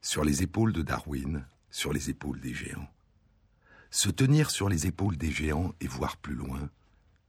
Sur 0.00 0.24
les 0.24 0.42
épaules 0.42 0.72
de 0.72 0.82
Darwin, 0.82 1.44
sur 1.70 1.92
les 1.92 2.10
épaules 2.10 2.40
des 2.40 2.54
géants. 2.54 2.88
Se 3.90 4.08
tenir 4.08 4.50
sur 4.50 4.68
les 4.68 4.86
épaules 4.86 5.16
des 5.16 5.30
géants 5.30 5.74
et 5.80 5.86
voir 5.86 6.16
plus 6.16 6.34
loin, 6.34 6.70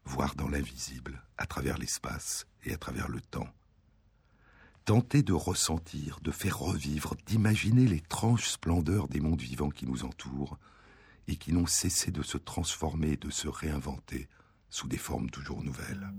voir 0.06 0.36
dans 0.36 0.50
l'invisible, 0.50 1.24
à 1.38 1.46
travers 1.46 1.78
l'espace 1.78 2.48
et 2.66 2.74
à 2.74 2.78
travers 2.78 3.08
le 3.08 3.22
temps. 3.22 3.48
Tenter 4.86 5.24
de 5.24 5.34
ressentir, 5.34 6.20
de 6.22 6.32
faire 6.32 6.58
revivre, 6.58 7.16
d'imaginer 7.26 7.86
l'étrange 7.86 8.50
splendeur 8.50 9.08
des 9.08 9.20
mondes 9.20 9.42
vivants 9.42 9.70
qui 9.70 9.86
nous 9.86 10.04
entourent 10.04 10.58
et 11.28 11.36
qui 11.36 11.54
n'ont 11.54 11.68
cessé 11.68 12.12
de 12.12 12.24
se 12.24 12.38
transformer 12.38 13.16
de 13.16 13.30
se 13.30 13.48
réinventer 13.48 14.28
sous 14.70 14.88
des 14.88 14.98
formes 14.98 15.30
toujours 15.30 15.64
nouvelles. 15.64 16.12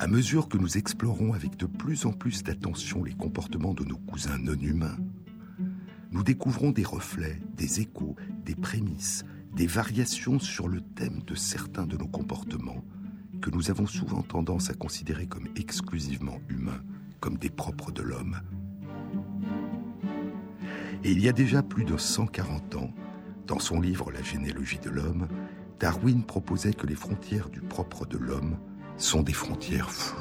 À 0.00 0.06
mesure 0.06 0.48
que 0.48 0.56
nous 0.56 0.78
explorons 0.78 1.34
avec 1.34 1.58
de 1.58 1.66
plus 1.66 2.06
en 2.06 2.12
plus 2.12 2.42
d'attention 2.42 3.04
les 3.04 3.12
comportements 3.12 3.74
de 3.74 3.84
nos 3.84 3.98
cousins 3.98 4.38
non 4.38 4.58
humains, 4.58 4.96
nous 6.10 6.22
découvrons 6.22 6.70
des 6.70 6.84
reflets, 6.84 7.38
des 7.58 7.80
échos, 7.80 8.16
des 8.46 8.54
prémices, 8.54 9.26
des 9.54 9.66
variations 9.66 10.38
sur 10.38 10.68
le 10.68 10.80
thème 10.80 11.20
de 11.26 11.34
certains 11.34 11.86
de 11.86 11.98
nos 11.98 12.06
comportements 12.06 12.82
que 13.42 13.50
nous 13.50 13.70
avons 13.70 13.86
souvent 13.86 14.22
tendance 14.22 14.70
à 14.70 14.72
considérer 14.72 15.26
comme 15.26 15.48
exclusivement 15.54 16.40
humains, 16.48 16.82
comme 17.20 17.36
des 17.36 17.50
propres 17.50 17.92
de 17.92 18.00
l'homme. 18.00 18.40
Et 21.04 21.12
il 21.12 21.20
y 21.20 21.28
a 21.28 21.32
déjà 21.32 21.62
plus 21.62 21.84
de 21.84 21.98
140 21.98 22.76
ans, 22.76 22.94
dans 23.46 23.58
son 23.58 23.82
livre 23.82 24.10
La 24.10 24.22
généalogie 24.22 24.78
de 24.78 24.88
l'homme, 24.88 25.28
Darwin 25.78 26.24
proposait 26.24 26.72
que 26.72 26.86
les 26.86 26.94
frontières 26.94 27.50
du 27.50 27.60
propre 27.60 28.06
de 28.06 28.16
l'homme 28.16 28.56
sont 29.00 29.22
des 29.22 29.32
frontières 29.32 29.90
floues. 29.90 30.20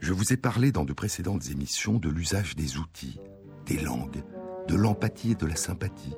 Je 0.00 0.12
vous 0.12 0.32
ai 0.32 0.36
parlé 0.36 0.72
dans 0.72 0.84
de 0.84 0.92
précédentes 0.92 1.48
émissions 1.50 1.94
de 1.94 2.10
l'usage 2.10 2.56
des 2.56 2.78
outils, 2.78 3.20
des 3.64 3.78
langues, 3.78 4.22
de 4.68 4.74
l'empathie 4.74 5.32
et 5.32 5.36
de 5.36 5.46
la 5.46 5.56
sympathie, 5.56 6.16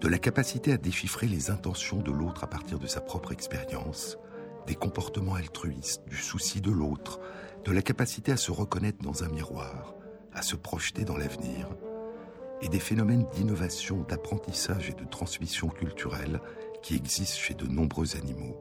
de 0.00 0.08
la 0.08 0.18
capacité 0.18 0.72
à 0.72 0.78
déchiffrer 0.78 1.28
les 1.28 1.50
intentions 1.50 1.98
de 1.98 2.10
l'autre 2.10 2.44
à 2.44 2.46
partir 2.48 2.78
de 2.78 2.86
sa 2.86 3.00
propre 3.00 3.32
expérience, 3.32 4.16
des 4.66 4.74
comportements 4.74 5.34
altruistes, 5.34 6.02
du 6.08 6.16
souci 6.16 6.60
de 6.60 6.70
l'autre, 6.70 7.20
de 7.64 7.72
la 7.72 7.82
capacité 7.82 8.32
à 8.32 8.36
se 8.38 8.50
reconnaître 8.50 9.02
dans 9.02 9.22
un 9.22 9.28
miroir, 9.28 9.94
à 10.32 10.40
se 10.40 10.56
projeter 10.56 11.04
dans 11.04 11.16
l'avenir, 11.18 11.68
et 12.62 12.68
des 12.68 12.80
phénomènes 12.80 13.26
d'innovation, 13.34 14.04
d'apprentissage 14.08 14.88
et 14.88 14.94
de 14.94 15.04
transmission 15.04 15.68
culturelle 15.68 16.40
qui 16.82 16.94
existent 16.96 17.38
chez 17.38 17.54
de 17.54 17.66
nombreux 17.66 18.16
animaux. 18.16 18.56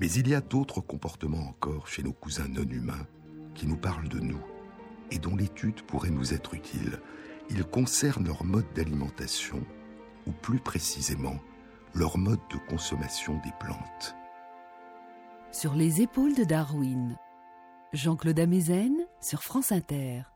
Mais 0.00 0.10
il 0.10 0.28
y 0.28 0.34
a 0.34 0.40
d'autres 0.40 0.80
comportements 0.80 1.48
encore 1.48 1.88
chez 1.88 2.02
nos 2.02 2.12
cousins 2.12 2.48
non 2.48 2.68
humains 2.68 3.06
qui 3.54 3.66
nous 3.66 3.76
parlent 3.76 4.08
de 4.08 4.20
nous 4.20 4.40
et 5.10 5.18
dont 5.18 5.36
l'étude 5.36 5.82
pourrait 5.82 6.10
nous 6.10 6.32
être 6.32 6.54
utile. 6.54 6.98
Ils 7.50 7.64
concernent 7.64 8.26
leur 8.26 8.44
mode 8.44 8.72
d'alimentation, 8.74 9.62
ou 10.26 10.32
plus 10.32 10.58
précisément 10.58 11.38
leur 11.94 12.16
mode 12.16 12.40
de 12.50 12.56
consommation 12.68 13.34
des 13.44 13.52
plantes. 13.60 14.16
Sur 15.50 15.74
les 15.74 16.00
épaules 16.00 16.34
de 16.34 16.44
Darwin, 16.44 17.18
Jean-Claude 17.92 18.40
Amezen 18.40 19.06
sur 19.20 19.42
France 19.42 19.70
Inter. 19.70 20.31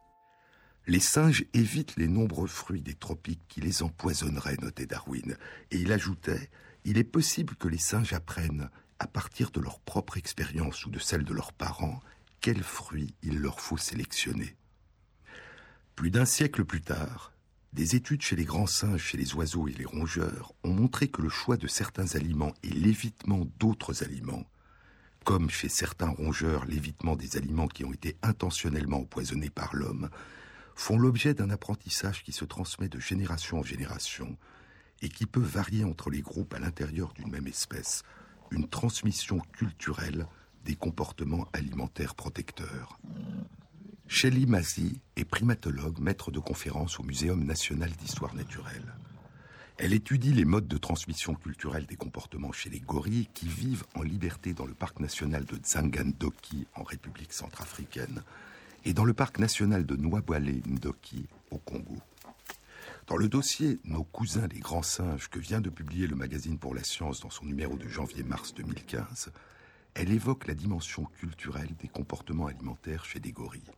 Les 0.88 1.00
singes 1.00 1.44
évitent 1.52 1.97
les 1.97 2.06
nombreux 2.06 2.47
fruits 2.47 2.80
des 2.80 2.94
tropiques 2.94 3.42
qui 3.48 3.60
les 3.60 3.82
empoisonneraient, 3.82 4.56
notait 4.62 4.86
Darwin. 4.86 5.36
Et 5.72 5.78
il 5.78 5.91
ajoutait 5.91 6.48
Il 6.84 6.97
est 6.97 7.04
possible 7.04 7.56
que 7.56 7.66
les 7.66 7.78
singes 7.78 8.12
apprennent, 8.12 8.70
à 9.00 9.08
partir 9.08 9.50
de 9.50 9.60
leur 9.60 9.80
propre 9.80 10.16
expérience 10.16 10.86
ou 10.86 10.91
de 10.91 11.00
celle 11.00 11.25
de 11.25 11.34
leurs 11.34 11.52
parents, 11.52 12.00
quels 12.41 12.62
fruits 12.62 13.14
il 13.22 13.41
leur 13.41 13.60
faut 13.60 13.76
sélectionner. 13.76 14.56
Plus 15.96 16.12
d'un 16.12 16.25
siècle 16.25 16.64
plus 16.64 16.82
tard, 16.82 17.32
des 17.72 17.96
études 17.96 18.22
chez 18.22 18.36
les 18.36 18.44
grands 18.44 18.69
singes, 18.69 19.02
chez 19.02 19.19
les 19.19 19.34
oiseaux 19.34 19.66
et 19.66 19.72
les 19.72 19.84
rongeurs 19.84 20.54
ont 20.62 20.72
montré 20.72 21.08
que 21.08 21.20
le 21.20 21.28
choix 21.28 21.56
de 21.56 21.66
certains 21.66 22.14
aliments 22.14 22.54
et 22.62 22.70
l'évitement 22.70 23.44
d'autres 23.58 24.04
aliments, 24.04 24.48
comme 25.25 25.50
chez 25.50 25.69
certains 25.69 26.08
rongeurs 26.08 26.64
l'évitement 26.64 27.16
des 27.16 27.36
aliments 27.36 27.66
qui 27.66 27.84
ont 27.84 27.92
été 27.92 28.16
intentionnellement 28.22 29.00
empoisonnés 29.00 29.50
par 29.50 29.75
l'homme, 29.75 30.08
font 30.76 30.98
l'objet 30.98 31.34
d'un 31.34 31.50
apprentissage 31.50 32.22
qui 32.22 32.32
se 32.32 32.44
transmet 32.44 32.88
de 32.88 33.00
génération 33.00 33.59
en 33.59 33.62
génération 33.64 34.37
et 35.03 35.09
qui 35.09 35.26
peut 35.26 35.41
varier 35.41 35.84
entre 35.84 36.10
les 36.10 36.20
groupes 36.20 36.54
à 36.54 36.59
l'intérieur 36.59 37.12
d'une 37.14 37.31
même 37.31 37.48
espèce, 37.48 38.03
une 38.50 38.69
transmission 38.69 39.41
culturelle 39.56 40.26
des 40.64 40.76
comportements 40.76 41.48
alimentaires 41.53 42.14
protecteurs. 42.14 42.98
Shelley 44.06 44.47
Mazzi 44.47 45.00
est 45.16 45.25
primatologue, 45.25 45.98
maître 45.98 46.31
de 46.31 46.38
conférence 46.38 47.00
au 47.00 47.03
Muséum 47.03 47.43
national 47.43 47.91
d'histoire 47.91 48.34
naturelle. 48.34 48.94
Elle 49.78 49.93
étudie 49.93 50.32
les 50.32 50.44
modes 50.44 50.69
de 50.69 50.78
transmission 50.78 51.34
culturelle 51.34 51.87
des 51.87 51.97
comportements 51.97 52.53
chez 52.53 52.70
les 52.70 52.81
gorilles 52.81 53.28
qui 53.34 53.48
vivent 53.48 53.84
en 53.94 54.03
liberté 54.03 54.54
dans 54.54 54.64
le 54.64 54.75
parc 54.75 55.00
national 55.00 55.44
de 55.44 55.56
Ndoki 55.56 56.66
en 56.75 56.82
République 56.82 57.32
centrafricaine 57.32 58.22
et 58.86 58.94
dans 58.94 59.04
le 59.04 59.14
parc 59.14 59.41
national 59.41 59.84
de 59.84 59.97
Nwabwale 59.97 60.62
Ndoki 60.64 61.26
au 61.50 61.58
Congo. 61.58 61.97
Dans 63.08 63.16
le 63.16 63.28
dossier 63.28 63.80
Nos 63.84 64.04
cousins 64.04 64.47
les 64.47 64.60
grands 64.60 64.84
singes 64.84 65.28
que 65.28 65.41
vient 65.41 65.60
de 65.60 65.70
publier 65.70 66.06
le 66.06 66.14
magazine 66.14 66.56
pour 66.56 66.72
la 66.72 66.84
science 66.84 67.20
dans 67.20 67.30
son 67.30 67.46
numéro 67.46 67.76
de 67.76 67.88
janvier-mars 67.88 68.54
2015, 68.54 69.32
elle 69.94 70.12
évoque 70.12 70.46
la 70.46 70.54
dimension 70.54 71.04
culturelle 71.19 71.75
des 71.80 71.88
comportements 71.88 72.46
alimentaires 72.46 73.04
chez 73.04 73.19
des 73.19 73.32
gorilles. 73.32 73.72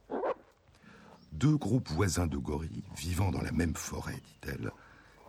Deux 1.33 1.57
groupes 1.57 1.89
voisins 1.89 2.27
de 2.27 2.37
gorilles, 2.37 2.85
vivant 2.95 3.31
dans 3.31 3.43
la 3.43 3.53
même 3.53 3.77
forêt, 3.77 4.21
dit-elle, 4.27 4.71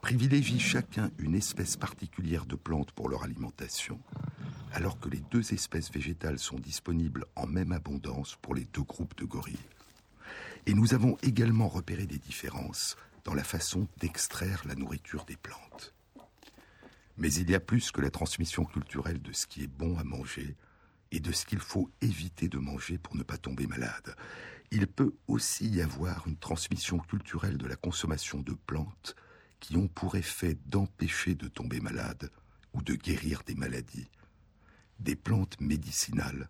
privilégient 0.02 0.60
chacun 0.60 1.10
une 1.20 1.36
espèce 1.36 1.78
particulière 1.78 2.46
de 2.46 2.56
plantes 2.56 2.92
pour 2.92 3.08
leur 3.08 3.24
alimentation, 3.24 3.98
alors 4.74 5.00
que 5.00 5.10
les 5.10 5.22
deux 5.32 5.54
espèces 5.54 5.92
végétales 5.92 6.40
sont 6.40 6.60
disponibles 6.60 7.26
en 7.36 7.48
même 7.48 7.72
abondance 7.72 8.38
pour 8.42 8.56
les 8.56 8.66
deux 8.66 8.84
groupes 8.84 9.18
de 9.18 9.26
gorilles. 9.26 9.58
Et 10.66 10.74
nous 10.74 10.94
avons 10.94 11.18
également 11.24 11.68
repéré 11.68 12.06
des 12.06 12.18
différences 12.18 12.96
dans 13.24 13.34
la 13.34 13.44
façon 13.44 13.88
d'extraire 14.00 14.62
la 14.66 14.76
nourriture 14.76 15.26
des 15.26 15.38
plantes. 15.38 15.94
Mais 17.18 17.34
il 17.34 17.50
y 17.50 17.56
a 17.56 17.60
plus 17.60 17.92
que 17.92 18.02
la 18.02 18.12
transmission 18.12 18.64
culturelle 18.64 19.22
de 19.22 19.34
ce 19.34 19.48
qui 19.48 19.64
est 19.64 19.68
bon 19.68 19.98
à 19.98 20.04
manger 20.04 20.56
et 21.12 21.20
de 21.20 21.32
ce 21.32 21.46
qu'il 21.46 21.60
faut 21.60 21.90
éviter 22.02 22.48
de 22.48 22.60
manger 22.60 22.98
pour 22.98 23.16
ne 23.16 23.24
pas 23.24 23.38
tomber 23.38 23.68
malade. 23.68 24.16
Il 24.72 24.88
peut 24.88 25.14
aussi 25.28 25.68
y 25.68 25.82
avoir 25.82 26.28
une 26.28 26.38
transmission 26.38 27.00
culturelle 27.00 27.58
de 27.58 27.68
la 27.68 27.76
consommation 27.76 28.40
de 28.40 28.54
plantes 28.54 29.16
qui 29.60 29.76
ont 29.76 29.88
pour 29.88 30.16
effet 30.16 30.58
d'empêcher 30.68 31.36
de 31.36 31.48
tomber 31.48 31.82
malade 31.82 32.32
ou 32.74 32.82
de 32.82 32.94
guérir 32.94 33.42
des 33.46 33.56
maladies 33.56 34.08
des 35.00 35.16
plantes 35.16 35.60
médicinales, 35.60 36.50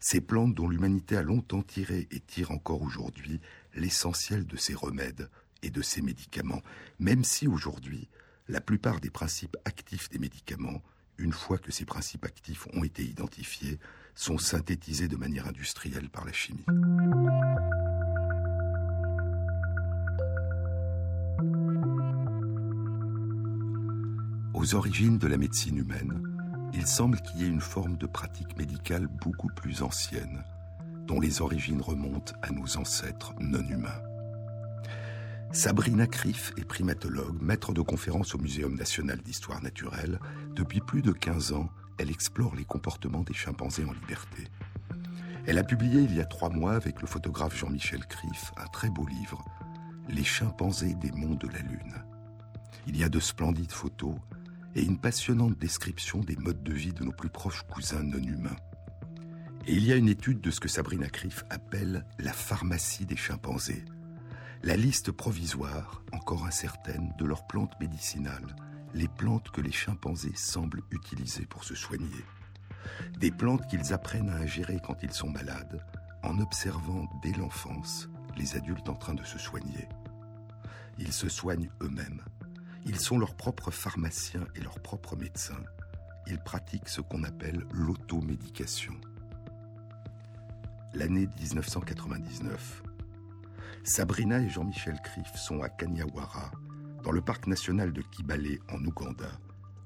ces 0.00 0.20
plantes 0.20 0.54
dont 0.54 0.68
l'humanité 0.68 1.16
a 1.16 1.22
longtemps 1.22 1.62
tiré 1.62 2.06
et 2.10 2.20
tire 2.20 2.50
encore 2.50 2.82
aujourd'hui 2.82 3.40
l'essentiel 3.74 4.46
de 4.46 4.56
ses 4.56 4.74
remèdes 4.74 5.28
et 5.62 5.70
de 5.70 5.82
ses 5.82 6.02
médicaments, 6.02 6.62
même 6.98 7.24
si 7.24 7.48
aujourd'hui, 7.48 8.08
la 8.48 8.60
plupart 8.60 9.00
des 9.00 9.10
principes 9.10 9.56
actifs 9.64 10.08
des 10.08 10.18
médicaments, 10.18 10.82
une 11.18 11.32
fois 11.32 11.58
que 11.58 11.72
ces 11.72 11.84
principes 11.84 12.24
actifs 12.24 12.66
ont 12.74 12.84
été 12.84 13.02
identifiés, 13.04 13.78
sont 14.14 14.38
synthétisés 14.38 15.08
de 15.08 15.16
manière 15.16 15.46
industrielle 15.48 16.10
par 16.10 16.24
la 16.24 16.32
chimie. 16.32 16.64
Aux 24.54 24.74
origines 24.74 25.18
de 25.18 25.26
la 25.28 25.36
médecine 25.36 25.78
humaine, 25.78 26.37
il 26.72 26.86
semble 26.86 27.20
qu'il 27.20 27.40
y 27.40 27.44
ait 27.44 27.48
une 27.48 27.60
forme 27.60 27.96
de 27.96 28.06
pratique 28.06 28.56
médicale 28.56 29.06
beaucoup 29.06 29.48
plus 29.48 29.82
ancienne, 29.82 30.44
dont 31.06 31.20
les 31.20 31.40
origines 31.40 31.80
remontent 31.80 32.34
à 32.42 32.50
nos 32.50 32.76
ancêtres 32.76 33.34
non 33.40 33.66
humains. 33.68 34.02
Sabrina 35.50 36.06
Criff 36.06 36.52
est 36.58 36.64
primatologue, 36.64 37.40
maître 37.40 37.72
de 37.72 37.80
conférence 37.80 38.34
au 38.34 38.38
Muséum 38.38 38.74
national 38.74 39.18
d'histoire 39.18 39.62
naturelle. 39.62 40.18
Depuis 40.54 40.80
plus 40.80 41.00
de 41.00 41.10
15 41.10 41.52
ans, 41.52 41.70
elle 41.98 42.10
explore 42.10 42.54
les 42.54 42.66
comportements 42.66 43.22
des 43.22 43.32
chimpanzés 43.32 43.84
en 43.84 43.92
liberté. 43.92 44.44
Elle 45.46 45.56
a 45.56 45.64
publié 45.64 46.02
il 46.02 46.14
y 46.14 46.20
a 46.20 46.26
trois 46.26 46.50
mois 46.50 46.74
avec 46.74 47.00
le 47.00 47.06
photographe 47.06 47.56
Jean-Michel 47.56 48.04
Criff 48.06 48.52
un 48.58 48.66
très 48.66 48.90
beau 48.90 49.06
livre, 49.06 49.42
Les 50.10 50.24
chimpanzés 50.24 50.94
des 50.94 51.10
monts 51.12 51.36
de 51.36 51.48
la 51.48 51.60
Lune. 51.60 51.94
Il 52.86 52.96
y 52.96 53.04
a 53.04 53.08
de 53.08 53.20
splendides 53.20 53.72
photos, 53.72 54.14
et 54.74 54.82
une 54.82 54.98
passionnante 54.98 55.58
description 55.58 56.20
des 56.20 56.36
modes 56.36 56.62
de 56.62 56.72
vie 56.72 56.92
de 56.92 57.04
nos 57.04 57.12
plus 57.12 57.30
proches 57.30 57.62
cousins 57.62 58.02
non 58.02 58.22
humains. 58.22 58.56
Et 59.66 59.74
il 59.74 59.84
y 59.84 59.92
a 59.92 59.96
une 59.96 60.08
étude 60.08 60.40
de 60.40 60.50
ce 60.50 60.60
que 60.60 60.68
Sabrina 60.68 61.08
Criff 61.08 61.44
appelle 61.50 62.06
la 62.18 62.32
pharmacie 62.32 63.06
des 63.06 63.16
chimpanzés, 63.16 63.84
la 64.62 64.76
liste 64.76 65.12
provisoire, 65.12 66.02
encore 66.12 66.44
incertaine, 66.44 67.12
de 67.18 67.24
leurs 67.24 67.46
plantes 67.46 67.78
médicinales, 67.80 68.56
les 68.94 69.08
plantes 69.08 69.50
que 69.50 69.60
les 69.60 69.70
chimpanzés 69.70 70.34
semblent 70.34 70.82
utiliser 70.90 71.46
pour 71.46 71.64
se 71.64 71.74
soigner. 71.74 72.24
Des 73.20 73.30
plantes 73.30 73.66
qu'ils 73.68 73.92
apprennent 73.92 74.30
à 74.30 74.36
ingérer 74.36 74.78
quand 74.84 74.96
ils 75.02 75.12
sont 75.12 75.30
malades, 75.30 75.84
en 76.22 76.40
observant 76.40 77.08
dès 77.22 77.32
l'enfance 77.32 78.08
les 78.36 78.56
adultes 78.56 78.88
en 78.88 78.94
train 78.94 79.14
de 79.14 79.24
se 79.24 79.38
soigner. 79.38 79.88
Ils 80.98 81.12
se 81.12 81.28
soignent 81.28 81.70
eux-mêmes. 81.80 82.22
Ils 82.86 82.98
sont 82.98 83.18
leurs 83.18 83.34
propres 83.34 83.70
pharmaciens 83.70 84.46
et 84.54 84.60
leurs 84.60 84.80
propres 84.80 85.16
médecins. 85.16 85.62
Ils 86.26 86.38
pratiquent 86.38 86.88
ce 86.88 87.00
qu'on 87.00 87.24
appelle 87.24 87.64
l'automédication. 87.72 88.94
L'année 90.94 91.28
1999. 91.40 92.82
Sabrina 93.84 94.40
et 94.40 94.48
Jean-Michel 94.48 94.98
Criff 95.02 95.34
sont 95.36 95.62
à 95.62 95.68
Kanyawara, 95.68 96.50
dans 97.02 97.12
le 97.12 97.20
parc 97.20 97.46
national 97.46 97.92
de 97.92 98.02
Kibale 98.02 98.58
en 98.70 98.84
Ouganda, 98.84 99.30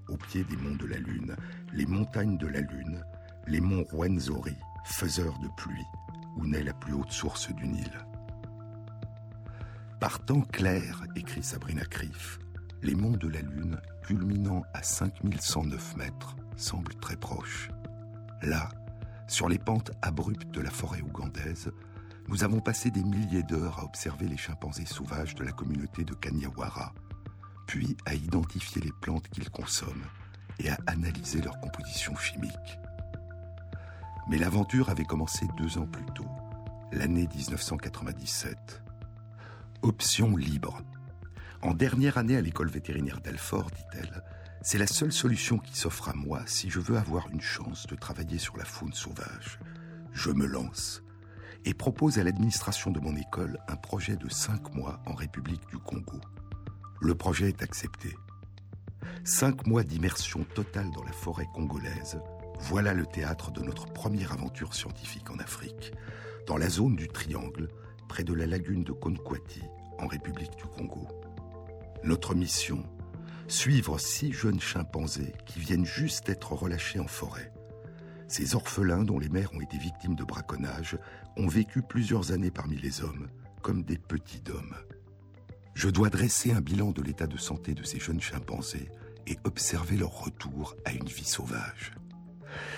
au 0.09 0.17
pied 0.17 0.45
des 0.45 0.57
monts 0.57 0.77
de 0.77 0.87
la 0.87 0.99
Lune, 0.99 1.37
les 1.73 1.87
montagnes 1.87 2.39
de 2.39 2.47
la 2.47 2.61
Lune, 2.61 3.05
les 3.47 3.61
monts 3.61 3.85
Rwenzori, 3.93 4.57
faiseurs 4.85 5.39
de 5.39 5.49
pluie, 5.57 5.87
où 6.37 6.47
naît 6.47 6.63
la 6.63 6.75
plus 6.75 6.95
haute 6.95 7.13
source 7.13 7.53
du 7.55 7.69
Nil. 7.69 7.91
Par 10.01 10.25
temps 10.25 10.41
clair, 10.41 11.05
écrit 11.15 11.45
Sabrina 11.45 11.85
Criff, 11.85 12.41
les 12.83 12.95
monts 12.95 13.17
de 13.17 13.29
la 13.29 13.41
Lune, 13.41 13.81
culminant 14.03 14.63
à 14.75 14.83
5109 14.83 15.97
mètres, 15.97 16.37
semblent 16.57 16.95
très 16.97 17.17
proches. 17.17 17.71
Là, 18.43 18.69
sur 19.29 19.49
les 19.49 19.59
pentes 19.59 19.93
abruptes 20.03 20.51
de 20.51 20.61
la 20.61 20.71
forêt 20.71 21.01
ougandaise, 21.01 21.71
nous 22.29 22.45
avons 22.45 22.61
passé 22.61 22.91
des 22.91 23.05
milliers 23.05 23.43
d'heures 23.45 23.79
à 23.79 23.85
observer 23.85 24.27
les 24.27 24.37
chimpanzés 24.37 24.87
sauvages 24.87 25.35
de 25.35 25.45
la 25.45 25.53
communauté 25.53 26.05
de 26.05 26.15
Kanyawara, 26.15 26.93
puis 27.67 27.97
à 28.05 28.15
identifier 28.15 28.83
les 28.83 28.93
plantes 29.01 29.29
qu'ils 29.29 29.51
consomment 29.51 30.07
et 30.59 30.69
à 30.69 30.79
analyser 30.87 31.41
leur 31.41 31.61
composition 31.61 32.17
chimique. 32.17 32.79
Mais 34.29 34.39
l'aventure 34.39 34.89
avait 34.89 35.05
commencé 35.05 35.47
deux 35.57 35.79
ans 35.79 35.87
plus 35.87 36.07
tôt, 36.15 36.29
l'année 36.93 37.29
1997. 37.35 38.83
Option 39.83 40.37
libre. 40.37 40.81
En 41.63 41.75
dernière 41.75 42.19
année 42.19 42.37
à 42.37 42.41
l'école 42.41 42.71
vétérinaire 42.71 43.21
d'Alfort, 43.21 43.71
dit-elle, 43.71 44.25
c'est 44.63 44.79
la 44.79 44.89
seule 44.89 45.13
solution 45.13 45.59
qui 45.59 45.77
s'offre 45.77 46.09
à 46.09 46.13
moi 46.13 46.43
si 46.47 46.69
je 46.71 46.81
veux 46.81 46.97
avoir 46.97 47.29
une 47.31 47.41
chance 47.41 47.87
de 47.87 47.95
travailler 47.95 48.39
sur 48.39 48.57
la 48.57 48.65
faune 48.65 48.93
sauvage. 48.93 49.61
Je 50.13 50.31
me 50.33 50.45
lance 50.45 51.05
et 51.65 51.73
propose 51.73 52.19
à 52.19 52.25
l'administration 52.25 52.91
de 52.91 52.99
mon 52.99 53.15
école 53.15 53.59
un 53.69 53.77
projet 53.77 54.17
de 54.17 54.29
cinq 54.29 54.75
mois 54.75 55.01
en 55.07 55.15
République 55.15 55.65
du 55.69 55.79
Congo. 55.79 56.21
Le 57.01 57.15
projet 57.15 57.49
est 57.49 57.63
accepté. 57.63 58.17
Cinq 59.23 59.65
mois 59.69 59.85
d'immersion 59.85 60.43
totale 60.43 60.91
dans 60.91 61.05
la 61.05 61.13
forêt 61.13 61.47
congolaise, 61.55 62.19
voilà 62.59 62.93
le 62.93 63.07
théâtre 63.07 63.53
de 63.53 63.63
notre 63.63 63.87
première 63.87 64.33
aventure 64.33 64.75
scientifique 64.75 65.31
en 65.31 65.39
Afrique, 65.39 65.93
dans 66.49 66.57
la 66.57 66.69
zone 66.69 66.97
du 66.97 67.07
Triangle, 67.07 67.69
près 68.09 68.25
de 68.25 68.35
la 68.35 68.47
lagune 68.47 68.83
de 68.83 68.93
Konkwati, 68.93 69.63
en 70.01 70.09
République 70.09 70.57
du 70.57 70.65
Congo. 70.65 71.07
Notre 72.05 72.35
mission 72.35 72.83
Suivre 73.47 73.97
six 73.97 74.33
jeunes 74.33 74.61
chimpanzés 74.61 75.35
qui 75.47 75.61
viennent 75.61 75.87
juste 75.87 76.27
d'être 76.27 76.53
relâchés 76.53 76.99
en 76.99 77.07
forêt. 77.07 77.53
Ces 78.27 78.57
orphelins 78.57 79.05
dont 79.05 79.21
les 79.21 79.29
mères 79.29 79.55
ont 79.55 79.61
été 79.61 79.79
victimes 79.79 80.17
de 80.17 80.25
braconnage 80.25 80.99
ont 81.37 81.47
vécu 81.47 81.81
plusieurs 81.81 82.33
années 82.33 82.51
parmi 82.51 82.77
les 82.77 83.03
hommes, 83.03 83.29
comme 83.63 83.85
des 83.85 83.99
petits 83.99 84.43
hommes. 84.51 84.75
Je 85.75 85.89
dois 85.89 86.11
dresser 86.11 86.51
un 86.51 86.61
bilan 86.61 86.91
de 86.91 87.03
l'état 87.03 87.29
de 87.29 87.37
santé 87.37 87.73
de 87.73 87.85
ces 87.85 88.01
jeunes 88.01 88.21
chimpanzés 88.21 88.91
et 89.29 89.39
observer 89.45 89.97
leur 89.97 90.25
retour 90.25 90.75
à 90.85 90.93
une 90.93 91.09
vie 91.09 91.25
sauvage. 91.25 91.93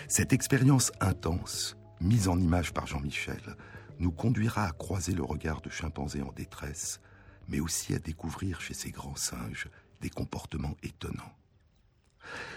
Cette 0.07 0.35
expérience 0.35 0.93
intense, 1.01 1.79
mise 1.99 2.29
en 2.29 2.39
image 2.39 2.75
par 2.75 2.87
Jean-Michel, 2.87 3.57
nous 4.01 4.13
conduira 4.13 4.67
à 4.67 4.73
croiser 4.73 5.15
le 5.15 5.25
regard 5.25 5.63
de 5.63 5.71
chimpanzés 5.71 6.23
en 6.23 6.33
détresse, 6.33 7.01
mais 7.49 7.61
aussi 7.61 7.95
à 7.95 7.99
découvrir 7.99 8.61
chez 8.61 8.75
ces 8.75 8.91
grands 8.91 9.17
singes 9.17 9.69
des 10.01 10.11
comportements 10.11 10.77
étonnants. 10.83 11.35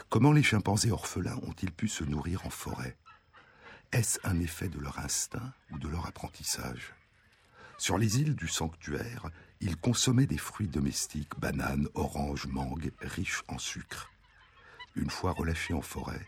Comment 0.09 0.31
les 0.31 0.43
chimpanzés 0.43 0.91
orphelins 0.91 1.39
ont-ils 1.43 1.71
pu 1.71 1.87
se 1.87 2.03
nourrir 2.03 2.45
en 2.45 2.49
forêt? 2.49 2.97
Est-ce 3.91 4.19
un 4.23 4.39
effet 4.39 4.69
de 4.69 4.79
leur 4.79 4.99
instinct 4.99 5.53
ou 5.71 5.79
de 5.79 5.87
leur 5.87 6.05
apprentissage? 6.07 6.93
Sur 7.77 7.97
les 7.97 8.19
îles 8.19 8.35
du 8.35 8.47
sanctuaire, 8.47 9.29
ils 9.61 9.77
consommaient 9.77 10.25
des 10.25 10.37
fruits 10.37 10.67
domestiques, 10.67 11.37
bananes, 11.39 11.87
oranges, 11.93 12.47
mangues, 12.47 12.91
riches 13.01 13.43
en 13.47 13.57
sucre. 13.57 14.11
Une 14.95 15.09
fois 15.09 15.31
relâchés 15.31 15.73
en 15.73 15.81
forêt, 15.81 16.25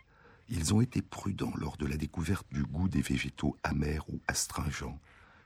ils 0.48 0.74
ont 0.74 0.82
été 0.82 1.02
prudents 1.02 1.54
lors 1.58 1.78
de 1.78 1.86
la 1.86 1.98
découverte 1.98 2.46
du 2.52 2.64
goût 2.64 2.88
des 2.88 3.02
végétaux 3.02 3.58
amers 3.64 4.08
ou 4.10 4.20
astringents, 4.28 5.00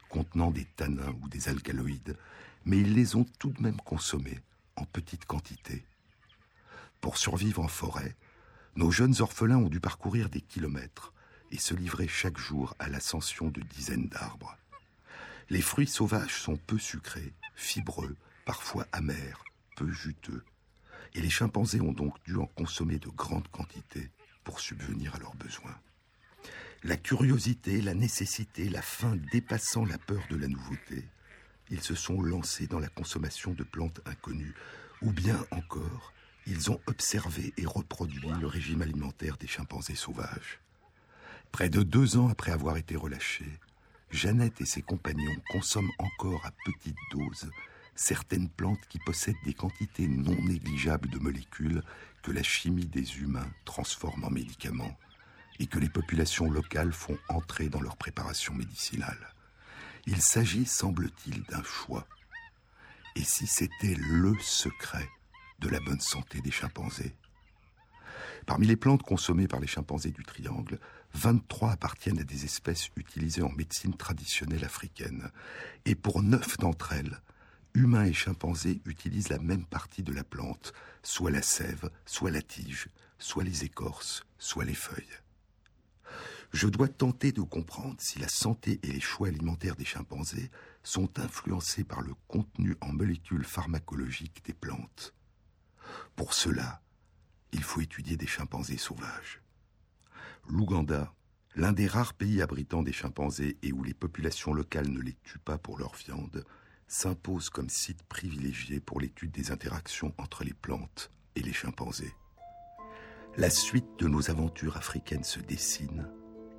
contenant 0.09 0.51
des 0.51 0.65
tanins 0.65 1.15
ou 1.21 1.27
des 1.29 1.49
alcaloïdes, 1.49 2.17
mais 2.65 2.79
ils 2.79 2.93
les 2.93 3.15
ont 3.15 3.25
tout 3.39 3.51
de 3.51 3.61
même 3.61 3.77
consommés 3.77 4.39
en 4.75 4.85
petite 4.85 5.25
quantité. 5.25 5.85
Pour 7.01 7.17
survivre 7.17 7.61
en 7.61 7.67
forêt, 7.67 8.15
nos 8.75 8.91
jeunes 8.91 9.15
orphelins 9.19 9.57
ont 9.57 9.69
dû 9.69 9.79
parcourir 9.79 10.29
des 10.29 10.41
kilomètres, 10.41 11.13
et 11.53 11.59
se 11.59 11.75
livrer 11.75 12.07
chaque 12.07 12.39
jour 12.39 12.73
à 12.79 12.89
l'ascension 12.89 13.49
de 13.49 13.61
dizaines 13.61 14.07
d'arbres. 14.07 14.57
Les 15.49 15.61
fruits 15.61 15.87
sauvages 15.87 16.41
sont 16.41 16.57
peu 16.57 16.79
sucrés, 16.79 17.31
fibreux, 17.53 18.15
parfois 18.43 18.87
amers, 18.91 19.43
peu 19.75 19.91
juteux, 19.91 20.43
et 21.13 21.21
les 21.21 21.29
chimpanzés 21.29 21.79
ont 21.79 21.91
donc 21.93 22.15
dû 22.25 22.37
en 22.37 22.47
consommer 22.47 22.97
de 22.97 23.09
grandes 23.09 23.47
quantités 23.49 24.09
pour 24.43 24.59
subvenir 24.59 25.13
à 25.13 25.19
leurs 25.19 25.35
besoins. 25.35 25.77
La 26.83 26.97
curiosité, 26.97 27.81
la 27.81 27.93
nécessité, 27.93 28.67
la 28.67 28.81
faim 28.81 29.15
dépassant 29.31 29.85
la 29.85 29.99
peur 29.99 30.23
de 30.31 30.35
la 30.35 30.47
nouveauté, 30.47 31.07
ils 31.73 31.81
se 31.81 31.95
sont 31.95 32.21
lancés 32.21 32.67
dans 32.67 32.79
la 32.79 32.87
consommation 32.87 33.51
de 33.51 33.63
plantes 33.63 33.99
inconnues, 34.05 34.53
ou 35.01 35.11
bien 35.11 35.43
encore, 35.49 36.13
ils 36.45 36.69
ont 36.69 36.79
observé 36.85 37.51
et 37.57 37.65
reproduit 37.65 38.29
le 38.39 38.45
régime 38.45 38.83
alimentaire 38.83 39.37
des 39.37 39.47
chimpanzés 39.47 39.95
sauvages. 39.95 40.59
Près 41.51 41.69
de 41.69 41.81
deux 41.81 42.15
ans 42.17 42.29
après 42.29 42.51
avoir 42.51 42.77
été 42.77 42.95
relâchés, 42.95 43.59
Jeannette 44.11 44.61
et 44.61 44.65
ses 44.65 44.83
compagnons 44.83 45.35
consomment 45.49 45.91
encore 45.97 46.45
à 46.45 46.51
petite 46.63 46.95
dose 47.11 47.49
certaines 47.95 48.49
plantes 48.49 48.85
qui 48.87 48.99
possèdent 48.99 49.43
des 49.43 49.55
quantités 49.55 50.07
non 50.07 50.39
négligeables 50.43 51.09
de 51.09 51.17
molécules 51.17 51.81
que 52.21 52.31
la 52.31 52.43
chimie 52.43 52.85
des 52.85 53.17
humains 53.17 53.49
transforme 53.65 54.23
en 54.23 54.29
médicaments 54.29 54.95
et 55.59 55.65
que 55.65 55.79
les 55.79 55.89
populations 55.89 56.51
locales 56.51 56.93
font 56.93 57.17
entrer 57.29 57.69
dans 57.69 57.81
leur 57.81 57.97
préparation 57.97 58.53
médicinale. 58.53 59.33
Il 60.05 60.21
s'agit, 60.21 60.65
semble-t-il, 60.65 61.43
d'un 61.43 61.63
choix. 61.63 62.05
Et 63.15 63.23
si 63.23 63.47
c'était 63.47 63.95
le 63.95 64.37
secret 64.39 65.07
de 65.59 65.69
la 65.69 65.79
bonne 65.79 66.01
santé 66.01 66.41
des 66.41 66.51
chimpanzés? 66.51 67.15
Parmi 68.45 68.67
les 68.67 68.75
plantes 68.75 69.03
consommées 69.03 69.47
par 69.47 69.61
les 69.61 69.67
chimpanzés 69.67 70.11
du 70.11 70.23
triangle, 70.25 70.77
23 71.13 71.71
appartiennent 71.71 72.19
à 72.19 72.25
des 72.25 72.43
espèces 72.43 72.89
utilisées 72.97 73.43
en 73.43 73.51
médecine 73.51 73.95
traditionnelle 73.95 74.65
africaine. 74.65 75.29
Et 75.85 75.95
pour 75.95 76.21
9 76.21 76.57
d'entre 76.57 76.91
elles, 76.91 77.21
humains 77.73 78.05
et 78.05 78.13
chimpanzés 78.13 78.81
utilisent 78.85 79.29
la 79.29 79.39
même 79.39 79.65
partie 79.65 80.03
de 80.03 80.11
la 80.11 80.25
plante, 80.25 80.73
soit 81.01 81.31
la 81.31 81.41
sève, 81.41 81.89
soit 82.05 82.31
la 82.31 82.41
tige, 82.41 82.89
soit 83.19 83.45
les 83.45 83.63
écorces, 83.63 84.25
soit 84.37 84.65
les 84.65 84.75
feuilles. 84.75 85.22
Je 86.53 86.67
dois 86.67 86.87
tenter 86.87 87.31
de 87.31 87.41
comprendre 87.41 87.95
si 87.97 88.19
la 88.19 88.27
santé 88.27 88.79
et 88.83 88.91
les 88.91 88.99
choix 88.99 89.27
alimentaires 89.27 89.75
des 89.75 89.85
chimpanzés 89.85 90.51
sont 90.83 91.19
influencés 91.19 91.83
par 91.83 92.01
le 92.01 92.13
contenu 92.27 92.77
en 92.79 92.93
molécules 92.93 93.43
pharmacologiques 93.43 94.45
des 94.45 94.53
plantes. 94.53 95.15
Pour 96.15 96.35
cela, 96.35 96.83
il 97.53 97.63
faut 97.63 97.81
étudier 97.81 98.17
des 98.17 98.27
chimpanzés 98.27 98.77
sauvages. 98.77 99.41
L'Ouganda, 100.47 101.11
l'un 101.55 101.73
des 101.73 101.87
rares 101.87 102.13
pays 102.13 102.39
abritant 102.43 102.83
des 102.83 102.93
chimpanzés 102.93 103.57
et 103.63 103.71
où 103.71 103.83
les 103.83 103.95
populations 103.95 104.53
locales 104.53 104.89
ne 104.89 105.01
les 105.01 105.17
tuent 105.23 105.39
pas 105.39 105.57
pour 105.57 105.79
leur 105.79 105.95
viande, 105.95 106.45
s'impose 106.87 107.49
comme 107.49 107.69
site 107.69 108.03
privilégié 108.03 108.79
pour 108.79 108.99
l'étude 108.99 109.31
des 109.31 109.49
interactions 109.49 110.13
entre 110.19 110.43
les 110.43 110.53
plantes 110.53 111.11
et 111.35 111.41
les 111.41 111.53
chimpanzés. 111.53 112.13
La 113.37 113.49
suite 113.49 113.97
de 113.97 114.07
nos 114.07 114.29
aventures 114.29 114.77
africaines 114.77 115.23
se 115.23 115.39
dessine 115.39 116.07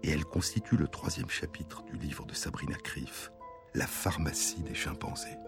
et 0.05 0.11
elle 0.11 0.27
constitue 0.27 0.77
le 0.77 0.87
troisième 0.87 1.31
chapitre 1.31 1.83
du 1.85 1.97
livre 1.97 2.27
de 2.27 2.35
Sabrina 2.35 2.77
Criff, 2.77 3.33
La 3.75 3.87
pharmacie 3.87 4.63
des 4.63 4.75
chimpanzés. 4.75 5.39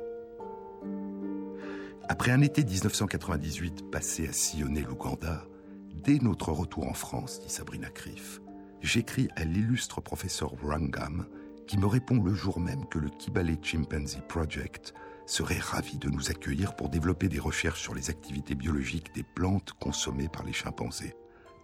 Après 2.09 2.31
un 2.31 2.41
été 2.41 2.65
1998 2.65 3.91
passé 3.91 4.27
à 4.27 4.33
sillonner 4.33 4.81
l'Ouganda, 4.81 5.45
dès 5.93 6.19
notre 6.21 6.53
retour 6.53 6.89
en 6.89 6.95
France, 6.95 7.41
dit 7.41 7.53
Sabrina 7.53 7.91
Criff, 7.91 8.41
j'écris 8.81 9.29
à 9.37 9.45
l'illustre 9.45 10.01
professeur 10.01 10.55
Wrangham 10.63 11.27
qui 11.67 11.77
me 11.77 11.87
répond 11.87 12.23
le 12.23 12.33
jour 12.33 12.59
même 12.59 12.89
que 12.89 12.99
le 12.99 13.11
Kibale 13.11 13.59
Chimpanzee 13.63 14.23
Project 14.27 14.95
serait 15.27 15.59
ravi 15.59 15.99
de 15.99 16.09
nous 16.09 16.31
accueillir 16.31 16.77
pour 16.77 16.89
développer 16.89 17.29
des 17.29 17.41
recherches 17.41 17.83
sur 17.83 17.95
les 17.95 18.09
activités 18.09 18.55
biologiques 18.55 19.15
des 19.15 19.25
plantes 19.35 19.75
consommées 19.79 20.29
par 20.29 20.45
les 20.45 20.55
chimpanzés. 20.55 21.15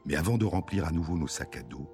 Mais 0.04 0.16
avant 0.16 0.36
de 0.36 0.44
remplir 0.44 0.84
à 0.84 0.90
nouveau 0.90 1.16
nos 1.16 1.28
sacs 1.28 1.56
à 1.56 1.62
dos, 1.62 1.88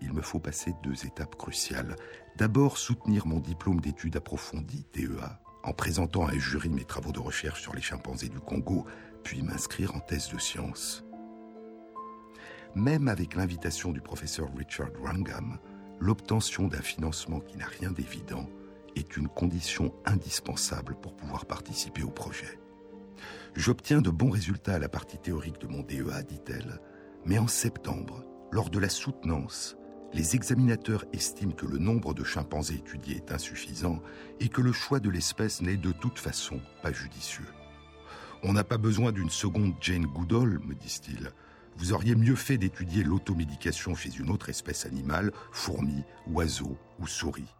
il 0.00 0.12
me 0.12 0.22
faut 0.22 0.40
passer 0.40 0.74
deux 0.82 1.06
étapes 1.06 1.36
cruciales. 1.36 1.96
D'abord, 2.36 2.78
soutenir 2.78 3.26
mon 3.26 3.40
diplôme 3.40 3.80
d'études 3.80 4.16
approfondies, 4.16 4.86
DEA, 4.92 5.40
en 5.62 5.72
présentant 5.72 6.26
à 6.26 6.32
un 6.32 6.38
jury 6.38 6.68
mes 6.68 6.84
travaux 6.84 7.12
de 7.12 7.20
recherche 7.20 7.62
sur 7.62 7.74
les 7.74 7.80
chimpanzés 7.80 8.28
du 8.28 8.40
Congo, 8.40 8.84
puis 9.22 9.42
m'inscrire 9.42 9.94
en 9.94 10.00
thèse 10.00 10.28
de 10.30 10.38
sciences. 10.38 11.04
Même 12.74 13.08
avec 13.08 13.34
l'invitation 13.34 13.92
du 13.92 14.00
professeur 14.00 14.48
Richard 14.56 14.90
Wrangham, 15.00 15.58
l'obtention 16.00 16.66
d'un 16.66 16.82
financement 16.82 17.40
qui 17.40 17.56
n'a 17.56 17.66
rien 17.66 17.92
d'évident 17.92 18.48
est 18.96 19.16
une 19.16 19.28
condition 19.28 19.94
indispensable 20.04 20.96
pour 21.00 21.14
pouvoir 21.16 21.46
participer 21.46 22.02
au 22.02 22.10
projet. 22.10 22.58
J'obtiens 23.54 24.02
de 24.02 24.10
bons 24.10 24.30
résultats 24.30 24.74
à 24.74 24.78
la 24.78 24.88
partie 24.88 25.18
théorique 25.18 25.60
de 25.60 25.68
mon 25.68 25.82
DEA, 25.82 26.22
dit-elle, 26.26 26.80
mais 27.24 27.38
en 27.38 27.46
septembre, 27.46 28.24
lors 28.50 28.70
de 28.70 28.78
la 28.78 28.88
soutenance, 28.88 29.76
les 30.14 30.36
examinateurs 30.36 31.04
estiment 31.12 31.52
que 31.52 31.66
le 31.66 31.78
nombre 31.78 32.14
de 32.14 32.22
chimpanzés 32.22 32.76
étudiés 32.76 33.16
est 33.16 33.32
insuffisant 33.32 34.00
et 34.38 34.48
que 34.48 34.60
le 34.60 34.72
choix 34.72 35.00
de 35.00 35.10
l'espèce 35.10 35.60
n'est 35.60 35.76
de 35.76 35.90
toute 35.90 36.20
façon 36.20 36.60
pas 36.82 36.92
judicieux. 36.92 37.48
On 38.44 38.52
n'a 38.52 38.62
pas 38.62 38.78
besoin 38.78 39.10
d'une 39.10 39.30
seconde 39.30 39.74
Jane 39.80 40.06
Goodall, 40.06 40.60
me 40.60 40.74
disent-ils. 40.74 41.32
Vous 41.76 41.92
auriez 41.92 42.14
mieux 42.14 42.36
fait 42.36 42.58
d'étudier 42.58 43.02
l'automédication 43.02 43.96
chez 43.96 44.14
une 44.16 44.30
autre 44.30 44.50
espèce 44.50 44.86
animale, 44.86 45.32
fourmi, 45.50 46.04
oiseau 46.28 46.78
ou 47.00 47.08
souris. 47.08 47.52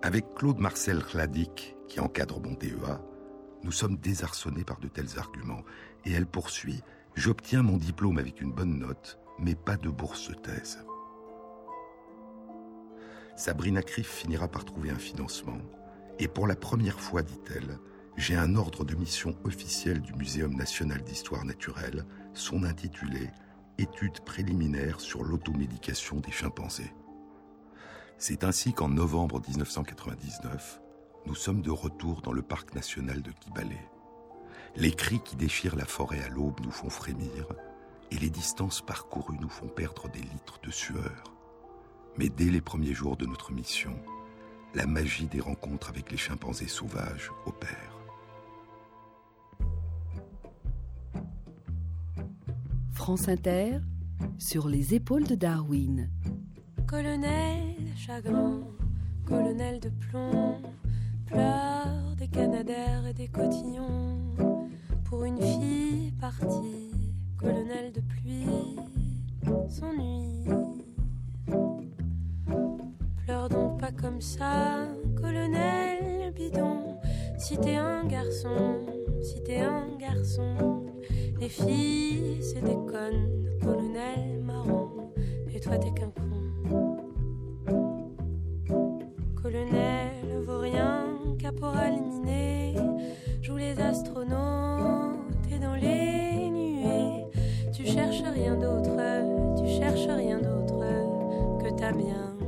Avec 0.00 0.34
Claude 0.34 0.58
Marcel 0.58 1.04
Chladic, 1.04 1.76
qui 1.86 2.00
encadre 2.00 2.40
mon 2.40 2.54
DEA, 2.54 3.00
nous 3.62 3.72
sommes 3.72 3.96
désarçonnés 3.98 4.64
par 4.64 4.80
de 4.80 4.88
tels 4.88 5.18
arguments, 5.18 5.64
et 6.06 6.12
elle 6.12 6.26
poursuit 6.26 6.82
J'obtiens 7.14 7.62
mon 7.62 7.76
diplôme 7.76 8.18
avec 8.18 8.40
une 8.40 8.52
bonne 8.52 8.78
note, 8.78 9.18
mais 9.38 9.54
pas 9.54 9.76
de 9.76 9.88
bourse 9.88 10.30
thèse. 10.42 10.78
Sabrina 13.36 13.82
Criff 13.82 14.08
finira 14.08 14.48
par 14.48 14.64
trouver 14.64 14.90
un 14.90 14.98
financement, 14.98 15.58
et 16.18 16.28
pour 16.28 16.46
la 16.46 16.56
première 16.56 17.00
fois, 17.00 17.22
dit-elle, 17.22 17.78
j'ai 18.16 18.36
un 18.36 18.54
ordre 18.54 18.84
de 18.84 18.94
mission 18.94 19.36
officiel 19.44 20.00
du 20.00 20.14
Muséum 20.14 20.54
national 20.54 21.02
d'histoire 21.02 21.44
naturelle, 21.44 22.04
son 22.32 22.62
intitulé 22.62 23.30
Études 23.76 24.20
préliminaires 24.20 25.00
sur 25.00 25.24
l'automédication 25.24 26.20
des 26.20 26.30
chimpanzés. 26.30 26.94
C'est 28.18 28.44
ainsi 28.44 28.72
qu'en 28.72 28.88
novembre 28.88 29.42
1999, 29.48 30.80
nous 31.26 31.34
sommes 31.34 31.60
de 31.60 31.72
retour 31.72 32.22
dans 32.22 32.32
le 32.32 32.42
parc 32.42 32.72
national 32.76 33.20
de 33.20 33.32
Kibale. 33.32 33.76
Les 34.76 34.92
cris 34.92 35.20
qui 35.24 35.34
déchirent 35.34 35.74
la 35.74 35.86
forêt 35.86 36.22
à 36.22 36.28
l'aube 36.28 36.60
nous 36.62 36.70
font 36.70 36.90
frémir, 36.90 37.48
et 38.10 38.16
les 38.16 38.30
distances 38.30 38.80
parcourues 38.80 39.38
nous 39.40 39.48
font 39.48 39.68
perdre 39.68 40.08
des 40.08 40.20
litres 40.20 40.60
de 40.62 40.70
sueur. 40.70 41.24
Mais 42.16 42.28
dès 42.28 42.50
les 42.50 42.60
premiers 42.60 42.94
jours 42.94 43.16
de 43.16 43.26
notre 43.26 43.52
mission, 43.52 43.94
la 44.74 44.86
magie 44.86 45.26
des 45.26 45.40
rencontres 45.40 45.90
avec 45.90 46.10
les 46.10 46.16
chimpanzés 46.16 46.68
sauvages 46.68 47.30
opère. 47.46 47.98
France 52.92 53.28
Inter, 53.28 53.80
sur 54.38 54.68
les 54.68 54.94
épaules 54.94 55.24
de 55.24 55.34
Darwin. 55.34 56.08
Colonel 56.86 57.74
chagrin, 57.96 58.60
colonel 59.26 59.80
de 59.80 59.88
plomb, 59.88 60.62
pleure 61.26 62.14
des 62.16 62.28
canadaires 62.28 63.06
et 63.06 63.14
des 63.14 63.28
cotillons. 63.28 64.36
Pour 65.04 65.24
une 65.24 65.40
fille 65.40 66.12
partie, 66.20 66.93
colonel 67.44 67.92
de 67.92 68.00
pluie, 68.00 68.76
s'ennuie. 69.68 70.44
Pleure 73.24 73.48
donc 73.50 73.80
pas 73.80 73.92
comme 73.92 74.20
ça, 74.20 74.88
colonel 75.20 76.32
bidon. 76.34 76.98
Si 77.36 77.58
t'es 77.58 77.76
un 77.76 78.04
garçon, 78.06 78.86
si 79.20 79.42
t'es 79.42 79.60
un 79.60 79.88
garçon, 79.98 80.86
les 81.38 81.50
filles 81.50 82.42
se 82.42 82.58
déconnent, 82.60 83.58
colonel 83.62 84.40
marron, 84.42 85.12
et 85.52 85.60
toi 85.60 85.76
t'es 85.76 85.92
qu'un 85.92 86.10
con. 86.10 86.33
Que 101.92 102.43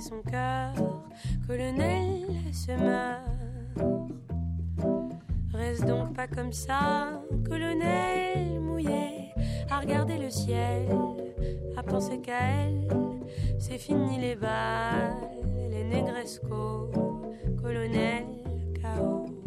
son 0.00 0.22
cœur. 0.22 0.72
Colonel 1.46 2.26
se 2.52 2.72
meurt. 2.72 3.20
Reste 5.52 5.84
donc 5.86 6.14
pas 6.14 6.26
comme 6.26 6.52
ça, 6.52 7.22
colonel 7.46 8.60
mouillé, 8.60 9.32
à 9.70 9.80
regarder 9.80 10.16
le 10.16 10.30
ciel, 10.30 10.88
à 11.76 11.82
penser 11.82 12.20
qu'à 12.20 12.40
elle. 12.40 12.88
C'est 13.58 13.78
fini 13.78 14.18
les 14.18 14.36
balles, 14.36 15.16
les 15.70 15.84
négrescos, 15.84 16.90
colonel 17.62 18.24
KO. 18.80 19.39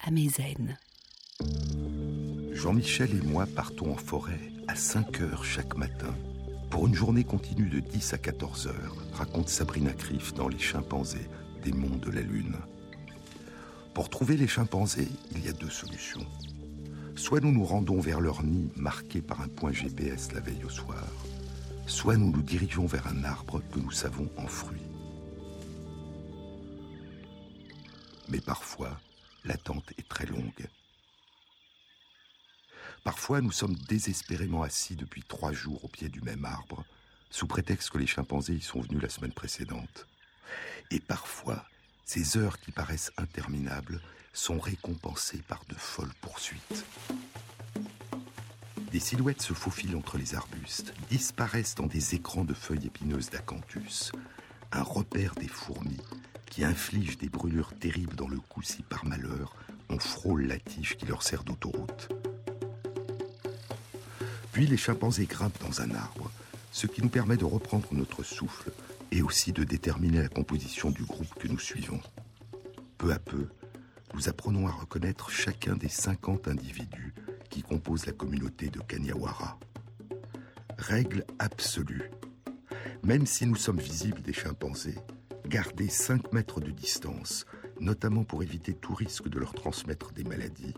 Amezen. 0.00 0.76
Jean-Michel 2.52 3.10
et 3.14 3.26
moi 3.26 3.46
partons 3.46 3.92
en 3.92 3.96
forêt 3.96 4.52
à 4.68 4.74
5 4.74 5.22
heures 5.22 5.44
chaque 5.44 5.76
matin 5.76 6.14
pour 6.70 6.86
une 6.86 6.94
journée 6.94 7.24
continue 7.24 7.68
de 7.68 7.80
10 7.80 8.14
à 8.14 8.18
14 8.18 8.66
heures, 8.66 8.96
raconte 9.14 9.48
Sabrina 9.48 9.92
Criff 9.92 10.34
dans 10.34 10.48
Les 10.48 10.58
chimpanzés 10.58 11.28
des 11.62 11.72
monts 11.72 11.96
de 11.96 12.10
la 12.10 12.20
Lune. 12.20 12.56
Pour 13.94 14.10
trouver 14.10 14.36
les 14.36 14.48
chimpanzés, 14.48 15.08
il 15.34 15.44
y 15.44 15.48
a 15.48 15.52
deux 15.52 15.70
solutions. 15.70 16.26
Soit 17.16 17.40
nous 17.40 17.52
nous 17.52 17.64
rendons 17.64 18.00
vers 18.00 18.20
leur 18.20 18.42
nid 18.42 18.70
marqué 18.76 19.22
par 19.22 19.40
un 19.40 19.48
point 19.48 19.72
GPS 19.72 20.32
la 20.32 20.40
veille 20.40 20.64
au 20.64 20.70
soir, 20.70 21.06
soit 21.86 22.16
nous 22.16 22.30
nous 22.30 22.42
dirigeons 22.42 22.86
vers 22.86 23.06
un 23.06 23.24
arbre 23.24 23.62
que 23.72 23.78
nous 23.78 23.92
savons 23.92 24.28
en 24.36 24.46
fruits. 24.46 24.82
Mais 28.28 28.40
parfois, 28.40 28.98
l'attente 29.44 29.92
est 29.98 30.08
très 30.08 30.26
longue. 30.26 30.68
Parfois, 33.04 33.40
nous 33.40 33.52
sommes 33.52 33.76
désespérément 33.76 34.62
assis 34.62 34.96
depuis 34.96 35.22
trois 35.22 35.52
jours 35.52 35.84
au 35.84 35.88
pied 35.88 36.08
du 36.08 36.22
même 36.22 36.44
arbre, 36.44 36.84
sous 37.30 37.46
prétexte 37.46 37.90
que 37.90 37.98
les 37.98 38.06
chimpanzés 38.06 38.54
y 38.54 38.62
sont 38.62 38.80
venus 38.80 39.02
la 39.02 39.08
semaine 39.08 39.32
précédente. 39.32 40.06
Et 40.90 41.00
parfois, 41.00 41.66
ces 42.04 42.36
heures 42.36 42.58
qui 42.60 42.72
paraissent 42.72 43.12
interminables 43.16 44.00
sont 44.32 44.58
récompensées 44.58 45.42
par 45.48 45.64
de 45.68 45.74
folles 45.74 46.14
poursuites. 46.20 46.84
Des 48.90 49.00
silhouettes 49.00 49.42
se 49.42 49.54
faufilent 49.54 49.96
entre 49.96 50.18
les 50.18 50.34
arbustes, 50.34 50.94
disparaissent 51.10 51.74
dans 51.74 51.86
des 51.86 52.14
écrans 52.14 52.44
de 52.44 52.54
feuilles 52.54 52.86
épineuses 52.86 53.30
d'acanthus, 53.30 54.12
un 54.72 54.82
repère 54.82 55.34
des 55.34 55.48
fourmis 55.48 56.00
qui 56.54 56.64
infligent 56.64 57.18
des 57.18 57.28
brûlures 57.28 57.74
terribles 57.80 58.14
dans 58.14 58.28
le 58.28 58.38
cou 58.38 58.62
si 58.62 58.82
par 58.82 59.04
malheur 59.04 59.56
on 59.88 59.98
frôle 59.98 60.46
la 60.46 60.56
tige 60.56 60.96
qui 60.96 61.04
leur 61.04 61.24
sert 61.24 61.42
d'autoroute. 61.42 62.10
Puis 64.52 64.68
les 64.68 64.76
chimpanzés 64.76 65.26
grimpent 65.26 65.60
dans 65.60 65.80
un 65.80 65.90
arbre, 65.96 66.30
ce 66.70 66.86
qui 66.86 67.02
nous 67.02 67.08
permet 67.08 67.36
de 67.36 67.44
reprendre 67.44 67.88
notre 67.90 68.22
souffle 68.22 68.70
et 69.10 69.20
aussi 69.20 69.52
de 69.52 69.64
déterminer 69.64 70.22
la 70.22 70.28
composition 70.28 70.92
du 70.92 71.02
groupe 71.02 71.34
que 71.40 71.48
nous 71.48 71.58
suivons. 71.58 72.00
Peu 72.98 73.12
à 73.12 73.18
peu, 73.18 73.48
nous 74.14 74.28
apprenons 74.28 74.68
à 74.68 74.70
reconnaître 74.70 75.30
chacun 75.32 75.74
des 75.74 75.88
50 75.88 76.46
individus 76.46 77.14
qui 77.50 77.62
composent 77.62 78.06
la 78.06 78.12
communauté 78.12 78.68
de 78.68 78.78
Kanyawara. 78.78 79.58
Règle 80.78 81.24
absolue. 81.40 82.12
Même 83.02 83.26
si 83.26 83.44
nous 83.44 83.56
sommes 83.56 83.80
visibles 83.80 84.22
des 84.22 84.32
chimpanzés, 84.32 84.98
garder 85.46 85.88
5 85.88 86.32
mètres 86.32 86.60
de 86.60 86.70
distance, 86.70 87.46
notamment 87.80 88.24
pour 88.24 88.42
éviter 88.42 88.74
tout 88.74 88.94
risque 88.94 89.28
de 89.28 89.38
leur 89.38 89.54
transmettre 89.54 90.12
des 90.12 90.24
maladies, 90.24 90.74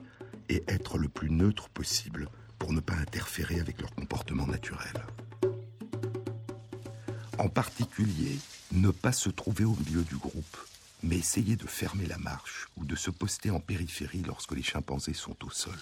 et 0.48 0.62
être 0.68 0.98
le 0.98 1.08
plus 1.08 1.30
neutre 1.30 1.68
possible 1.68 2.28
pour 2.58 2.72
ne 2.72 2.80
pas 2.80 2.94
interférer 2.94 3.60
avec 3.60 3.80
leur 3.80 3.94
comportement 3.94 4.46
naturel. 4.46 5.04
En 7.38 7.48
particulier, 7.48 8.38
ne 8.72 8.90
pas 8.90 9.12
se 9.12 9.28
trouver 9.28 9.64
au 9.64 9.74
milieu 9.74 10.02
du 10.02 10.16
groupe, 10.16 10.56
mais 11.02 11.18
essayer 11.18 11.56
de 11.56 11.66
fermer 11.66 12.06
la 12.06 12.18
marche 12.18 12.68
ou 12.76 12.84
de 12.84 12.96
se 12.96 13.10
poster 13.10 13.50
en 13.50 13.60
périphérie 13.60 14.22
lorsque 14.22 14.52
les 14.52 14.62
chimpanzés 14.62 15.14
sont 15.14 15.36
au 15.44 15.50
sol. 15.50 15.78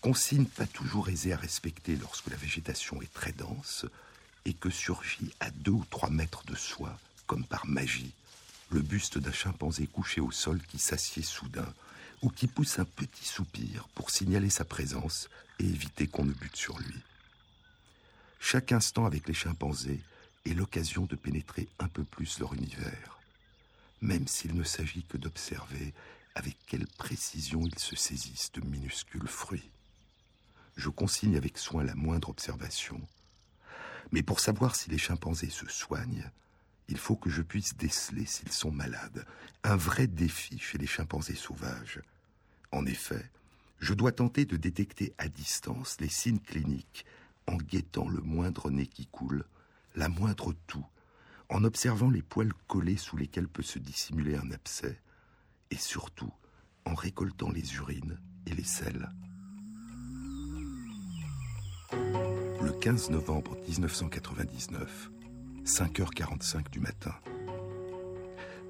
Consigne 0.00 0.46
pas 0.46 0.66
toujours 0.66 1.10
aisée 1.10 1.34
à 1.34 1.36
respecter 1.36 1.96
lorsque 1.96 2.28
la 2.28 2.36
végétation 2.36 3.02
est 3.02 3.12
très 3.12 3.32
dense 3.32 3.84
et 4.44 4.54
que 4.54 4.70
surgit 4.70 5.32
à 5.40 5.50
deux 5.50 5.72
ou 5.72 5.84
trois 5.90 6.10
mètres 6.10 6.44
de 6.46 6.54
soi, 6.54 6.98
comme 7.26 7.44
par 7.44 7.66
magie, 7.66 8.12
le 8.70 8.80
buste 8.80 9.18
d'un 9.18 9.32
chimpanzé 9.32 9.86
couché 9.86 10.20
au 10.20 10.30
sol 10.30 10.60
qui 10.68 10.78
s'assied 10.78 11.22
soudain 11.22 11.72
ou 12.22 12.30
qui 12.30 12.46
pousse 12.46 12.78
un 12.78 12.84
petit 12.84 13.26
soupir 13.26 13.88
pour 13.94 14.10
signaler 14.10 14.50
sa 14.50 14.64
présence 14.64 15.28
et 15.58 15.64
éviter 15.64 16.06
qu'on 16.06 16.24
ne 16.24 16.32
bute 16.32 16.56
sur 16.56 16.78
lui. 16.78 17.00
Chaque 18.38 18.72
instant 18.72 19.06
avec 19.06 19.28
les 19.28 19.34
chimpanzés 19.34 20.00
est 20.46 20.54
l'occasion 20.54 21.04
de 21.04 21.16
pénétrer 21.16 21.68
un 21.78 21.88
peu 21.88 22.04
plus 22.04 22.38
leur 22.38 22.54
univers, 22.54 23.18
même 24.00 24.26
s'il 24.26 24.54
ne 24.54 24.64
s'agit 24.64 25.04
que 25.04 25.18
d'observer 25.18 25.92
avec 26.34 26.56
quelle 26.66 26.86
précision 26.86 27.62
ils 27.66 27.78
se 27.78 27.96
saisissent 27.96 28.52
de 28.52 28.60
minuscules 28.62 29.28
fruits. 29.28 29.68
Je 30.76 30.88
consigne 30.88 31.36
avec 31.36 31.58
soin 31.58 31.84
la 31.84 31.94
moindre 31.94 32.30
observation, 32.30 33.00
mais 34.12 34.22
pour 34.22 34.40
savoir 34.40 34.76
si 34.76 34.90
les 34.90 34.98
chimpanzés 34.98 35.50
se 35.50 35.66
soignent, 35.66 36.30
il 36.88 36.98
faut 36.98 37.16
que 37.16 37.30
je 37.30 37.42
puisse 37.42 37.76
déceler 37.76 38.26
s'ils 38.26 38.52
sont 38.52 38.72
malades. 38.72 39.24
Un 39.62 39.76
vrai 39.76 40.06
défi 40.06 40.58
chez 40.58 40.78
les 40.78 40.86
chimpanzés 40.86 41.36
sauvages. 41.36 42.00
En 42.72 42.84
effet, 42.86 43.30
je 43.78 43.94
dois 43.94 44.12
tenter 44.12 44.44
de 44.44 44.56
détecter 44.56 45.14
à 45.18 45.28
distance 45.28 45.96
les 46.00 46.08
signes 46.08 46.40
cliniques 46.40 47.06
en 47.46 47.56
guettant 47.56 48.08
le 48.08 48.20
moindre 48.20 48.70
nez 48.70 48.86
qui 48.86 49.06
coule, 49.06 49.44
la 49.94 50.08
moindre 50.08 50.52
toux, 50.66 50.86
en 51.48 51.64
observant 51.64 52.10
les 52.10 52.22
poils 52.22 52.52
collés 52.68 52.96
sous 52.96 53.16
lesquels 53.16 53.48
peut 53.48 53.62
se 53.62 53.78
dissimuler 53.78 54.36
un 54.36 54.50
abcès, 54.52 55.00
et 55.70 55.76
surtout 55.76 56.32
en 56.84 56.94
récoltant 56.94 57.50
les 57.50 57.74
urines 57.76 58.18
et 58.46 58.54
les 58.54 58.64
selles. 58.64 59.10
Le 62.80 62.84
15 62.84 63.10
novembre 63.10 63.58
1999, 63.68 65.10
5h45 65.66 66.70
du 66.70 66.80
matin. 66.80 67.14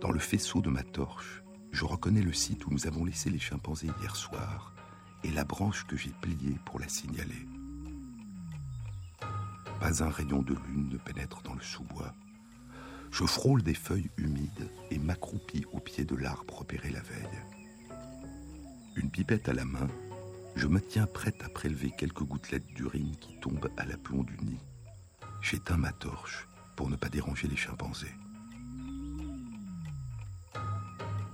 Dans 0.01 0.11
le 0.11 0.18
faisceau 0.18 0.61
de 0.61 0.68
ma 0.68 0.83
torche, 0.83 1.44
je 1.70 1.85
reconnais 1.85 2.20
le 2.20 2.33
site 2.33 2.66
où 2.66 2.73
nous 2.73 2.88
avons 2.88 3.05
laissé 3.05 3.31
les 3.31 3.38
chimpanzés 3.38 3.87
hier 4.01 4.16
soir 4.16 4.75
et 5.23 5.31
la 5.31 5.44
branche 5.44 5.87
que 5.87 5.96
j'ai 5.96 6.11
pliée 6.20 6.59
pour 6.64 6.81
la 6.81 6.88
signaler. 6.88 7.46
Pas 9.79 10.03
un 10.03 10.11
rayon 10.11 10.42
de 10.42 10.57
lune 10.66 10.88
ne 10.88 10.99
pénètre 10.99 11.42
dans 11.42 11.55
le 11.55 11.62
sous-bois. 11.62 12.12
Je 13.12 13.25
frôle 13.25 13.62
des 13.62 13.75
feuilles 13.75 14.11
humides 14.16 14.73
et 14.90 14.99
m'accroupis 14.99 15.66
au 15.73 15.79
pied 15.79 16.05
de 16.05 16.16
l'arbre 16.16 16.59
repéré 16.59 16.90
la 16.90 17.03
veille. 17.03 17.44
Une 18.96 19.11
pipette 19.12 19.49
à 19.49 19.53
la 19.53 19.64
main, 19.64 19.87
je 20.54 20.66
me 20.66 20.80
tiens 20.80 21.06
prête 21.06 21.42
à 21.42 21.48
prélever 21.48 21.90
quelques 21.90 22.22
gouttelettes 22.22 22.66
d'urine 22.74 23.16
qui 23.20 23.38
tombent 23.40 23.70
à 23.76 23.84
l'aplomb 23.84 24.22
du 24.22 24.36
nid. 24.38 24.60
J'éteins 25.40 25.76
ma 25.76 25.92
torche 25.92 26.48
pour 26.76 26.88
ne 26.88 26.96
pas 26.96 27.08
déranger 27.08 27.48
les 27.48 27.56
chimpanzés. 27.56 28.14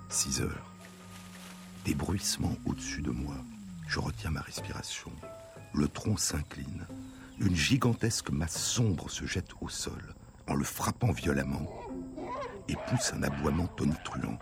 6 0.08 0.40
heures. 0.40 0.70
Des 1.84 1.94
bruissements 1.94 2.56
au-dessus 2.66 3.02
de 3.02 3.10
moi. 3.10 3.36
Je 3.88 3.98
retiens 3.98 4.30
ma 4.30 4.40
respiration. 4.40 5.10
Le 5.74 5.88
tronc 5.88 6.16
s'incline. 6.16 6.86
Une 7.38 7.54
gigantesque 7.54 8.30
masse 8.30 8.60
sombre 8.60 9.10
se 9.10 9.26
jette 9.26 9.50
au 9.60 9.68
sol 9.68 10.14
en 10.48 10.54
le 10.54 10.64
frappant 10.64 11.12
violemment 11.12 11.68
et 12.68 12.76
pousse 12.88 13.12
un 13.12 13.22
aboiement 13.22 13.66
tonitruant. 13.66 14.38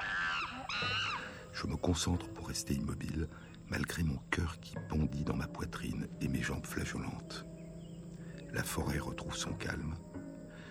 Je 1.53 1.67
me 1.67 1.77
concentre 1.77 2.29
pour 2.29 2.49
rester 2.49 2.75
immobile 2.75 3.29
malgré 3.69 4.03
mon 4.03 4.19
cœur 4.31 4.61
qui 4.61 4.75
bondit 4.91 5.25
dans 5.25 5.37
ma 5.37 5.47
poitrine 5.47 6.09
et 6.21 6.29
mes 6.29 6.43
jambes 6.43 6.67
flageolantes. 6.67 7.47
La 8.53 8.63
forêt 8.63 8.99
retrouve 8.99 9.37
son 9.37 9.53
calme. 9.53 9.95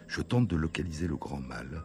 Je 0.07 0.21
tente 0.21 0.47
de 0.47 0.55
localiser 0.55 1.07
le 1.07 1.17
grand 1.17 1.39
mâle. 1.39 1.83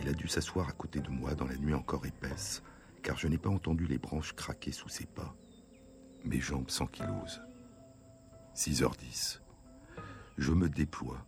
Il 0.00 0.08
a 0.08 0.12
dû 0.12 0.28
s'asseoir 0.28 0.68
à 0.68 0.72
côté 0.72 1.00
de 1.00 1.10
moi 1.10 1.34
dans 1.34 1.46
la 1.46 1.56
nuit 1.56 1.74
encore 1.74 2.06
épaisse, 2.06 2.62
car 3.02 3.16
je 3.18 3.28
n'ai 3.28 3.38
pas 3.38 3.50
entendu 3.50 3.86
les 3.86 3.98
branches 3.98 4.34
craquer 4.34 4.72
sous 4.72 4.88
ses 4.88 5.06
pas. 5.06 5.34
Mes 6.24 6.40
jambes 6.40 6.70
s'ankylosent. 6.70 7.40
6h10. 8.54 9.40
Je 10.36 10.52
me 10.52 10.68
déploie. 10.68 11.24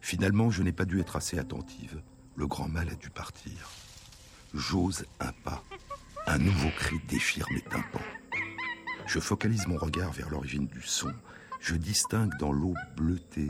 Finalement, 0.00 0.50
je 0.50 0.62
n'ai 0.62 0.72
pas 0.72 0.84
dû 0.84 1.00
être 1.00 1.16
assez 1.16 1.38
attentive. 1.38 2.02
Le 2.36 2.46
grand 2.46 2.68
mâle 2.68 2.90
a 2.90 2.94
dû 2.94 3.10
partir. 3.10 3.70
J'ose 4.54 5.04
un 5.20 5.32
pas. 5.44 5.62
Un 6.26 6.38
nouveau 6.38 6.68
cri 6.76 6.96
déchire 7.08 7.46
mes 7.50 7.62
tympans. 7.62 8.00
Je 9.12 9.18
focalise 9.18 9.66
mon 9.66 9.76
regard 9.76 10.12
vers 10.12 10.30
l'origine 10.30 10.68
du 10.68 10.82
son. 10.82 11.12
Je 11.60 11.74
distingue 11.74 12.32
dans 12.38 12.52
l'eau 12.52 12.74
bleutée 12.96 13.48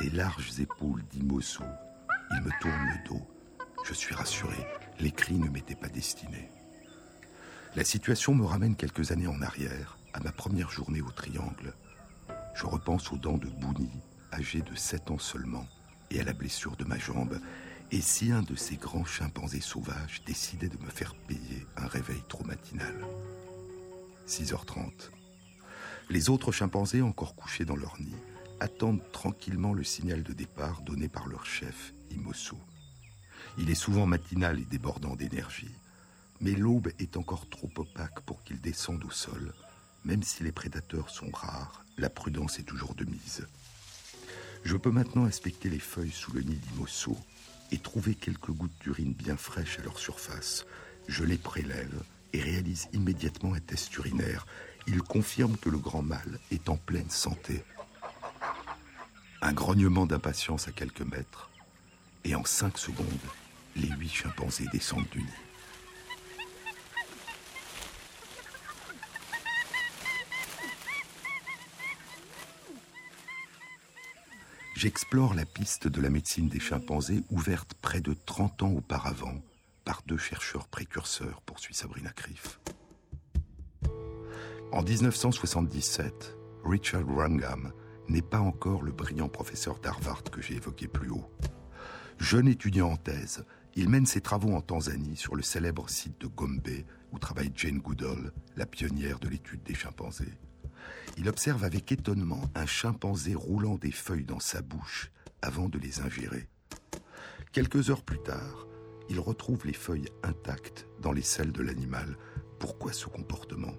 les 0.00 0.08
larges 0.08 0.58
épaules 0.58 1.04
d'Imoso. 1.10 1.62
Il 2.30 2.40
me 2.40 2.50
tourne 2.58 2.86
le 2.86 3.06
dos. 3.06 3.20
Je 3.84 3.92
suis 3.92 4.14
rassuré, 4.14 4.56
les 5.00 5.10
cris 5.10 5.34
ne 5.34 5.50
m'étaient 5.50 5.74
pas 5.74 5.90
destinés. 5.90 6.48
La 7.76 7.84
situation 7.84 8.34
me 8.34 8.46
ramène 8.46 8.76
quelques 8.76 9.12
années 9.12 9.26
en 9.26 9.42
arrière, 9.42 9.98
à 10.14 10.20
ma 10.20 10.32
première 10.32 10.70
journée 10.70 11.02
au 11.02 11.10
Triangle. 11.10 11.74
Je 12.54 12.64
repense 12.64 13.12
aux 13.12 13.18
dents 13.18 13.36
de 13.36 13.48
Bouni, 13.48 13.90
âgé 14.32 14.62
de 14.62 14.74
7 14.74 15.10
ans 15.10 15.18
seulement, 15.18 15.66
et 16.10 16.20
à 16.20 16.24
la 16.24 16.32
blessure 16.32 16.76
de 16.76 16.84
ma 16.84 16.96
jambe. 16.96 17.38
Et 17.92 18.00
si 18.00 18.32
un 18.32 18.40
de 18.40 18.54
ces 18.54 18.76
grands 18.76 19.04
chimpanzés 19.04 19.60
sauvages 19.60 20.22
décidait 20.24 20.70
de 20.70 20.82
me 20.82 20.88
faire 20.88 21.14
payer 21.14 21.66
un 21.76 21.88
réveil 21.88 22.22
trop 22.26 22.44
matinal? 22.44 22.94
6h30. 24.26 25.10
Les 26.10 26.30
autres 26.30 26.52
chimpanzés, 26.52 27.02
encore 27.02 27.34
couchés 27.34 27.64
dans 27.64 27.76
leur 27.76 28.00
nid, 28.00 28.16
attendent 28.60 29.02
tranquillement 29.12 29.72
le 29.72 29.84
signal 29.84 30.22
de 30.22 30.32
départ 30.32 30.82
donné 30.82 31.08
par 31.08 31.26
leur 31.26 31.44
chef, 31.44 31.92
Imoso. 32.10 32.58
Il 33.58 33.70
est 33.70 33.74
souvent 33.74 34.06
matinal 34.06 34.58
et 34.58 34.64
débordant 34.64 35.16
d'énergie. 35.16 35.74
Mais 36.40 36.52
l'aube 36.52 36.90
est 36.98 37.16
encore 37.16 37.48
trop 37.48 37.70
opaque 37.76 38.20
pour 38.20 38.42
qu'ils 38.42 38.60
descendent 38.60 39.04
au 39.04 39.10
sol. 39.10 39.54
Même 40.04 40.22
si 40.22 40.42
les 40.42 40.52
prédateurs 40.52 41.10
sont 41.10 41.30
rares, 41.30 41.84
la 41.96 42.10
prudence 42.10 42.58
est 42.58 42.64
toujours 42.64 42.94
de 42.94 43.04
mise. 43.04 43.46
Je 44.64 44.76
peux 44.76 44.90
maintenant 44.90 45.24
inspecter 45.24 45.68
les 45.68 45.78
feuilles 45.78 46.10
sous 46.10 46.32
le 46.32 46.42
nid 46.42 46.56
d'Imosso 46.56 47.16
et 47.70 47.78
trouver 47.78 48.14
quelques 48.14 48.50
gouttes 48.50 48.78
d'urine 48.80 49.12
bien 49.12 49.36
fraîches 49.36 49.78
à 49.78 49.82
leur 49.82 49.98
surface. 49.98 50.66
Je 51.06 51.24
les 51.24 51.38
prélève 51.38 52.02
et 52.34 52.40
réalise 52.40 52.88
immédiatement 52.92 53.54
un 53.54 53.60
test 53.60 53.94
urinaire. 53.96 54.44
Il 54.86 55.00
confirme 55.02 55.56
que 55.56 55.70
le 55.70 55.78
grand 55.78 56.02
mâle 56.02 56.40
est 56.50 56.68
en 56.68 56.76
pleine 56.76 57.08
santé. 57.08 57.62
Un 59.40 59.52
grognement 59.52 60.04
d'impatience 60.04 60.66
à 60.68 60.72
quelques 60.72 61.02
mètres, 61.02 61.50
et 62.24 62.34
en 62.34 62.44
cinq 62.44 62.76
secondes, 62.76 63.06
les 63.76 63.88
huit 63.88 64.08
chimpanzés 64.08 64.66
descendent 64.72 65.08
du 65.12 65.20
nid. 65.20 65.28
J'explore 74.76 75.34
la 75.34 75.46
piste 75.46 75.86
de 75.86 76.00
la 76.00 76.10
médecine 76.10 76.48
des 76.48 76.60
chimpanzés 76.60 77.22
ouverte 77.30 77.74
près 77.80 78.00
de 78.00 78.14
30 78.26 78.64
ans 78.64 78.72
auparavant 78.72 79.40
par 79.84 80.02
deux 80.06 80.18
chercheurs 80.18 80.68
précurseurs, 80.68 81.42
poursuit 81.42 81.74
Sabrina 81.74 82.10
Criff. 82.10 82.60
En 84.72 84.82
1977, 84.82 86.36
Richard 86.64 87.04
Wrangham 87.06 87.72
n'est 88.08 88.22
pas 88.22 88.40
encore 88.40 88.82
le 88.82 88.92
brillant 88.92 89.28
professeur 89.28 89.78
d'Harvard 89.78 90.24
que 90.24 90.42
j'ai 90.42 90.54
évoqué 90.54 90.88
plus 90.88 91.10
haut. 91.10 91.30
Jeune 92.18 92.48
étudiant 92.48 92.90
en 92.90 92.96
thèse, 92.96 93.44
il 93.76 93.88
mène 93.88 94.06
ses 94.06 94.20
travaux 94.20 94.54
en 94.54 94.60
Tanzanie 94.60 95.16
sur 95.16 95.36
le 95.36 95.42
célèbre 95.42 95.88
site 95.88 96.20
de 96.20 96.26
Gombe 96.26 96.68
où 97.12 97.18
travaille 97.18 97.52
Jane 97.54 97.78
Goodall, 97.78 98.32
la 98.56 98.66
pionnière 98.66 99.18
de 99.18 99.28
l'étude 99.28 99.62
des 99.62 99.74
chimpanzés. 99.74 100.38
Il 101.16 101.28
observe 101.28 101.64
avec 101.64 101.90
étonnement 101.92 102.42
un 102.54 102.66
chimpanzé 102.66 103.34
roulant 103.34 103.76
des 103.76 103.92
feuilles 103.92 104.24
dans 104.24 104.40
sa 104.40 104.62
bouche 104.62 105.10
avant 105.42 105.68
de 105.68 105.78
les 105.78 106.00
ingérer. 106.00 106.48
Quelques 107.52 107.90
heures 107.90 108.02
plus 108.02 108.20
tard, 108.22 108.66
il 109.08 109.20
retrouve 109.20 109.66
les 109.66 109.72
feuilles 109.72 110.08
intactes 110.22 110.86
dans 111.00 111.12
les 111.12 111.22
selles 111.22 111.52
de 111.52 111.62
l'animal. 111.62 112.16
Pourquoi 112.58 112.92
ce 112.92 113.06
comportement? 113.06 113.74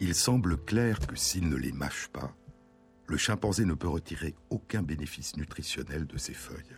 Il 0.00 0.14
semble 0.14 0.58
clair 0.58 0.98
que 1.00 1.16
s'il 1.16 1.48
ne 1.48 1.56
les 1.56 1.72
mâche 1.72 2.08
pas, 2.08 2.34
le 3.06 3.16
chimpanzé 3.16 3.64
ne 3.64 3.74
peut 3.74 3.88
retirer 3.88 4.34
aucun 4.50 4.82
bénéfice 4.82 5.36
nutritionnel 5.36 6.06
de 6.06 6.18
ces 6.18 6.34
feuilles. 6.34 6.76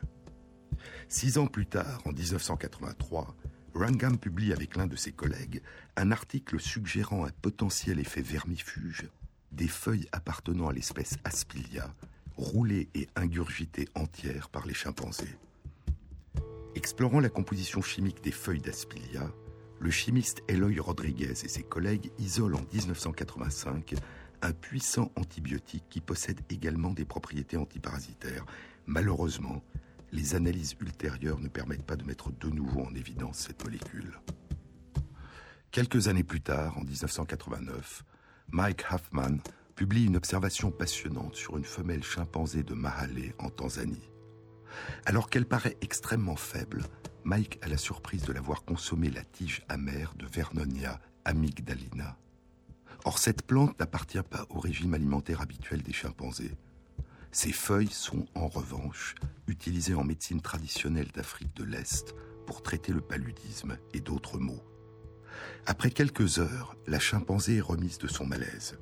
Six 1.09 1.39
ans 1.39 1.47
plus 1.47 1.67
tard, 1.67 2.03
en 2.05 2.13
1983, 2.13 3.35
Rangam 3.75 4.19
publie 4.19 4.53
avec 4.53 4.77
l'un 4.77 4.87
de 4.87 4.97
ses 4.97 5.13
collègues 5.13 5.63
un 5.97 6.11
article 6.11 6.61
suggérant 6.61 7.25
un 7.25 7.31
potentiel 7.43 7.99
effet 7.99 8.23
vermifuge 8.23 9.09
des 9.53 9.69
feuilles 9.69 10.07
appartenant 10.13 10.69
à 10.69 10.73
l'espèce 10.73 11.17
Aspilia, 11.25 11.95
roulées 12.37 12.89
et 12.95 13.09
ingurgitées 13.17 13.89
entières 13.95 14.51
par 14.51 14.67
les 14.67 14.75
chimpanzés. 14.75 15.37
Explorant 16.79 17.19
la 17.19 17.29
composition 17.29 17.83
chimique 17.83 18.23
des 18.23 18.31
feuilles 18.31 18.61
d'Aspilia, 18.61 19.33
le 19.81 19.91
chimiste 19.91 20.45
Eloy 20.47 20.79
Rodriguez 20.79 21.33
et 21.33 21.49
ses 21.49 21.65
collègues 21.65 22.13
isolent 22.21 22.59
en 22.59 22.73
1985 22.73 23.97
un 24.43 24.53
puissant 24.53 25.11
antibiotique 25.17 25.83
qui 25.91 26.01
possède 26.01 26.41
également 26.51 26.93
des 26.93 27.05
propriétés 27.05 27.57
antiparasitaires. 27.57 28.47
Malheureusement, 28.87 29.61
les 30.13 30.37
analyses 30.37 30.77
ultérieures 30.81 31.41
ne 31.41 31.49
permettent 31.49 31.83
pas 31.85 31.97
de 31.97 32.05
mettre 32.05 32.31
de 32.31 32.49
nouveau 32.49 32.83
en 32.83 32.95
évidence 32.95 33.39
cette 33.39 33.65
molécule. 33.65 34.21
Quelques 35.73 36.07
années 36.07 36.23
plus 36.23 36.43
tard, 36.43 36.79
en 36.79 36.83
1989, 36.83 38.05
Mike 38.53 38.85
Huffman 38.93 39.39
publie 39.75 40.07
une 40.07 40.17
observation 40.17 40.71
passionnante 40.71 41.35
sur 41.35 41.57
une 41.57 41.65
femelle 41.65 42.05
chimpanzé 42.05 42.63
de 42.63 42.75
Mahale 42.75 43.35
en 43.41 43.51
Tanzanie. 43.51 44.13
Alors 45.07 45.31
qu'elle 45.31 45.47
paraît 45.47 45.77
extrêmement 45.81 46.37
faible, 46.37 46.85
Mike 47.25 47.59
a 47.63 47.69
la 47.69 47.77
surprise 47.77 48.23
de 48.23 48.33
la 48.33 48.41
voir 48.41 48.65
consommer 48.65 49.11
la 49.11 49.23
tige 49.23 49.63
amère 49.69 50.15
de 50.17 50.27
Vernonia 50.27 51.01
amygdalina. 51.25 52.17
Or, 53.05 53.19
cette 53.19 53.43
plante 53.43 53.79
n'appartient 53.79 54.23
pas 54.29 54.47
au 54.51 54.59
régime 54.61 54.95
alimentaire 54.95 55.41
habituel 55.41 55.83
des 55.83 55.93
chimpanzés. 55.93 56.57
Ces 57.31 57.53
feuilles 57.53 57.91
sont, 57.91 58.27
en 58.35 58.49
revanche, 58.49 59.15
utilisées 59.47 59.95
en 59.95 60.05
médecine 60.05 60.41
traditionnelle 60.41 61.11
d'Afrique 61.15 61.55
de 61.55 61.65
l'Est 61.65 62.15
pour 62.47 62.63
traiter 62.63 62.93
le 62.93 63.01
paludisme 63.01 63.77
et 63.93 64.01
d'autres 64.01 64.39
maux. 64.39 64.63
Après 65.67 65.91
quelques 65.91 66.39
heures, 66.39 66.77
la 66.87 66.99
chimpanzé 66.99 67.57
est 67.57 67.61
remise 67.61 67.99
de 67.99 68.09
son 68.09 68.27
malaise. 68.27 68.79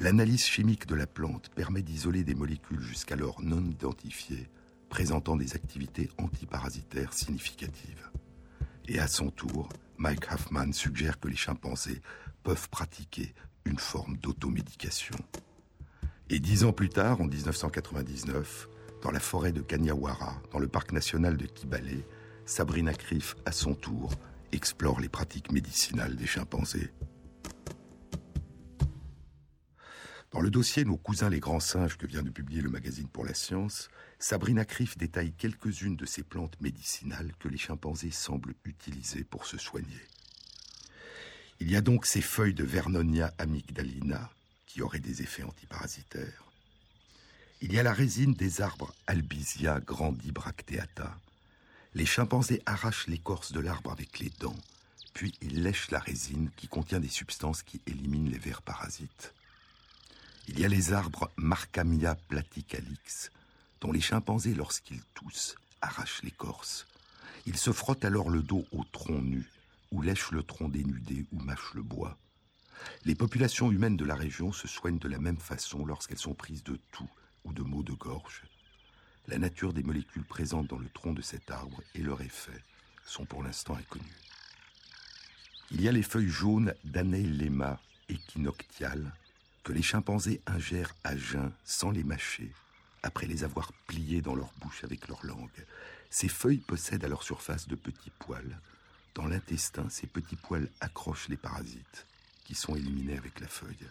L'analyse 0.00 0.44
chimique 0.44 0.86
de 0.86 0.94
la 0.94 1.06
plante 1.06 1.50
permet 1.50 1.82
d'isoler 1.82 2.24
des 2.24 2.34
molécules 2.34 2.80
jusqu'alors 2.80 3.42
non 3.42 3.64
identifiées 3.64 4.48
présentant 4.90 5.36
des 5.36 5.54
activités 5.54 6.10
antiparasitaires 6.18 7.14
significatives. 7.14 8.10
Et 8.86 8.98
à 8.98 9.06
son 9.06 9.30
tour, 9.30 9.70
Mike 9.96 10.30
Huffman 10.30 10.72
suggère 10.72 11.18
que 11.18 11.28
les 11.28 11.36
chimpanzés 11.36 12.02
peuvent 12.42 12.68
pratiquer 12.68 13.32
une 13.64 13.78
forme 13.78 14.18
d'automédication. 14.18 15.16
Et 16.28 16.40
dix 16.40 16.64
ans 16.64 16.72
plus 16.72 16.88
tard, 16.88 17.20
en 17.20 17.24
1999, 17.24 18.68
dans 19.02 19.10
la 19.10 19.20
forêt 19.20 19.52
de 19.52 19.62
Kanyawara, 19.62 20.42
dans 20.52 20.58
le 20.58 20.68
parc 20.68 20.92
national 20.92 21.36
de 21.36 21.46
Kibale, 21.46 22.02
Sabrina 22.44 22.92
Criff, 22.92 23.36
à 23.46 23.52
son 23.52 23.74
tour, 23.74 24.10
explore 24.52 25.00
les 25.00 25.08
pratiques 25.08 25.52
médicinales 25.52 26.16
des 26.16 26.26
chimpanzés. 26.26 26.90
Dans 30.32 30.40
le 30.40 30.50
dossier 30.50 30.84
Nos 30.84 30.96
cousins 30.96 31.28
les 31.28 31.40
grands 31.40 31.60
singes 31.60 31.96
que 31.96 32.06
vient 32.06 32.22
de 32.22 32.30
publier 32.30 32.60
le 32.60 32.70
magazine 32.70 33.08
pour 33.08 33.24
la 33.24 33.34
science, 33.34 33.88
Sabrina 34.22 34.66
Criff 34.66 34.98
détaille 34.98 35.32
quelques-unes 35.32 35.96
de 35.96 36.04
ces 36.04 36.22
plantes 36.22 36.60
médicinales 36.60 37.32
que 37.38 37.48
les 37.48 37.56
chimpanzés 37.56 38.10
semblent 38.10 38.54
utiliser 38.66 39.24
pour 39.24 39.46
se 39.46 39.56
soigner. 39.56 40.06
Il 41.58 41.70
y 41.70 41.76
a 41.76 41.80
donc 41.80 42.04
ces 42.04 42.20
feuilles 42.20 42.52
de 42.52 42.62
Vernonia 42.62 43.32
amygdalina 43.38 44.30
qui 44.66 44.82
auraient 44.82 44.98
des 44.98 45.22
effets 45.22 45.42
antiparasitaires. 45.42 46.44
Il 47.62 47.72
y 47.72 47.78
a 47.78 47.82
la 47.82 47.94
résine 47.94 48.34
des 48.34 48.60
arbres 48.60 48.94
Albizia 49.06 49.80
grandibracteata. 49.80 51.16
Les 51.94 52.06
chimpanzés 52.06 52.62
arrachent 52.66 53.06
l'écorce 53.06 53.52
de 53.52 53.60
l'arbre 53.60 53.90
avec 53.90 54.18
les 54.18 54.30
dents, 54.38 54.60
puis 55.14 55.32
ils 55.40 55.62
lèchent 55.62 55.90
la 55.90 55.98
résine 55.98 56.50
qui 56.56 56.68
contient 56.68 57.00
des 57.00 57.08
substances 57.08 57.62
qui 57.62 57.80
éliminent 57.86 58.30
les 58.30 58.38
vers 58.38 58.60
parasites. 58.60 59.32
Il 60.46 60.60
y 60.60 60.64
a 60.66 60.68
les 60.68 60.92
arbres 60.92 61.30
Marcamia 61.36 62.16
platicalix, 62.28 63.30
dont 63.80 63.92
les 63.92 64.00
chimpanzés, 64.00 64.54
lorsqu'ils 64.54 65.02
toussent, 65.14 65.56
arrachent 65.80 66.22
l'écorce. 66.22 66.86
Ils 67.46 67.56
se 67.56 67.72
frottent 67.72 68.04
alors 68.04 68.30
le 68.30 68.42
dos 68.42 68.66
au 68.72 68.84
tronc 68.84 69.22
nu, 69.22 69.48
ou 69.90 70.02
lèchent 70.02 70.30
le 70.30 70.42
tronc 70.42 70.68
dénudé, 70.68 71.24
ou 71.32 71.40
mâchent 71.40 71.74
le 71.74 71.82
bois. 71.82 72.18
Les 73.04 73.14
populations 73.14 73.70
humaines 73.70 73.96
de 73.96 74.04
la 74.04 74.14
région 74.14 74.52
se 74.52 74.68
soignent 74.68 74.98
de 74.98 75.08
la 75.08 75.18
même 75.18 75.38
façon 75.38 75.84
lorsqu'elles 75.84 76.18
sont 76.18 76.34
prises 76.34 76.64
de 76.64 76.78
toux 76.92 77.08
ou 77.44 77.52
de 77.52 77.62
maux 77.62 77.82
de 77.82 77.92
gorge. 77.92 78.42
La 79.26 79.38
nature 79.38 79.72
des 79.72 79.82
molécules 79.82 80.24
présentes 80.24 80.68
dans 80.68 80.78
le 80.78 80.88
tronc 80.88 81.12
de 81.12 81.22
cet 81.22 81.50
arbre 81.50 81.82
et 81.94 82.02
leur 82.02 82.20
effet 82.20 82.64
sont 83.06 83.24
pour 83.24 83.42
l'instant 83.42 83.74
inconnus. 83.74 84.06
Il 85.70 85.80
y 85.82 85.88
a 85.88 85.92
les 85.92 86.02
feuilles 86.02 86.28
jaunes 86.28 86.74
d'Anelema 86.84 87.80
équinoctiale 88.08 89.14
que 89.62 89.72
les 89.72 89.82
chimpanzés 89.82 90.40
ingèrent 90.46 90.94
à 91.04 91.16
jeun 91.16 91.52
sans 91.64 91.90
les 91.90 92.02
mâcher 92.02 92.52
après 93.02 93.26
les 93.26 93.44
avoir 93.44 93.72
pliés 93.86 94.20
dans 94.20 94.34
leur 94.34 94.52
bouche 94.60 94.84
avec 94.84 95.08
leur 95.08 95.24
langue. 95.24 95.66
Ces 96.10 96.28
feuilles 96.28 96.58
possèdent 96.58 97.04
à 97.04 97.08
leur 97.08 97.22
surface 97.22 97.68
de 97.68 97.76
petits 97.76 98.12
poils. 98.18 98.58
Dans 99.14 99.26
l'intestin, 99.26 99.88
ces 99.88 100.06
petits 100.06 100.36
poils 100.36 100.68
accrochent 100.80 101.28
les 101.28 101.36
parasites, 101.36 102.06
qui 102.44 102.54
sont 102.54 102.76
éliminés 102.76 103.16
avec 103.16 103.40
la 103.40 103.48
feuille. 103.48 103.86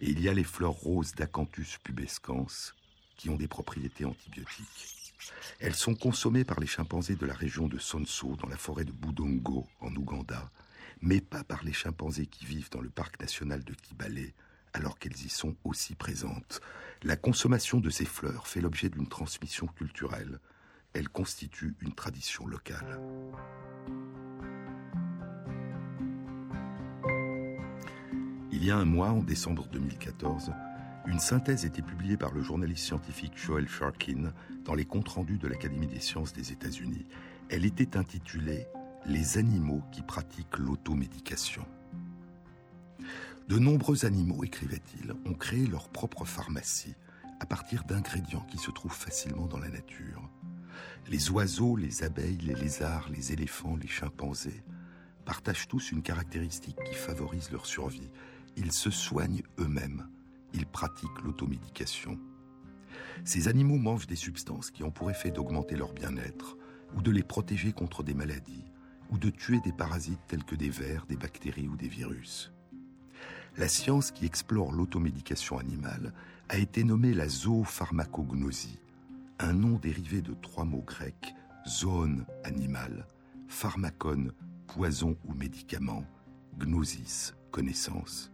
Et 0.00 0.10
il 0.10 0.20
y 0.20 0.28
a 0.28 0.34
les 0.34 0.44
fleurs 0.44 0.72
roses 0.72 1.14
d'Acanthus 1.14 1.78
pubescens, 1.82 2.74
qui 3.16 3.30
ont 3.30 3.36
des 3.36 3.48
propriétés 3.48 4.04
antibiotiques. 4.04 5.14
Elles 5.60 5.74
sont 5.74 5.94
consommées 5.94 6.44
par 6.44 6.60
les 6.60 6.66
chimpanzés 6.66 7.16
de 7.16 7.26
la 7.26 7.34
région 7.34 7.68
de 7.68 7.78
Sonso, 7.78 8.36
dans 8.36 8.48
la 8.48 8.56
forêt 8.56 8.84
de 8.84 8.92
Budongo, 8.92 9.66
en 9.80 9.94
Ouganda, 9.94 10.50
mais 11.00 11.20
pas 11.20 11.44
par 11.44 11.64
les 11.64 11.72
chimpanzés 11.72 12.26
qui 12.26 12.44
vivent 12.44 12.70
dans 12.70 12.80
le 12.80 12.90
parc 12.90 13.20
national 13.20 13.62
de 13.64 13.74
Kibale, 13.74 14.32
alors 14.74 14.98
qu'elles 14.98 15.24
y 15.24 15.28
sont 15.30 15.56
aussi 15.64 15.94
présentes. 15.94 16.60
La 17.02 17.16
consommation 17.16 17.80
de 17.80 17.90
ces 17.90 18.04
fleurs 18.04 18.46
fait 18.46 18.60
l'objet 18.60 18.90
d'une 18.90 19.08
transmission 19.08 19.66
culturelle. 19.66 20.40
Elle 20.92 21.08
constitue 21.08 21.74
une 21.80 21.94
tradition 21.94 22.46
locale. 22.46 23.00
Il 28.52 28.64
y 28.64 28.70
a 28.70 28.76
un 28.76 28.84
mois, 28.84 29.10
en 29.10 29.22
décembre 29.22 29.66
2014, 29.72 30.52
une 31.06 31.18
synthèse 31.18 31.64
était 31.64 31.82
publiée 31.82 32.16
par 32.16 32.32
le 32.32 32.42
journaliste 32.42 32.84
scientifique 32.84 33.36
Joel 33.36 33.68
Sharkin 33.68 34.32
dans 34.64 34.74
les 34.74 34.86
comptes 34.86 35.08
rendus 35.08 35.38
de 35.38 35.48
l'Académie 35.48 35.86
des 35.86 36.00
sciences 36.00 36.32
des 36.32 36.52
États-Unis. 36.52 37.06
Elle 37.50 37.66
était 37.66 37.96
intitulée 37.96 38.66
les 39.06 39.36
animaux 39.36 39.82
qui 39.92 40.00
pratiquent 40.02 40.56
l'automédication. 40.58 41.66
De 43.48 43.58
nombreux 43.58 44.06
animaux, 44.06 44.42
écrivait-il, 44.42 45.12
ont 45.26 45.34
créé 45.34 45.66
leur 45.66 45.90
propre 45.90 46.24
pharmacie 46.24 46.94
à 47.40 47.46
partir 47.46 47.84
d'ingrédients 47.84 48.46
qui 48.48 48.56
se 48.56 48.70
trouvent 48.70 48.94
facilement 48.94 49.46
dans 49.46 49.58
la 49.58 49.68
nature. 49.68 50.30
Les 51.08 51.30
oiseaux, 51.30 51.76
les 51.76 52.04
abeilles, 52.04 52.38
les 52.38 52.54
lézards, 52.54 53.10
les 53.10 53.32
éléphants, 53.32 53.76
les 53.76 53.88
chimpanzés 53.88 54.64
partagent 55.26 55.68
tous 55.68 55.92
une 55.92 56.02
caractéristique 56.02 56.78
qui 56.86 56.94
favorise 56.94 57.50
leur 57.50 57.66
survie. 57.66 58.08
Ils 58.56 58.72
se 58.72 58.90
soignent 58.90 59.42
eux-mêmes. 59.58 60.08
Ils 60.54 60.66
pratiquent 60.66 61.22
l'automédication. 61.22 62.18
Ces 63.24 63.48
animaux 63.48 63.78
mangent 63.78 64.06
des 64.06 64.16
substances 64.16 64.70
qui 64.70 64.84
ont 64.84 64.90
pour 64.90 65.10
effet 65.10 65.30
d'augmenter 65.30 65.76
leur 65.76 65.92
bien-être, 65.92 66.56
ou 66.96 67.02
de 67.02 67.10
les 67.10 67.22
protéger 67.22 67.72
contre 67.72 68.02
des 68.02 68.14
maladies, 68.14 68.64
ou 69.10 69.18
de 69.18 69.28
tuer 69.28 69.60
des 69.60 69.72
parasites 69.72 70.20
tels 70.28 70.44
que 70.44 70.54
des 70.54 70.70
vers, 70.70 71.04
des 71.06 71.16
bactéries 71.16 71.68
ou 71.68 71.76
des 71.76 71.88
virus. 71.88 72.53
La 73.56 73.68
science 73.68 74.10
qui 74.10 74.26
explore 74.26 74.72
l'automédication 74.72 75.58
animale 75.58 76.12
a 76.48 76.58
été 76.58 76.82
nommée 76.82 77.14
la 77.14 77.28
zoopharmacognosie, 77.28 78.80
un 79.38 79.52
nom 79.52 79.78
dérivé 79.78 80.22
de 80.22 80.34
trois 80.34 80.64
mots 80.64 80.84
grecs, 80.84 81.34
zone 81.68 82.26
animal, 82.42 83.06
pharmacon 83.46 84.32
poison 84.66 85.16
ou 85.24 85.34
médicament, 85.34 86.04
gnosis 86.58 87.34
connaissance. 87.52 88.32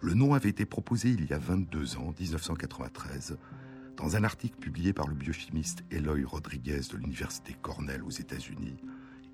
Le 0.00 0.14
nom 0.14 0.32
avait 0.32 0.48
été 0.48 0.64
proposé 0.64 1.10
il 1.10 1.26
y 1.26 1.34
a 1.34 1.38
22 1.38 1.98
ans, 1.98 2.14
1993, 2.18 3.36
dans 3.98 4.16
un 4.16 4.24
article 4.24 4.58
publié 4.58 4.94
par 4.94 5.08
le 5.08 5.14
biochimiste 5.14 5.84
Eloy 5.90 6.24
Rodriguez 6.24 6.80
de 6.90 6.96
l'Université 6.96 7.54
Cornell 7.60 8.02
aux 8.02 8.10
États-Unis 8.10 8.78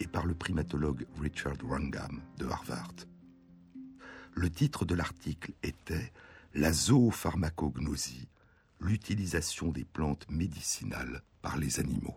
et 0.01 0.09
par 0.09 0.27
le 0.27 0.35
primatologue 0.35 1.07
Richard 1.21 1.57
Wrangham 1.63 2.21
de 2.39 2.47
Harvard. 2.47 3.12
Le 4.35 4.49
titre 4.51 4.85
de 4.85 4.95
l'article 4.95 5.53
était 5.63 6.11
La 6.55 6.73
zoopharmacognosie, 6.73 8.29
l'utilisation 8.81 9.71
des 9.71 9.85
plantes 9.85 10.27
médicinales 10.31 11.23
par 11.43 11.59
les 11.59 11.81
animaux. 11.81 12.17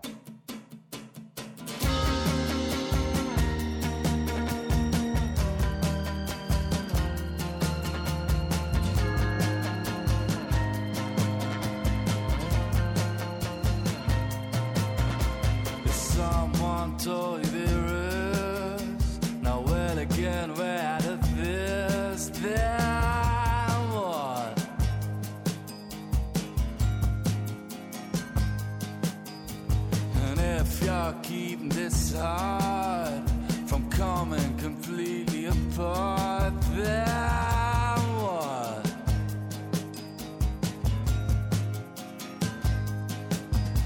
keeping 31.56 31.70
this 31.70 32.13
heart 32.13 33.30
from 33.68 33.89
coming 33.89 34.58
completely 34.58 35.46
apart. 35.46 36.54
Then 36.74 38.00
what? 38.22 38.86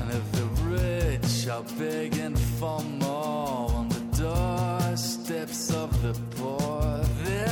And 0.02 0.12
if 0.12 0.32
the 0.32 0.46
rich 0.64 1.48
are 1.48 1.64
begging 1.78 2.36
for 2.36 2.82
more 2.82 3.72
on 3.72 3.90
the 3.90 4.00
doorsteps 4.18 5.72
of 5.74 6.02
the 6.02 6.14
poor, 6.36 7.04
then 7.24 7.50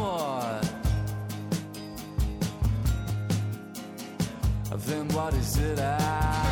what? 0.00 0.72
Then 4.86 5.08
what 5.08 5.34
is 5.34 5.58
it 5.58 5.78
I? 5.80 6.45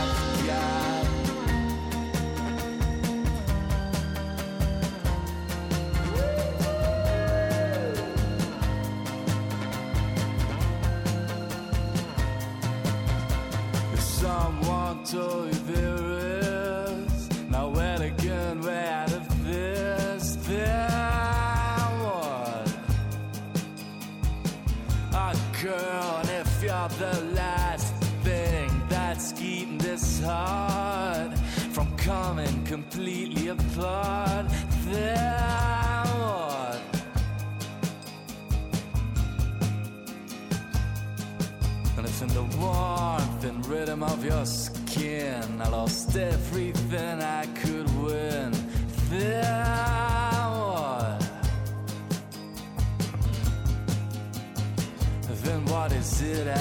In 43.44 43.60
rhythm 43.62 44.02
of 44.02 44.24
your 44.24 44.46
skin. 44.46 45.60
I 45.60 45.68
lost 45.68 46.16
everything 46.16 47.20
I 47.20 47.44
could 47.60 47.86
win. 48.02 48.52
Then 49.10 49.44
what? 50.56 51.20
Then 55.42 55.64
what 55.66 55.92
is 55.92 56.22
it 56.22 56.48
I, 56.48 56.56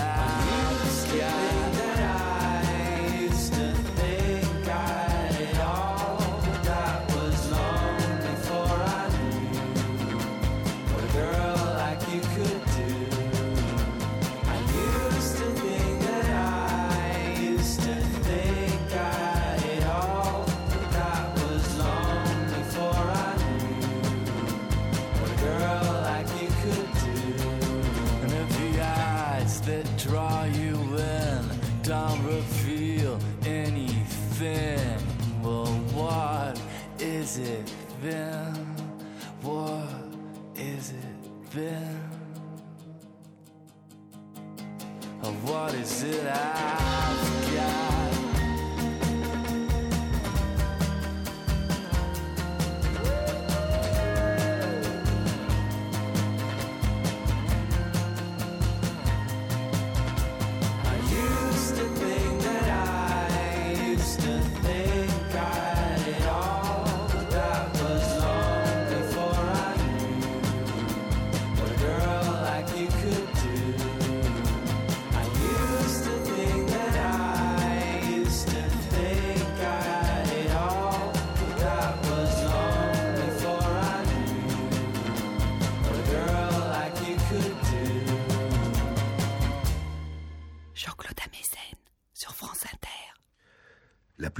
I? 1.22 1.92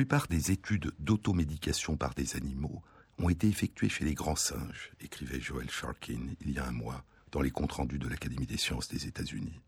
Plupart 0.04 0.28
des 0.28 0.52
études 0.52 0.92
d'automédication 1.00 1.96
par 1.96 2.14
des 2.14 2.36
animaux 2.36 2.84
ont 3.20 3.30
été 3.30 3.48
effectuées 3.48 3.88
chez 3.88 4.04
les 4.04 4.14
grands 4.14 4.36
singes, 4.36 4.92
écrivait 5.00 5.40
Joel 5.40 5.70
Sharkin 5.70 6.28
il 6.42 6.52
y 6.52 6.60
a 6.60 6.68
un 6.68 6.74
mois 6.74 7.06
dans 7.32 7.40
les 7.40 7.52
comptes 7.52 7.72
rendus 7.72 8.00
de 8.00 8.10
l'Académie 8.10 8.46
des 8.46 8.58
sciences 8.58 8.90
des 8.90 9.08
États-Unis. 9.08 9.62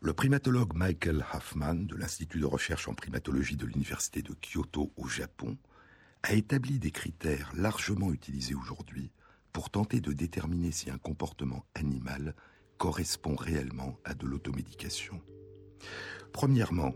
Le 0.00 0.12
primatologue 0.14 0.74
Michael 0.74 1.24
Huffman 1.32 1.86
de 1.86 1.94
l'Institut 1.94 2.40
de 2.40 2.46
recherche 2.46 2.88
en 2.88 2.94
primatologie 2.94 3.54
de 3.54 3.66
l'Université 3.66 4.20
de 4.20 4.34
Kyoto 4.34 4.92
au 4.96 5.06
Japon 5.06 5.56
a 6.24 6.32
établi 6.32 6.80
des 6.80 6.90
critères 6.90 7.52
largement 7.54 8.12
utilisés 8.12 8.56
aujourd'hui 8.56 9.12
pour 9.52 9.70
tenter 9.70 10.00
de 10.00 10.12
déterminer 10.12 10.72
si 10.72 10.90
un 10.90 10.98
comportement 10.98 11.64
animal 11.76 12.34
correspond 12.78 13.36
réellement 13.36 13.96
à 14.04 14.14
de 14.14 14.26
l'automédication. 14.26 15.22
Premièrement, 16.32 16.94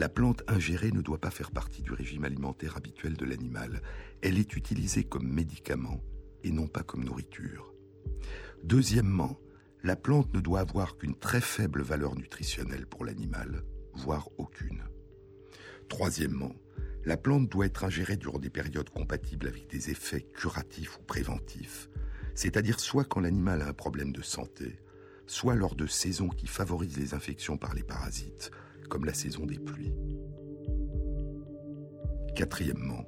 la 0.00 0.08
plante 0.08 0.42
ingérée 0.48 0.92
ne 0.92 1.02
doit 1.02 1.20
pas 1.20 1.30
faire 1.30 1.50
partie 1.50 1.82
du 1.82 1.92
régime 1.92 2.24
alimentaire 2.24 2.78
habituel 2.78 3.18
de 3.18 3.26
l'animal. 3.26 3.82
Elle 4.22 4.38
est 4.38 4.56
utilisée 4.56 5.04
comme 5.04 5.28
médicament 5.28 6.02
et 6.42 6.52
non 6.52 6.68
pas 6.68 6.82
comme 6.82 7.04
nourriture. 7.04 7.74
Deuxièmement, 8.64 9.38
la 9.82 9.96
plante 9.96 10.32
ne 10.32 10.40
doit 10.40 10.60
avoir 10.60 10.96
qu'une 10.96 11.14
très 11.14 11.42
faible 11.42 11.82
valeur 11.82 12.16
nutritionnelle 12.16 12.86
pour 12.86 13.04
l'animal, 13.04 13.62
voire 13.92 14.30
aucune. 14.38 14.84
Troisièmement, 15.90 16.54
la 17.04 17.18
plante 17.18 17.50
doit 17.50 17.66
être 17.66 17.84
ingérée 17.84 18.16
durant 18.16 18.38
des 18.38 18.48
périodes 18.48 18.88
compatibles 18.88 19.48
avec 19.48 19.68
des 19.68 19.90
effets 19.90 20.22
curatifs 20.22 20.96
ou 20.98 21.02
préventifs, 21.02 21.90
c'est-à-dire 22.34 22.80
soit 22.80 23.04
quand 23.04 23.20
l'animal 23.20 23.60
a 23.60 23.68
un 23.68 23.74
problème 23.74 24.12
de 24.12 24.22
santé, 24.22 24.80
soit 25.26 25.56
lors 25.56 25.74
de 25.74 25.86
saisons 25.86 26.30
qui 26.30 26.46
favorisent 26.46 26.96
les 26.96 27.12
infections 27.12 27.58
par 27.58 27.74
les 27.74 27.82
parasites, 27.82 28.50
comme 28.90 29.06
la 29.06 29.14
saison 29.14 29.46
des 29.46 29.58
pluies. 29.58 29.94
Quatrièmement, 32.36 33.06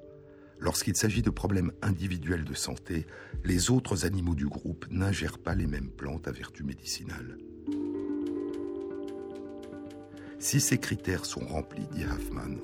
lorsqu'il 0.59 0.97
s'agit 0.97 1.23
de 1.23 1.31
problèmes 1.31 1.73
individuels 1.83 2.45
de 2.45 2.55
santé, 2.55 3.07
les 3.45 3.71
autres 3.71 4.07
animaux 4.07 4.35
du 4.35 4.47
groupe 4.47 4.87
n'ingèrent 4.91 5.39
pas 5.39 5.55
les 5.55 5.67
mêmes 5.67 5.91
plantes 5.91 6.29
à 6.29 6.33
vertu 6.33 6.65
médicinale. 6.65 7.37
Si 10.39 10.61
ces 10.61 10.79
critères 10.79 11.25
sont 11.25 11.47
remplis, 11.47 11.87
dit 11.93 12.05
Hoffman, 12.05 12.57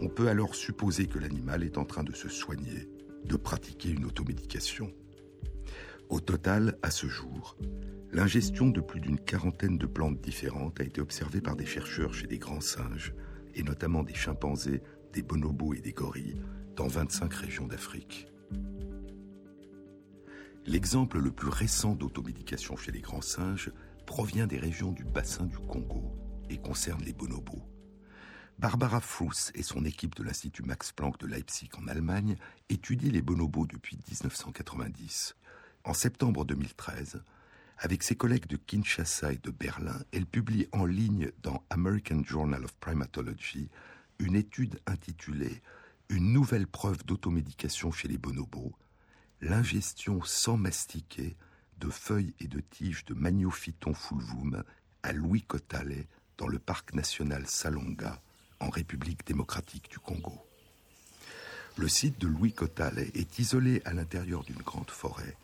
on 0.00 0.08
peut 0.08 0.28
alors 0.28 0.54
supposer 0.54 1.06
que 1.06 1.18
l'animal 1.18 1.62
est 1.62 1.78
en 1.78 1.84
train 1.84 2.02
de 2.02 2.14
se 2.14 2.28
soigner, 2.28 2.88
de 3.24 3.36
pratiquer 3.36 3.90
une 3.90 4.04
automédication. 4.04 4.92
Au 6.10 6.20
total, 6.20 6.78
à 6.82 6.90
ce 6.90 7.06
jour, 7.06 7.56
l'ingestion 8.14 8.68
de 8.68 8.80
plus 8.80 9.00
d'une 9.00 9.18
quarantaine 9.18 9.76
de 9.76 9.86
plantes 9.86 10.20
différentes 10.20 10.80
a 10.80 10.84
été 10.84 11.00
observée 11.00 11.40
par 11.40 11.56
des 11.56 11.66
chercheurs 11.66 12.14
chez 12.14 12.28
des 12.28 12.38
grands 12.38 12.60
singes, 12.60 13.12
et 13.56 13.64
notamment 13.64 14.04
des 14.04 14.14
chimpanzés, 14.14 14.82
des 15.12 15.22
bonobos 15.22 15.74
et 15.74 15.80
des 15.80 15.92
gorilles, 15.92 16.40
dans 16.76 16.86
25 16.86 17.34
régions 17.34 17.66
d'Afrique. 17.66 18.28
L'exemple 20.64 21.18
le 21.18 21.32
plus 21.32 21.48
récent 21.48 21.96
d'automédication 21.96 22.76
chez 22.76 22.92
les 22.92 23.00
grands 23.00 23.20
singes 23.20 23.72
provient 24.06 24.46
des 24.46 24.58
régions 24.58 24.92
du 24.92 25.04
bassin 25.04 25.46
du 25.46 25.58
Congo 25.58 26.16
et 26.48 26.58
concerne 26.58 27.02
les 27.02 27.12
bonobos. 27.12 27.62
Barbara 28.60 29.00
Fuss 29.00 29.50
et 29.56 29.64
son 29.64 29.84
équipe 29.84 30.14
de 30.14 30.22
l'Institut 30.22 30.62
Max 30.62 30.92
Planck 30.92 31.18
de 31.18 31.26
Leipzig 31.26 31.70
en 31.76 31.88
Allemagne 31.88 32.36
étudient 32.68 33.10
les 33.10 33.22
bonobos 33.22 33.66
depuis 33.66 33.96
1990. 34.08 35.34
En 35.82 35.92
septembre 35.92 36.44
2013, 36.44 37.20
avec 37.78 38.02
ses 38.02 38.16
collègues 38.16 38.46
de 38.46 38.56
Kinshasa 38.56 39.32
et 39.32 39.38
de 39.38 39.50
Berlin, 39.50 39.98
elle 40.12 40.26
publie 40.26 40.68
en 40.72 40.84
ligne 40.84 41.30
dans 41.42 41.62
American 41.70 42.22
Journal 42.24 42.64
of 42.64 42.72
Primatology 42.76 43.68
une 44.18 44.36
étude 44.36 44.80
intitulée 44.86 45.60
Une 46.08 46.32
nouvelle 46.32 46.66
preuve 46.66 47.04
d'automédication 47.04 47.90
chez 47.90 48.08
les 48.08 48.18
bonobos, 48.18 48.74
l'ingestion 49.40 50.22
sans 50.22 50.56
mastiquer 50.56 51.36
de 51.78 51.90
feuilles 51.90 52.34
et 52.40 52.46
de 52.46 52.60
tiges 52.60 53.04
de 53.04 53.14
Magnophyton 53.14 53.94
fulvum 53.94 54.62
à 55.02 55.12
Louis 55.12 55.42
Kotale 55.42 56.06
dans 56.38 56.46
le 56.46 56.58
parc 56.58 56.94
national 56.94 57.46
Salonga 57.46 58.22
en 58.60 58.70
République 58.70 59.26
démocratique 59.26 59.90
du 59.90 59.98
Congo. 59.98 60.38
Le 61.76 61.88
site 61.88 62.20
de 62.20 62.28
Louis 62.28 62.52
Kotale 62.52 63.00
est 63.00 63.38
isolé 63.38 63.82
à 63.84 63.92
l'intérieur 63.92 64.44
d'une 64.44 64.62
grande 64.62 64.90
forêt, 64.90 65.36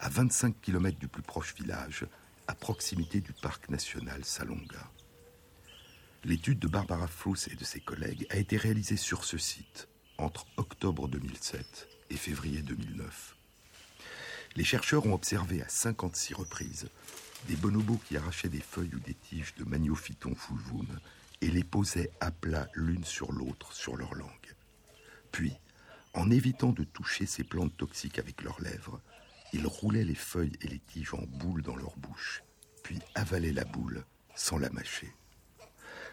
à 0.00 0.08
25 0.08 0.60
km 0.62 0.98
du 0.98 1.08
plus 1.08 1.22
proche 1.22 1.54
village, 1.54 2.06
à 2.48 2.54
proximité 2.54 3.20
du 3.20 3.34
parc 3.34 3.68
national 3.68 4.24
Salonga. 4.24 4.90
L'étude 6.24 6.58
de 6.58 6.68
Barbara 6.68 7.06
Fuss 7.06 7.48
et 7.48 7.54
de 7.54 7.64
ses 7.64 7.80
collègues 7.80 8.26
a 8.30 8.36
été 8.36 8.56
réalisée 8.56 8.96
sur 8.96 9.24
ce 9.24 9.36
site 9.36 9.88
entre 10.16 10.46
octobre 10.56 11.06
2007 11.06 11.88
et 12.08 12.16
février 12.16 12.62
2009. 12.62 13.36
Les 14.56 14.64
chercheurs 14.64 15.06
ont 15.06 15.14
observé 15.14 15.62
à 15.62 15.68
56 15.68 16.34
reprises 16.34 16.88
des 17.46 17.56
bonobos 17.56 18.00
qui 18.08 18.16
arrachaient 18.16 18.48
des 18.48 18.60
feuilles 18.60 18.94
ou 18.94 19.00
des 19.00 19.14
tiges 19.14 19.54
de 19.56 19.64
Magnophyton 19.64 20.34
fulvum 20.34 20.88
et 21.42 21.50
les 21.50 21.64
posaient 21.64 22.10
à 22.20 22.30
plat 22.30 22.68
l'une 22.74 23.04
sur 23.04 23.32
l'autre 23.32 23.72
sur 23.74 23.96
leur 23.96 24.14
langue. 24.14 24.54
Puis, 25.30 25.54
en 26.14 26.30
évitant 26.30 26.72
de 26.72 26.84
toucher 26.84 27.26
ces 27.26 27.44
plantes 27.44 27.76
toxiques 27.76 28.18
avec 28.18 28.42
leurs 28.42 28.60
lèvres, 28.60 29.00
ils 29.52 29.66
roulaient 29.66 30.04
les 30.04 30.14
feuilles 30.14 30.56
et 30.60 30.68
les 30.68 30.78
tiges 30.78 31.14
en 31.14 31.22
boule 31.22 31.62
dans 31.62 31.76
leur 31.76 31.96
bouche, 31.96 32.42
puis 32.82 32.98
avalaient 33.14 33.52
la 33.52 33.64
boule 33.64 34.04
sans 34.34 34.58
la 34.58 34.70
mâcher. 34.70 35.12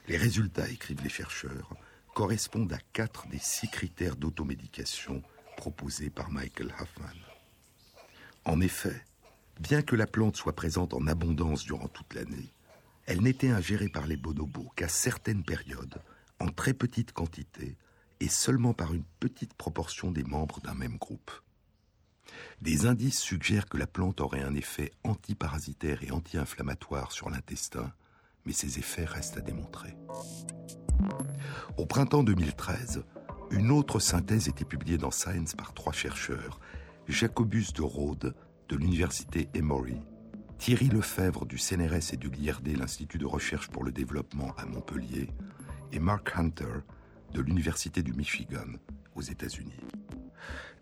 Les 0.08 0.18
résultats, 0.18 0.70
écrivent 0.70 1.04
les 1.04 1.10
chercheurs, 1.10 1.76
correspondent 2.14 2.74
à 2.74 2.80
quatre 2.94 3.28
des 3.28 3.40
six 3.40 3.70
critères 3.70 4.16
d'automédication 4.16 5.22
proposés 5.58 6.10
par 6.10 6.32
Michael 6.32 6.74
Huffman. 6.80 7.18
En 8.46 8.62
effet, 8.62 9.04
bien 9.60 9.82
que 9.82 9.96
la 9.96 10.08
plante 10.08 10.38
soit 10.38 10.56
présente 10.56 10.94
en 10.94 11.08
abondance 11.08 11.66
durant 11.66 11.88
toute 11.88 12.14
l'année, 12.14 12.54
elle 13.06 13.22
n'était 13.22 13.50
ingérée 13.50 13.90
par 13.90 14.08
les 14.08 14.18
bonobos 14.18 14.72
qu'à 14.76 14.88
certaines 14.88 15.44
périodes, 15.44 16.02
en 16.40 16.48
très 16.48 16.74
petite 16.74 17.12
quantité, 17.12 17.78
et 18.20 18.28
seulement 18.28 18.74
par 18.74 18.94
une 18.94 19.06
petite 19.20 19.54
proportion 19.54 20.12
des 20.12 20.24
membres 20.24 20.60
d'un 20.62 20.74
même 20.74 20.98
groupe. 20.98 21.32
Des 22.62 22.86
indices 22.86 23.20
suggèrent 23.20 23.68
que 23.68 23.78
la 23.78 23.88
plante 23.88 24.22
aurait 24.22 24.44
un 24.44 24.56
effet 24.56 24.92
antiparasitaire 25.04 26.04
et 26.04 26.12
anti-inflammatoire 26.12 27.12
sur 27.12 27.30
l'intestin, 27.30 27.92
mais 28.46 28.54
ces 28.54 28.80
effets 28.80 29.06
restent 29.06 29.38
à 29.38 29.42
démontrer. 29.42 29.96
Au 31.78 31.86
printemps 31.86 32.24
2013, 32.24 33.04
une 33.52 33.72
autre 33.72 34.00
synthèse 34.00 34.48
était 34.48 34.66
publiée 34.66 34.98
dans 34.98 35.12
Science 35.12 35.56
par 35.56 35.74
trois 35.74 35.94
chercheurs, 35.94 36.60
Jacobus 37.08 37.74
de 37.74 37.82
Rhodes 37.82 38.36
de 38.68 38.76
l'université 38.76 39.48
Emory 39.54 40.02
Thierry 40.58 40.90
Lefebvre 40.90 41.46
du 41.46 41.58
CNRS 41.58 42.14
et 42.14 42.18
du 42.18 42.30
l'IRD, 42.30 42.78
l'Institut 42.78 43.20
de 43.20 43.26
recherche 43.26 43.70
pour 43.70 43.84
le 43.84 43.92
développement 43.92 44.54
à 44.58 44.66
Montpellier, 44.66 45.30
et 45.92 46.00
Mark 46.00 46.32
Hunter 46.36 46.82
de 47.34 47.42
l'Université 47.42 48.02
du 48.02 48.14
Michigan 48.14 48.66
aux 49.16 49.22
États-Unis. 49.22 49.80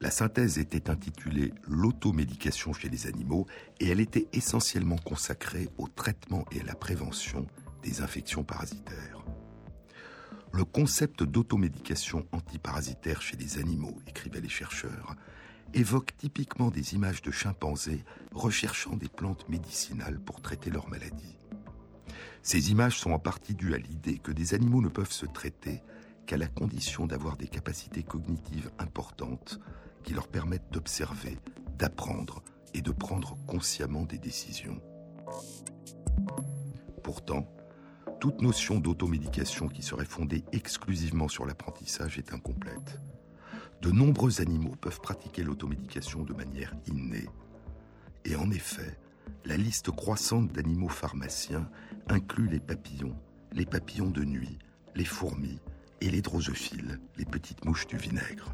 La 0.02 0.12
synthèse 0.12 0.58
était 0.58 0.90
intitulée 0.90 1.54
L'automédication 1.68 2.74
chez 2.74 2.90
les 2.90 3.08
animaux 3.08 3.46
et 3.80 3.90
elle 3.90 4.00
était 4.00 4.28
essentiellement 4.34 4.98
consacrée 4.98 5.70
au 5.78 5.88
traitement 5.88 6.46
et 6.52 6.62
à 6.62 6.66
la 6.66 6.76
prévention 6.76 7.48
des 7.82 8.02
infections 8.02 8.44
parasitaires. 8.44 9.24
Le 10.52 10.64
concept 10.64 11.24
d'automédication 11.24 12.26
antiparasitaire 12.32 13.22
chez 13.22 13.38
les 13.38 13.58
animaux, 13.58 13.98
écrivaient 14.08 14.42
les 14.42 14.50
chercheurs, 14.50 15.16
évoque 15.74 16.16
typiquement 16.18 16.72
des 16.72 16.96
images 16.96 17.22
de 17.22 17.32
chimpanzés 17.32 18.04
recherchant 18.34 18.96
des 18.96 19.10
plantes 19.10 19.48
médicinales 19.50 20.20
pour 20.20 20.42
traiter 20.42 20.70
leurs 20.70 20.90
maladies. 20.90 21.38
Ces 22.42 22.72
images 22.72 23.00
sont 23.00 23.12
en 23.12 23.20
partie 23.20 23.56
dues 23.56 23.74
à 23.74 23.78
l'idée 23.78 24.20
que 24.20 24.32
des 24.32 24.54
animaux 24.54 24.82
ne 24.82 24.88
peuvent 24.88 25.12
se 25.12 25.26
traiter 25.26 25.82
qu'à 26.26 26.38
la 26.38 26.48
condition 26.48 27.06
d'avoir 27.06 27.38
des 27.38 27.48
capacités 27.48 28.04
cognitives 28.04 28.72
importantes 28.80 29.60
qui 30.04 30.14
leur 30.14 30.28
permettent 30.28 30.72
d'observer, 30.72 31.38
d'apprendre 31.78 32.44
et 32.74 32.82
de 32.82 32.92
prendre 32.92 33.38
consciemment 33.48 34.04
des 34.04 34.18
décisions. 34.18 34.82
Pourtant, 37.04 37.48
toute 38.20 38.42
notion 38.42 38.80
d'automédication 38.80 39.68
qui 39.68 39.84
serait 39.84 40.06
fondée 40.06 40.44
exclusivement 40.52 41.28
sur 41.28 41.46
l'apprentissage 41.46 42.18
est 42.18 42.34
incomplète 42.34 43.00
de 43.86 43.92
nombreux 43.92 44.42
animaux 44.42 44.76
peuvent 44.82 45.00
pratiquer 45.00 45.44
l'automédication 45.44 46.24
de 46.24 46.34
manière 46.34 46.74
innée. 46.88 47.28
Et 48.24 48.36
en 48.36 48.50
effet, 48.50 48.98
la 49.46 49.58
liste 49.58 49.92
croissante 49.92 50.52
d'animaux 50.52 50.90
pharmaciens 50.90 51.70
inclut 52.08 52.48
les 52.48 52.60
papillons, 52.60 53.16
les 53.52 53.68
papillons 53.68 54.10
de 54.10 54.24
nuit, 54.24 54.58
les 54.96 55.06
fourmis 55.06 55.60
et 56.06 56.12
les 56.12 56.22
drosophiles, 56.22 57.00
les 57.18 57.26
petites 57.26 57.66
mouches 57.66 57.88
du 57.88 57.98
vinaigre. 57.98 58.54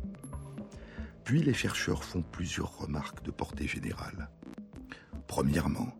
Puis 1.25 1.43
les 1.43 1.53
chercheurs 1.53 2.03
font 2.03 2.21
plusieurs 2.21 2.77
remarques 2.77 3.23
de 3.23 3.31
portée 3.31 3.67
générale. 3.67 4.29
Premièrement, 5.27 5.93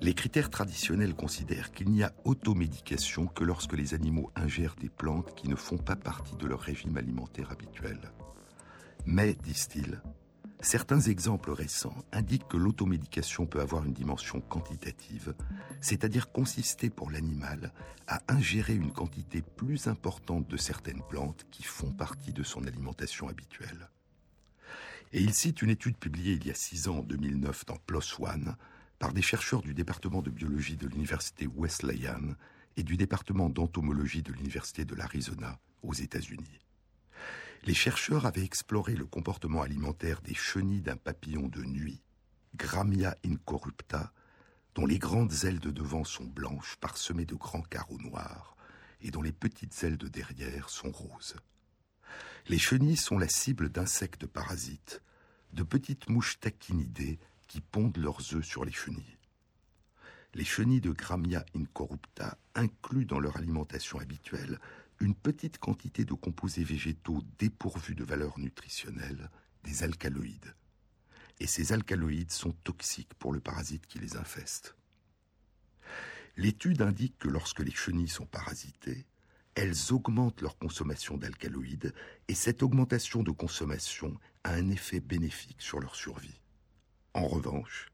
les 0.00 0.14
critères 0.14 0.48
traditionnels 0.48 1.14
considèrent 1.14 1.72
qu'il 1.72 1.90
n'y 1.90 2.02
a 2.02 2.12
automédication 2.24 3.26
que 3.26 3.44
lorsque 3.44 3.74
les 3.74 3.92
animaux 3.92 4.30
ingèrent 4.34 4.76
des 4.76 4.88
plantes 4.88 5.34
qui 5.34 5.48
ne 5.48 5.56
font 5.56 5.78
pas 5.78 5.96
partie 5.96 6.36
de 6.36 6.46
leur 6.46 6.60
régime 6.60 6.96
alimentaire 6.96 7.50
habituel. 7.50 7.98
Mais, 9.04 9.34
disent-ils, 9.34 10.00
Certains 10.66 11.02
exemples 11.02 11.52
récents 11.52 11.94
indiquent 12.10 12.48
que 12.48 12.56
l'automédication 12.56 13.46
peut 13.46 13.60
avoir 13.60 13.84
une 13.84 13.92
dimension 13.92 14.40
quantitative, 14.40 15.32
c'est-à-dire 15.80 16.32
consister 16.32 16.90
pour 16.90 17.12
l'animal 17.12 17.72
à 18.08 18.20
ingérer 18.26 18.74
une 18.74 18.90
quantité 18.90 19.42
plus 19.42 19.86
importante 19.86 20.48
de 20.48 20.56
certaines 20.56 21.02
plantes 21.08 21.46
qui 21.52 21.62
font 21.62 21.92
partie 21.92 22.32
de 22.32 22.42
son 22.42 22.66
alimentation 22.66 23.28
habituelle. 23.28 23.90
Et 25.12 25.20
il 25.20 25.34
cite 25.34 25.62
une 25.62 25.70
étude 25.70 25.98
publiée 25.98 26.32
il 26.32 26.44
y 26.44 26.50
a 26.50 26.54
six 26.54 26.88
ans, 26.88 26.98
en 26.98 27.02
2009, 27.02 27.66
dans 27.66 27.76
PLOS 27.86 28.18
ONE, 28.18 28.56
par 28.98 29.12
des 29.12 29.22
chercheurs 29.22 29.62
du 29.62 29.72
département 29.72 30.20
de 30.20 30.30
biologie 30.30 30.76
de 30.76 30.88
l'université 30.88 31.46
Wesleyan 31.46 32.34
et 32.76 32.82
du 32.82 32.96
département 32.96 33.48
d'entomologie 33.50 34.24
de 34.24 34.32
l'université 34.32 34.84
de 34.84 34.96
l'Arizona 34.96 35.60
aux 35.84 35.94
États-Unis. 35.94 36.58
Les 37.66 37.74
chercheurs 37.74 38.26
avaient 38.26 38.44
exploré 38.44 38.94
le 38.94 39.06
comportement 39.06 39.60
alimentaire 39.60 40.22
des 40.22 40.34
chenilles 40.34 40.82
d'un 40.82 40.96
papillon 40.96 41.48
de 41.48 41.64
nuit, 41.64 42.00
Gramia 42.54 43.16
incorrupta, 43.24 44.12
dont 44.76 44.86
les 44.86 45.00
grandes 45.00 45.34
ailes 45.42 45.58
de 45.58 45.72
devant 45.72 46.04
sont 46.04 46.26
blanches 46.26 46.76
parsemées 46.76 47.24
de 47.24 47.34
grands 47.34 47.62
carreaux 47.62 47.98
noirs 47.98 48.56
et 49.00 49.10
dont 49.10 49.20
les 49.20 49.32
petites 49.32 49.82
ailes 49.82 49.98
de 49.98 50.06
derrière 50.06 50.68
sont 50.68 50.92
roses. 50.92 51.34
Les 52.46 52.58
chenilles 52.58 52.96
sont 52.96 53.18
la 53.18 53.28
cible 53.28 53.68
d'insectes 53.68 54.26
parasites, 54.26 55.02
de 55.52 55.64
petites 55.64 56.08
mouches 56.08 56.38
taquinidées 56.38 57.18
qui 57.48 57.60
pondent 57.60 57.96
leurs 57.96 58.32
œufs 58.32 58.46
sur 58.46 58.64
les 58.64 58.72
chenilles. 58.72 59.18
Les 60.34 60.44
chenilles 60.44 60.80
de 60.80 60.92
Gramia 60.92 61.44
incorrupta 61.56 62.38
incluent 62.54 63.06
dans 63.06 63.18
leur 63.18 63.36
alimentation 63.36 63.98
habituelle 63.98 64.60
une 65.00 65.14
petite 65.14 65.58
quantité 65.58 66.04
de 66.04 66.14
composés 66.14 66.64
végétaux 66.64 67.22
dépourvus 67.38 67.94
de 67.94 68.04
valeur 68.04 68.38
nutritionnelle, 68.38 69.30
des 69.64 69.82
alcaloïdes. 69.82 70.54
Et 71.38 71.46
ces 71.46 71.72
alcaloïdes 71.72 72.32
sont 72.32 72.52
toxiques 72.52 73.14
pour 73.14 73.32
le 73.32 73.40
parasite 73.40 73.86
qui 73.86 73.98
les 73.98 74.16
infeste. 74.16 74.74
L'étude 76.36 76.82
indique 76.82 77.18
que 77.18 77.28
lorsque 77.28 77.60
les 77.60 77.74
chenilles 77.74 78.08
sont 78.08 78.26
parasitées, 78.26 79.06
elles 79.54 79.92
augmentent 79.92 80.42
leur 80.42 80.58
consommation 80.58 81.16
d'alcaloïdes 81.16 81.94
et 82.28 82.34
cette 82.34 82.62
augmentation 82.62 83.22
de 83.22 83.30
consommation 83.30 84.18
a 84.44 84.52
un 84.52 84.70
effet 84.70 85.00
bénéfique 85.00 85.62
sur 85.62 85.80
leur 85.80 85.96
survie. 85.96 86.40
En 87.14 87.26
revanche, 87.26 87.90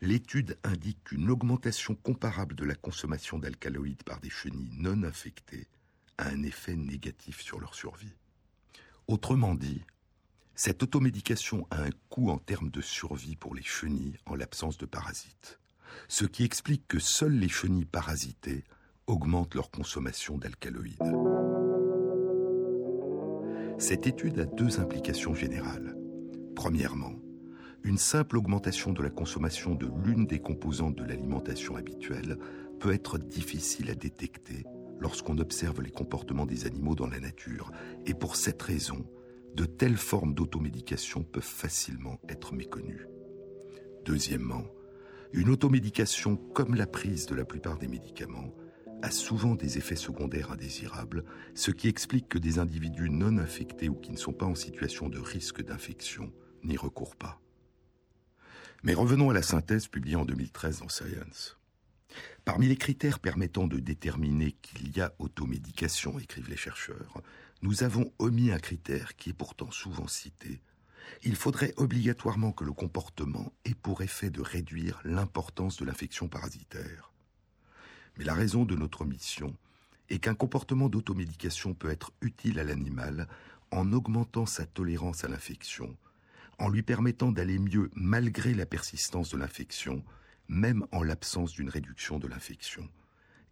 l'étude 0.00 0.56
indique 0.62 1.02
qu'une 1.04 1.30
augmentation 1.30 1.96
comparable 1.96 2.54
de 2.54 2.64
la 2.64 2.76
consommation 2.76 3.38
d'alcaloïdes 3.38 4.04
par 4.04 4.20
des 4.20 4.30
chenilles 4.30 4.76
non 4.78 5.02
infectées 5.02 5.68
a 6.20 6.28
un 6.28 6.42
effet 6.42 6.76
négatif 6.76 7.40
sur 7.40 7.60
leur 7.60 7.74
survie. 7.74 8.14
Autrement 9.08 9.54
dit, 9.54 9.82
cette 10.54 10.82
automédication 10.82 11.66
a 11.70 11.82
un 11.82 11.90
coût 12.10 12.30
en 12.30 12.38
termes 12.38 12.70
de 12.70 12.82
survie 12.82 13.36
pour 13.36 13.54
les 13.54 13.62
chenilles 13.62 14.18
en 14.26 14.34
l'absence 14.34 14.76
de 14.76 14.86
parasites, 14.86 15.58
ce 16.08 16.26
qui 16.26 16.44
explique 16.44 16.86
que 16.86 16.98
seules 16.98 17.38
les 17.38 17.48
chenilles 17.48 17.86
parasitées 17.86 18.64
augmentent 19.06 19.54
leur 19.54 19.70
consommation 19.70 20.36
d'alcaloïdes. 20.38 20.98
Cette 23.78 24.06
étude 24.06 24.38
a 24.38 24.44
deux 24.44 24.78
implications 24.78 25.34
générales. 25.34 25.96
Premièrement, 26.54 27.14
une 27.82 27.96
simple 27.96 28.36
augmentation 28.36 28.92
de 28.92 29.02
la 29.02 29.08
consommation 29.08 29.74
de 29.74 29.90
l'une 30.04 30.26
des 30.26 30.38
composantes 30.38 30.96
de 30.96 31.04
l'alimentation 31.04 31.76
habituelle 31.76 32.36
peut 32.78 32.92
être 32.92 33.16
difficile 33.16 33.88
à 33.90 33.94
détecter 33.94 34.64
lorsqu'on 35.00 35.38
observe 35.38 35.82
les 35.82 35.90
comportements 35.90 36.46
des 36.46 36.66
animaux 36.66 36.94
dans 36.94 37.08
la 37.08 37.20
nature, 37.20 37.72
et 38.06 38.14
pour 38.14 38.36
cette 38.36 38.62
raison, 38.62 39.06
de 39.54 39.64
telles 39.64 39.96
formes 39.96 40.34
d'automédication 40.34 41.22
peuvent 41.22 41.42
facilement 41.42 42.20
être 42.28 42.54
méconnues. 42.54 43.06
Deuxièmement, 44.04 44.64
une 45.32 45.50
automédication, 45.50 46.36
comme 46.36 46.74
la 46.74 46.86
prise 46.86 47.26
de 47.26 47.34
la 47.34 47.44
plupart 47.44 47.78
des 47.78 47.88
médicaments, 47.88 48.54
a 49.02 49.10
souvent 49.10 49.54
des 49.54 49.78
effets 49.78 49.96
secondaires 49.96 50.52
indésirables, 50.52 51.24
ce 51.54 51.70
qui 51.70 51.88
explique 51.88 52.28
que 52.28 52.38
des 52.38 52.58
individus 52.58 53.10
non 53.10 53.38
infectés 53.38 53.88
ou 53.88 53.94
qui 53.94 54.12
ne 54.12 54.16
sont 54.16 54.32
pas 54.32 54.46
en 54.46 54.54
situation 54.54 55.08
de 55.08 55.18
risque 55.18 55.62
d'infection 55.62 56.32
n'y 56.64 56.76
recourent 56.76 57.16
pas. 57.16 57.40
Mais 58.82 58.94
revenons 58.94 59.30
à 59.30 59.34
la 59.34 59.42
synthèse 59.42 59.88
publiée 59.88 60.16
en 60.16 60.24
2013 60.24 60.80
dans 60.80 60.88
Science. 60.88 61.59
Parmi 62.44 62.66
les 62.66 62.76
critères 62.76 63.18
permettant 63.18 63.66
de 63.66 63.78
déterminer 63.78 64.52
qu'il 64.62 64.96
y 64.96 65.00
a 65.00 65.12
automédication, 65.18 66.18
écrivent 66.18 66.48
les 66.48 66.56
chercheurs, 66.56 67.20
nous 67.62 67.82
avons 67.82 68.12
omis 68.18 68.52
un 68.52 68.58
critère 68.58 69.16
qui 69.16 69.30
est 69.30 69.34
pourtant 69.34 69.70
souvent 69.70 70.08
cité. 70.08 70.60
Il 71.22 71.36
faudrait 71.36 71.74
obligatoirement 71.76 72.52
que 72.52 72.64
le 72.64 72.72
comportement 72.72 73.52
ait 73.64 73.74
pour 73.74 74.02
effet 74.02 74.30
de 74.30 74.40
réduire 74.40 75.00
l'importance 75.04 75.76
de 75.76 75.84
l'infection 75.84 76.28
parasitaire. 76.28 77.12
Mais 78.16 78.24
la 78.24 78.34
raison 78.34 78.64
de 78.64 78.76
notre 78.76 79.02
omission 79.02 79.54
est 80.08 80.18
qu'un 80.18 80.34
comportement 80.34 80.88
d'automédication 80.88 81.74
peut 81.74 81.90
être 81.90 82.12
utile 82.20 82.58
à 82.58 82.64
l'animal 82.64 83.28
en 83.70 83.92
augmentant 83.92 84.46
sa 84.46 84.66
tolérance 84.66 85.24
à 85.24 85.28
l'infection, 85.28 85.96
en 86.58 86.68
lui 86.68 86.82
permettant 86.82 87.32
d'aller 87.32 87.58
mieux 87.58 87.90
malgré 87.94 88.54
la 88.54 88.66
persistance 88.66 89.30
de 89.30 89.38
l'infection, 89.38 90.04
même 90.50 90.84
en 90.90 91.04
l'absence 91.04 91.52
d'une 91.52 91.68
réduction 91.68 92.18
de 92.18 92.26
l'infection. 92.26 92.88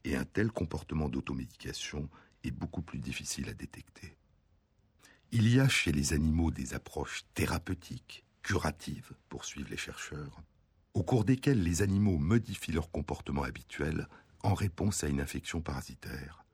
Et 0.04 0.16
un 0.16 0.24
tel 0.24 0.50
comportement 0.50 1.08
d'automédication 1.08 2.10
est 2.42 2.50
beaucoup 2.50 2.82
plus 2.82 2.98
difficile 2.98 3.48
à 3.48 3.54
détecter. 3.54 4.16
Il 5.30 5.48
y 5.48 5.60
a 5.60 5.68
chez 5.68 5.92
les 5.92 6.12
animaux 6.12 6.50
des 6.50 6.74
approches 6.74 7.24
thérapeutiques, 7.34 8.24
curatives, 8.42 9.12
poursuivent 9.28 9.70
les 9.70 9.76
chercheurs, 9.76 10.42
au 10.94 11.04
cours 11.04 11.24
desquelles 11.24 11.62
les 11.62 11.82
animaux 11.82 12.18
modifient 12.18 12.72
leur 12.72 12.90
comportement 12.90 13.44
habituel 13.44 14.08
en 14.42 14.54
réponse 14.54 15.04
à 15.04 15.08
une 15.08 15.20
infection 15.20 15.60
parasitaire. 15.60 16.44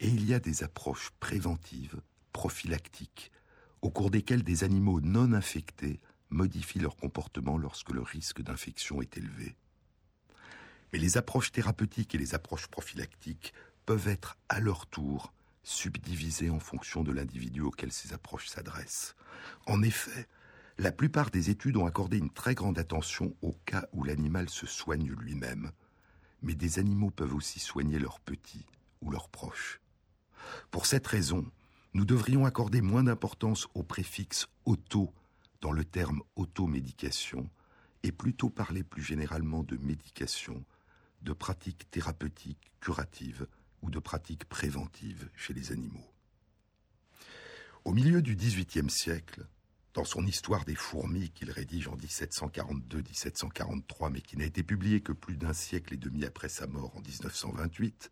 Et 0.00 0.08
il 0.08 0.24
y 0.24 0.34
a 0.34 0.40
des 0.40 0.64
approches 0.64 1.10
préventives, 1.20 2.00
prophylactiques, 2.32 3.30
au 3.82 3.90
cours 3.90 4.10
desquelles 4.10 4.42
des 4.42 4.64
animaux 4.64 5.00
non 5.00 5.32
infectés 5.32 6.00
modifient 6.30 6.80
leur 6.80 6.96
comportement 6.96 7.56
lorsque 7.56 7.90
le 7.90 8.02
risque 8.02 8.42
d'infection 8.42 9.00
est 9.02 9.16
élevé. 9.16 9.56
Mais 10.92 10.98
les 10.98 11.16
approches 11.16 11.52
thérapeutiques 11.52 12.14
et 12.14 12.18
les 12.18 12.34
approches 12.34 12.66
prophylactiques 12.66 13.52
peuvent 13.86 14.08
être 14.08 14.36
à 14.48 14.60
leur 14.60 14.86
tour 14.86 15.32
subdivisées 15.62 16.50
en 16.50 16.60
fonction 16.60 17.02
de 17.02 17.12
l'individu 17.12 17.60
auquel 17.60 17.92
ces 17.92 18.12
approches 18.12 18.48
s'adressent. 18.48 19.14
En 19.66 19.82
effet, 19.82 20.26
la 20.78 20.92
plupart 20.92 21.30
des 21.30 21.50
études 21.50 21.76
ont 21.76 21.86
accordé 21.86 22.18
une 22.18 22.30
très 22.30 22.54
grande 22.54 22.78
attention 22.78 23.34
au 23.42 23.52
cas 23.66 23.86
où 23.92 24.02
l'animal 24.02 24.48
se 24.48 24.66
soigne 24.66 25.12
lui-même, 25.12 25.72
mais 26.42 26.54
des 26.54 26.78
animaux 26.78 27.10
peuvent 27.10 27.34
aussi 27.34 27.60
soigner 27.60 27.98
leurs 27.98 28.20
petits 28.20 28.64
ou 29.02 29.10
leurs 29.10 29.28
proches. 29.28 29.80
Pour 30.70 30.86
cette 30.86 31.06
raison, 31.06 31.44
nous 31.92 32.04
devrions 32.04 32.46
accorder 32.46 32.80
moins 32.80 33.04
d'importance 33.04 33.68
au 33.74 33.82
préfixe 33.82 34.46
auto 34.64 35.12
dans 35.60 35.72
le 35.72 35.84
terme 35.84 36.22
automédication 36.36 37.50
et 38.02 38.12
plutôt 38.12 38.48
parler 38.48 38.82
plus 38.82 39.02
généralement 39.02 39.62
de 39.62 39.76
médication, 39.76 40.64
de 41.22 41.32
pratiques 41.32 41.90
thérapeutiques, 41.90 42.70
curatives 42.80 43.46
ou 43.82 43.90
de 43.90 43.98
pratiques 43.98 44.44
préventives 44.44 45.28
chez 45.34 45.54
les 45.54 45.72
animaux. 45.72 46.06
Au 47.84 47.92
milieu 47.92 48.22
du 48.22 48.36
XVIIIe 48.36 48.90
siècle, 48.90 49.46
dans 49.94 50.04
son 50.04 50.26
Histoire 50.26 50.64
des 50.64 50.74
fourmis 50.74 51.30
qu'il 51.30 51.50
rédige 51.50 51.88
en 51.88 51.96
1742-1743, 51.96 54.12
mais 54.12 54.20
qui 54.20 54.36
n'a 54.36 54.44
été 54.44 54.62
publié 54.62 55.00
que 55.00 55.12
plus 55.12 55.36
d'un 55.36 55.52
siècle 55.52 55.94
et 55.94 55.96
demi 55.96 56.24
après 56.24 56.48
sa 56.48 56.66
mort 56.66 56.96
en 56.96 57.00
1928, 57.00 58.10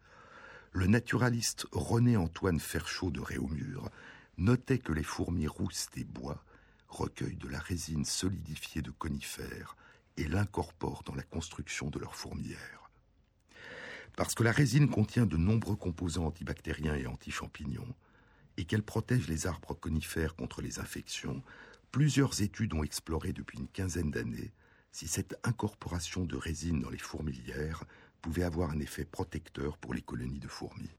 le 0.72 0.86
naturaliste 0.86 1.66
René-Antoine 1.72 2.60
Ferchaud 2.60 3.10
de 3.10 3.20
Réaumur 3.20 3.90
notait 4.38 4.78
que 4.78 4.92
les 4.92 5.02
fourmis 5.02 5.46
rousses 5.46 5.88
des 5.94 6.04
bois 6.04 6.42
recueillent 6.88 7.36
de 7.36 7.48
la 7.48 7.58
résine 7.58 8.04
solidifiée 8.04 8.82
de 8.82 8.90
conifères 8.90 9.76
et 10.16 10.26
l'incorporent 10.26 11.02
dans 11.04 11.14
la 11.14 11.22
construction 11.22 11.90
de 11.90 11.98
leurs 11.98 12.16
fourmilières. 12.16 12.77
Parce 14.18 14.34
que 14.34 14.42
la 14.42 14.50
résine 14.50 14.90
contient 14.90 15.26
de 15.26 15.36
nombreux 15.36 15.76
composants 15.76 16.26
antibactériens 16.26 16.96
et 16.96 17.06
anti-champignons, 17.06 17.94
et 18.56 18.64
qu'elle 18.64 18.82
protège 18.82 19.28
les 19.28 19.46
arbres 19.46 19.74
conifères 19.74 20.34
contre 20.34 20.60
les 20.60 20.80
infections, 20.80 21.40
plusieurs 21.92 22.42
études 22.42 22.74
ont 22.74 22.82
exploré 22.82 23.32
depuis 23.32 23.60
une 23.60 23.68
quinzaine 23.68 24.10
d'années 24.10 24.50
si 24.90 25.06
cette 25.06 25.38
incorporation 25.44 26.24
de 26.24 26.34
résine 26.34 26.80
dans 26.80 26.90
les 26.90 26.98
fourmilières 26.98 27.84
pouvait 28.20 28.42
avoir 28.42 28.72
un 28.72 28.80
effet 28.80 29.04
protecteur 29.04 29.78
pour 29.78 29.94
les 29.94 30.02
colonies 30.02 30.40
de 30.40 30.48
fourmis. 30.48 30.96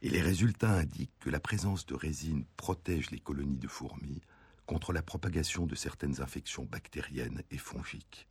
Et 0.00 0.10
les 0.10 0.22
résultats 0.22 0.78
indiquent 0.78 1.18
que 1.18 1.30
la 1.30 1.40
présence 1.40 1.86
de 1.86 1.96
résine 1.96 2.44
protège 2.56 3.10
les 3.10 3.18
colonies 3.18 3.58
de 3.58 3.66
fourmis 3.66 4.20
contre 4.66 4.92
la 4.92 5.02
propagation 5.02 5.66
de 5.66 5.74
certaines 5.74 6.20
infections 6.20 6.68
bactériennes 6.70 7.42
et 7.50 7.58
fongiques. 7.58 8.28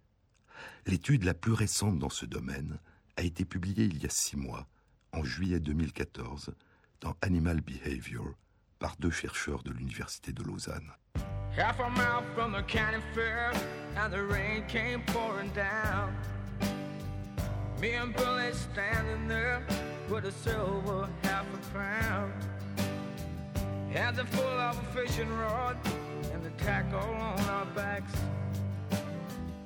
L'étude 0.86 1.26
la 1.26 1.34
plus 1.34 1.52
récente 1.52 2.00
dans 2.00 2.10
ce 2.10 2.26
domaine 2.26 2.80
a 3.18 3.22
été 3.22 3.46
publiée 3.46 3.86
il 3.86 4.02
y 4.02 4.06
a 4.06 4.10
six 4.10 4.38
mois, 4.38 4.68
en 5.12 5.24
juillet 5.24 5.60
2014, 5.60 6.54
dans 7.02 7.16
Animal 7.22 7.62
Behavior, 7.62 8.36
par 8.80 8.96
deux 9.00 9.12
chercheurs 9.12 9.64
de 9.64 9.72
l'Université 9.72 10.32
de 10.32 10.44
Lausanne. 10.44 10.92
Half 11.56 11.80
a 11.80 11.90
mile 11.90 12.24
from 12.34 12.52
the 12.52 12.64
county 12.64 13.00
fair, 13.14 13.52
and 13.96 14.12
the 14.12 14.22
rain 14.22 14.64
came 14.68 15.02
pouring 15.06 15.52
down. 15.54 16.16
Me 17.80 17.94
and 17.94 18.16
Billy 18.16 18.52
standing 18.54 19.28
there 19.28 19.62
with 20.10 20.26
a 20.26 20.32
silver 20.32 21.08
half 21.24 21.46
a 21.54 21.58
crown. 21.72 22.32
Hands 23.92 24.18
are 24.18 24.26
full 24.26 24.60
of 24.60 24.78
a 24.80 24.98
fishing 24.98 25.30
rod 25.38 25.78
and 26.34 26.44
the 26.44 26.50
tackle 26.64 27.00
on 27.00 27.40
our 27.50 27.66
backs. 27.76 28.14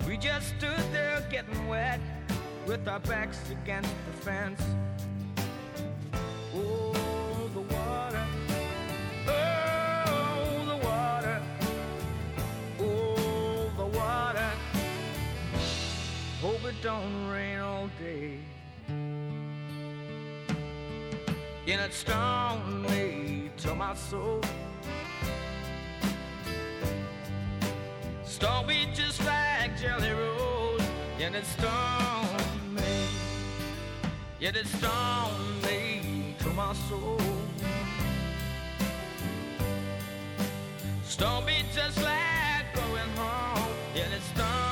We 0.05 0.17
just 0.17 0.49
stood 0.57 0.83
there 0.91 1.25
getting 1.31 1.67
wet 1.67 2.01
with 2.67 2.85
our 2.85 2.99
backs 2.99 3.39
against 3.49 3.89
the 4.05 4.11
fence. 4.23 4.61
Oh, 6.53 7.49
the 7.53 7.61
water. 7.61 8.25
Oh, 9.25 10.65
the 10.67 10.85
water. 10.85 11.41
Oh, 12.79 13.71
the 13.77 13.85
water. 13.97 14.51
Hope 16.41 16.65
it 16.65 16.75
don't 16.83 17.29
rain 17.29 17.59
all 17.59 17.89
day. 17.99 18.39
And 21.69 21.81
it 21.81 21.93
stung 21.93 22.81
me 22.83 23.49
to 23.57 23.75
my 23.75 23.93
soul. 23.95 24.41
Stung 28.25 28.67
me 28.67 28.89
just 28.93 29.25
like 29.25 29.79
Jelly 29.79 30.11
Roll. 30.11 30.81
And 31.19 31.35
it 31.35 31.45
stung. 31.45 32.16
Yet 34.39 34.55
it 34.55 34.67
stung 34.67 35.61
me 35.63 36.35
to 36.39 36.49
my 36.49 36.73
soul. 36.73 37.19
Stung 41.03 41.45
me 41.45 41.63
just 41.73 41.97
like 42.03 42.75
going 42.75 43.09
home. 43.15 43.73
And 43.95 44.13
it 44.13 44.21
stung. 44.21 44.67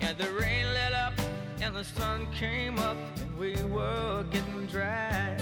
And 0.00 0.16
the 0.16 0.30
rain 0.40 0.66
let 0.72 0.92
up 0.92 1.14
and 1.60 1.74
the 1.74 1.84
sun 1.84 2.28
came 2.38 2.78
up 2.78 2.96
and 3.20 3.36
we 3.36 3.56
were 3.64 4.24
getting 4.30 4.66
dry. 4.66 5.36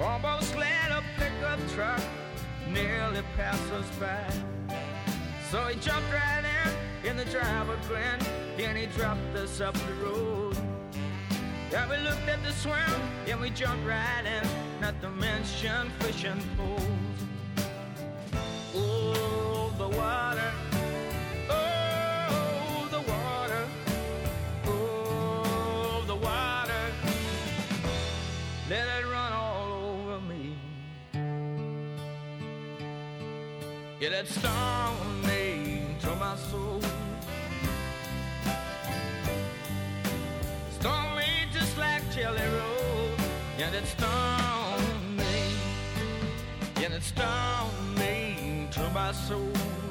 Almost 0.00 0.54
let 0.56 0.90
a 0.90 1.02
pickup 1.16 1.58
truck 1.74 2.02
nearly 2.68 3.22
pass 3.34 3.58
us 3.70 3.86
by. 3.98 4.76
So 5.50 5.58
he 5.66 5.80
jumped 5.80 6.12
right 6.12 6.44
in, 6.44 6.51
and 7.04 7.18
the 7.18 7.24
driver 7.26 7.76
grinned, 7.88 8.28
and 8.58 8.78
he 8.78 8.86
dropped 8.86 9.34
us 9.36 9.60
up 9.60 9.74
the 9.74 9.94
road. 9.94 10.56
Yeah, 11.70 11.88
we 11.90 11.96
looked 11.98 12.28
at 12.28 12.42
the 12.44 12.52
swim, 12.52 12.74
and 13.26 13.40
we 13.40 13.50
jumped 13.50 13.86
right 13.86 14.24
in, 14.24 14.46
not 14.80 15.00
to 15.00 15.10
mention 15.10 15.90
fishing 16.00 16.42
poles. 16.56 16.82
Oh, 18.74 19.72
the 19.78 19.88
water. 19.88 20.52
Oh, 21.50 22.88
the 22.90 23.00
water. 23.00 23.68
Oh, 24.66 26.04
the 26.06 26.14
water. 26.14 26.92
Let 28.70 28.86
it 28.86 29.06
run 29.06 29.32
all 29.32 29.72
over 29.72 30.20
me. 30.20 30.56
Yeah, 34.00 34.10
that 34.10 34.28
stung 34.28 35.01
That 43.82 43.88
stung 43.98 45.16
me. 45.16 45.24
Yeah, 46.80 46.88
that 46.90 47.02
stung 47.02 47.94
me 47.96 48.68
to 48.70 48.90
my 48.90 49.10
soul. 49.10 49.81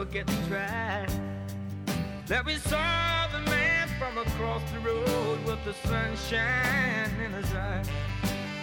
Were 0.00 0.06
getting 0.06 0.42
dry. 0.48 1.06
That 2.26 2.46
we 2.46 2.56
saw 2.56 3.26
the 3.32 3.40
man 3.50 3.86
from 3.98 4.16
across 4.16 4.62
the 4.72 4.80
road 4.80 5.44
with 5.44 5.62
the 5.66 5.74
sunshine 5.86 7.12
in 7.20 7.32
his 7.32 7.52
eye. 7.52 7.82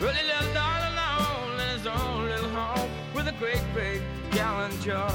Really 0.02 0.26
lived 0.34 0.58
all 0.58 0.84
alone 0.94 1.60
in 1.62 1.78
his 1.78 1.86
own 1.86 2.26
little 2.26 2.50
home 2.50 2.90
with 3.14 3.28
a 3.28 3.34
great 3.34 3.64
big 3.76 4.02
gallon 4.32 4.72
jar. 4.82 5.12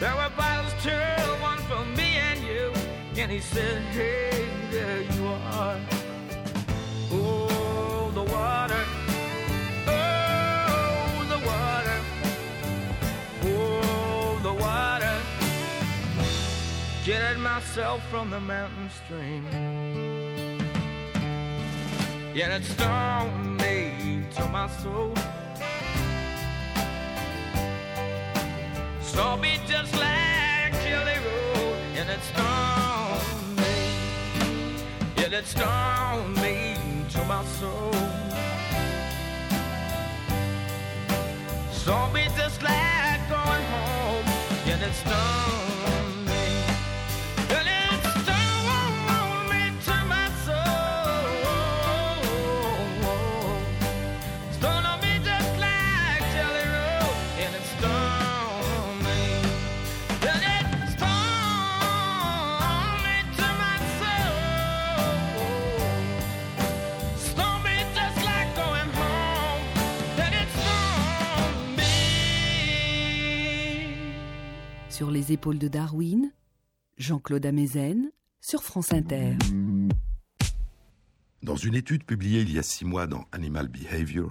There 0.00 0.14
were 0.16 0.32
bottles 0.34 0.72
too, 0.82 1.22
one 1.42 1.58
for 1.68 1.84
me 1.94 2.16
and 2.28 2.40
you. 2.40 2.72
And 3.20 3.30
he 3.30 3.40
said, 3.40 3.82
Hey, 3.92 4.48
there 4.70 5.02
you 5.02 5.26
are. 5.26 6.01
Myself 17.42 18.00
from 18.08 18.30
the 18.30 18.38
mountain 18.38 18.88
stream. 18.88 19.44
Yet 22.34 22.50
it 22.52 22.64
stung 22.64 23.56
me 23.56 24.22
to 24.36 24.46
my 24.48 24.68
soul. 24.68 25.12
Saw 29.00 29.36
me 29.36 29.58
just 29.66 29.92
like 29.94 30.72
Jelly 30.84 31.18
Roll, 31.26 31.74
and 31.98 32.08
it 32.10 32.22
stung 32.30 33.56
me. 33.56 33.74
Yet 35.16 35.32
it 35.32 35.46
stung 35.46 36.34
me 36.34 36.76
to 37.10 37.24
my 37.24 37.44
soul. 37.58 37.92
Saw 41.72 42.08
me 42.12 42.24
just 42.36 42.62
like 42.62 43.20
going 43.28 43.64
home, 43.74 44.26
yet 44.64 44.80
it 44.80 44.94
stung 44.94 45.41
Sur 75.02 75.10
les 75.10 75.32
épaules 75.32 75.58
de 75.58 75.66
Darwin, 75.66 76.30
Jean-Claude 76.96 77.44
Amezen 77.44 78.12
sur 78.40 78.62
France 78.62 78.92
Inter. 78.92 79.36
Dans 81.42 81.56
une 81.56 81.74
étude 81.74 82.04
publiée 82.04 82.42
il 82.42 82.52
y 82.52 82.58
a 82.60 82.62
six 82.62 82.84
mois 82.84 83.08
dans 83.08 83.26
Animal 83.32 83.66
Behavior, 83.66 84.30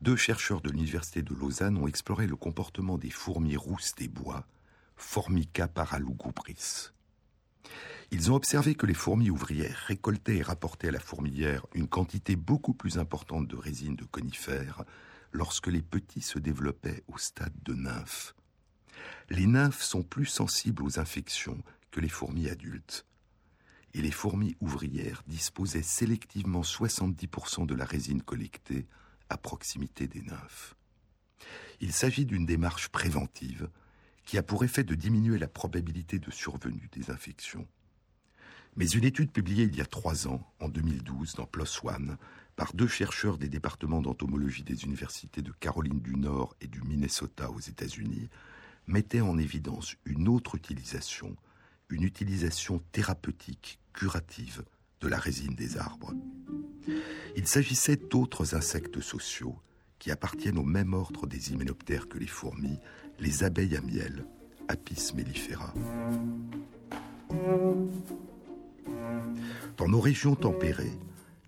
deux 0.00 0.16
chercheurs 0.16 0.62
de 0.62 0.70
l'Université 0.70 1.22
de 1.22 1.32
Lausanne 1.32 1.78
ont 1.78 1.86
exploré 1.86 2.26
le 2.26 2.34
comportement 2.34 2.98
des 2.98 3.10
fourmis 3.10 3.56
rousses 3.56 3.94
des 3.94 4.08
bois, 4.08 4.48
Formica 4.96 5.68
paralugubris. 5.68 6.90
Ils 8.10 8.32
ont 8.32 8.34
observé 8.34 8.74
que 8.74 8.86
les 8.86 8.94
fourmis 8.94 9.30
ouvrières 9.30 9.84
récoltaient 9.86 10.38
et 10.38 10.42
rapportaient 10.42 10.88
à 10.88 10.90
la 10.90 10.98
fourmilière 10.98 11.66
une 11.72 11.86
quantité 11.86 12.34
beaucoup 12.34 12.74
plus 12.74 12.98
importante 12.98 13.46
de 13.46 13.56
résine 13.56 13.94
de 13.94 14.06
conifères 14.06 14.82
lorsque 15.30 15.68
les 15.68 15.82
petits 15.82 16.20
se 16.20 16.40
développaient 16.40 17.04
au 17.06 17.16
stade 17.16 17.54
de 17.62 17.74
nymphes. 17.74 18.34
Les 19.28 19.46
nymphes 19.46 19.82
sont 19.82 20.02
plus 20.02 20.26
sensibles 20.26 20.82
aux 20.82 20.98
infections 20.98 21.62
que 21.90 22.00
les 22.00 22.08
fourmis 22.08 22.48
adultes. 22.48 23.06
Et 23.94 24.02
les 24.02 24.10
fourmis 24.10 24.56
ouvrières 24.60 25.22
disposaient 25.26 25.82
sélectivement 25.82 26.62
70% 26.62 27.66
de 27.66 27.74
la 27.74 27.84
résine 27.84 28.22
collectée 28.22 28.86
à 29.28 29.36
proximité 29.36 30.06
des 30.06 30.22
nymphes. 30.22 30.74
Il 31.80 31.92
s'agit 31.92 32.26
d'une 32.26 32.46
démarche 32.46 32.88
préventive 32.88 33.68
qui 34.24 34.38
a 34.38 34.42
pour 34.42 34.64
effet 34.64 34.84
de 34.84 34.94
diminuer 34.94 35.38
la 35.38 35.48
probabilité 35.48 36.18
de 36.18 36.30
survenue 36.30 36.88
des 36.92 37.10
infections. 37.10 37.66
Mais 38.76 38.88
une 38.88 39.04
étude 39.04 39.32
publiée 39.32 39.64
il 39.64 39.76
y 39.76 39.80
a 39.80 39.86
trois 39.86 40.28
ans, 40.28 40.46
en 40.60 40.68
2012, 40.68 41.34
dans 41.34 41.46
PLOS 41.46 41.84
ONE, 41.84 42.16
par 42.54 42.74
deux 42.74 42.86
chercheurs 42.86 43.38
des 43.38 43.48
départements 43.48 44.02
d'entomologie 44.02 44.62
des 44.62 44.84
universités 44.84 45.42
de 45.42 45.50
Caroline 45.50 46.00
du 46.00 46.14
Nord 46.14 46.54
et 46.60 46.66
du 46.66 46.80
Minnesota 46.82 47.50
aux 47.50 47.58
États-Unis, 47.58 48.28
mettait 48.86 49.20
en 49.20 49.38
évidence 49.38 49.96
une 50.04 50.28
autre 50.28 50.54
utilisation, 50.56 51.36
une 51.88 52.02
utilisation 52.02 52.82
thérapeutique, 52.92 53.78
curative 53.92 54.64
de 55.00 55.08
la 55.08 55.18
résine 55.18 55.54
des 55.54 55.76
arbres. 55.76 56.14
Il 57.36 57.46
s'agissait 57.46 57.96
d'autres 57.96 58.54
insectes 58.54 59.00
sociaux 59.00 59.58
qui 59.98 60.10
appartiennent 60.10 60.58
au 60.58 60.64
même 60.64 60.94
ordre 60.94 61.26
des 61.26 61.52
hyménoptères 61.52 62.08
que 62.08 62.18
les 62.18 62.26
fourmis, 62.26 62.78
les 63.18 63.44
abeilles 63.44 63.76
à 63.76 63.82
miel, 63.82 64.24
Apis 64.68 65.12
mellifera. 65.14 65.74
Dans 69.76 69.88
nos 69.88 70.00
régions 70.00 70.36
tempérées, 70.36 70.98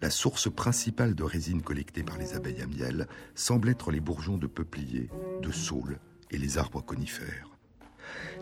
la 0.01 0.11
source 0.11 0.53
principale 0.53 1.15
de 1.15 1.23
résine 1.23 1.63
collectée 1.63 2.03
par 2.03 2.19
les 2.19 2.35
abeilles 2.35 2.61
à 2.61 2.67
miel 2.67 3.07
semble 3.35 3.69
être 3.69 3.91
les 3.91 4.01
bourgeons 4.01 4.39
de 4.39 4.49
peuplier, 4.49 5.09
de 5.41 5.53
saule 5.53 5.99
et 6.33 6.39
les 6.39 6.59
arbres 6.59 6.83
conifères. 6.83 7.49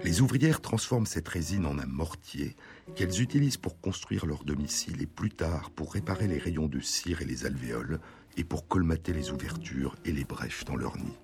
Les 0.03 0.21
ouvrières 0.23 0.61
transforment 0.61 1.07
cette 1.07 1.29
résine 1.29 1.67
en 1.67 1.79
un 1.79 1.87
mortier 1.87 2.57
qu'elles 2.97 3.21
utilisent 3.21 3.59
pour 3.59 3.81
construire 3.81 4.27
leur 4.27 4.45
domicile 4.45 5.03
et 5.03 5.07
plus 5.07 5.31
tard 5.31 5.71
pour 5.71 5.93
réparer 5.93 6.27
les 6.27 6.39
rayons 6.39 6.69
de 6.69 6.81
cire 6.81 7.21
et 7.21 7.27
les 7.27 7.45
alvéoles 7.45 8.01
et 8.37 8.45
pour 8.45 8.67
colmater 8.67 9.13
les 9.13 9.31
ouvertures 9.31 9.97
et 10.05 10.13
les 10.13 10.25
brèches 10.25 10.65
dans 10.65 10.77
leur 10.77 10.97
nid. 10.97 11.19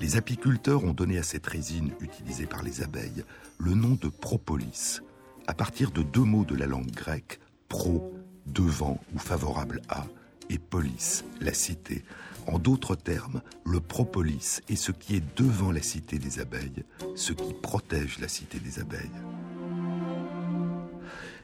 Les 0.00 0.16
apiculteurs 0.16 0.84
ont 0.84 0.92
donné 0.92 1.18
à 1.18 1.22
cette 1.22 1.46
résine 1.46 1.92
utilisée 2.00 2.46
par 2.46 2.62
les 2.62 2.82
abeilles 2.82 3.24
le 3.58 3.74
nom 3.74 3.98
de 4.00 4.08
propolis, 4.08 5.00
à 5.46 5.54
partir 5.54 5.90
de 5.90 6.02
deux 6.02 6.24
mots 6.24 6.44
de 6.44 6.54
la 6.54 6.66
langue 6.66 6.90
grecque, 6.90 7.40
pro, 7.68 8.14
devant 8.46 9.00
ou 9.14 9.18
favorable 9.18 9.82
à, 9.88 10.06
et 10.48 10.58
polis, 10.58 11.24
la 11.40 11.54
cité. 11.54 12.04
En 12.50 12.58
d'autres 12.58 12.96
termes, 12.96 13.42
le 13.64 13.78
propolis 13.78 14.60
est 14.68 14.74
ce 14.74 14.90
qui 14.90 15.14
est 15.14 15.38
devant 15.38 15.70
la 15.70 15.82
cité 15.82 16.18
des 16.18 16.40
abeilles, 16.40 16.84
ce 17.14 17.32
qui 17.32 17.54
protège 17.54 18.18
la 18.18 18.26
cité 18.26 18.58
des 18.58 18.80
abeilles. 18.80 19.22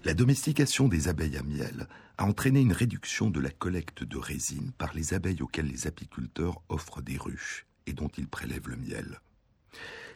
La 0.04 0.14
domestication 0.14 0.88
des 0.88 1.06
abeilles 1.06 1.36
à 1.36 1.44
miel 1.44 1.86
a 2.18 2.24
entraîné 2.24 2.60
une 2.60 2.72
réduction 2.72 3.30
de 3.30 3.38
la 3.38 3.50
collecte 3.50 4.02
de 4.02 4.18
résine 4.18 4.72
par 4.78 4.94
les 4.94 5.14
abeilles 5.14 5.42
auxquelles 5.42 5.68
les 5.68 5.86
apiculteurs 5.86 6.60
offrent 6.68 7.02
des 7.02 7.18
ruches 7.18 7.66
et 7.86 7.92
dont 7.92 8.10
ils 8.18 8.28
prélèvent 8.28 8.68
le 8.68 8.76
miel. 8.76 9.20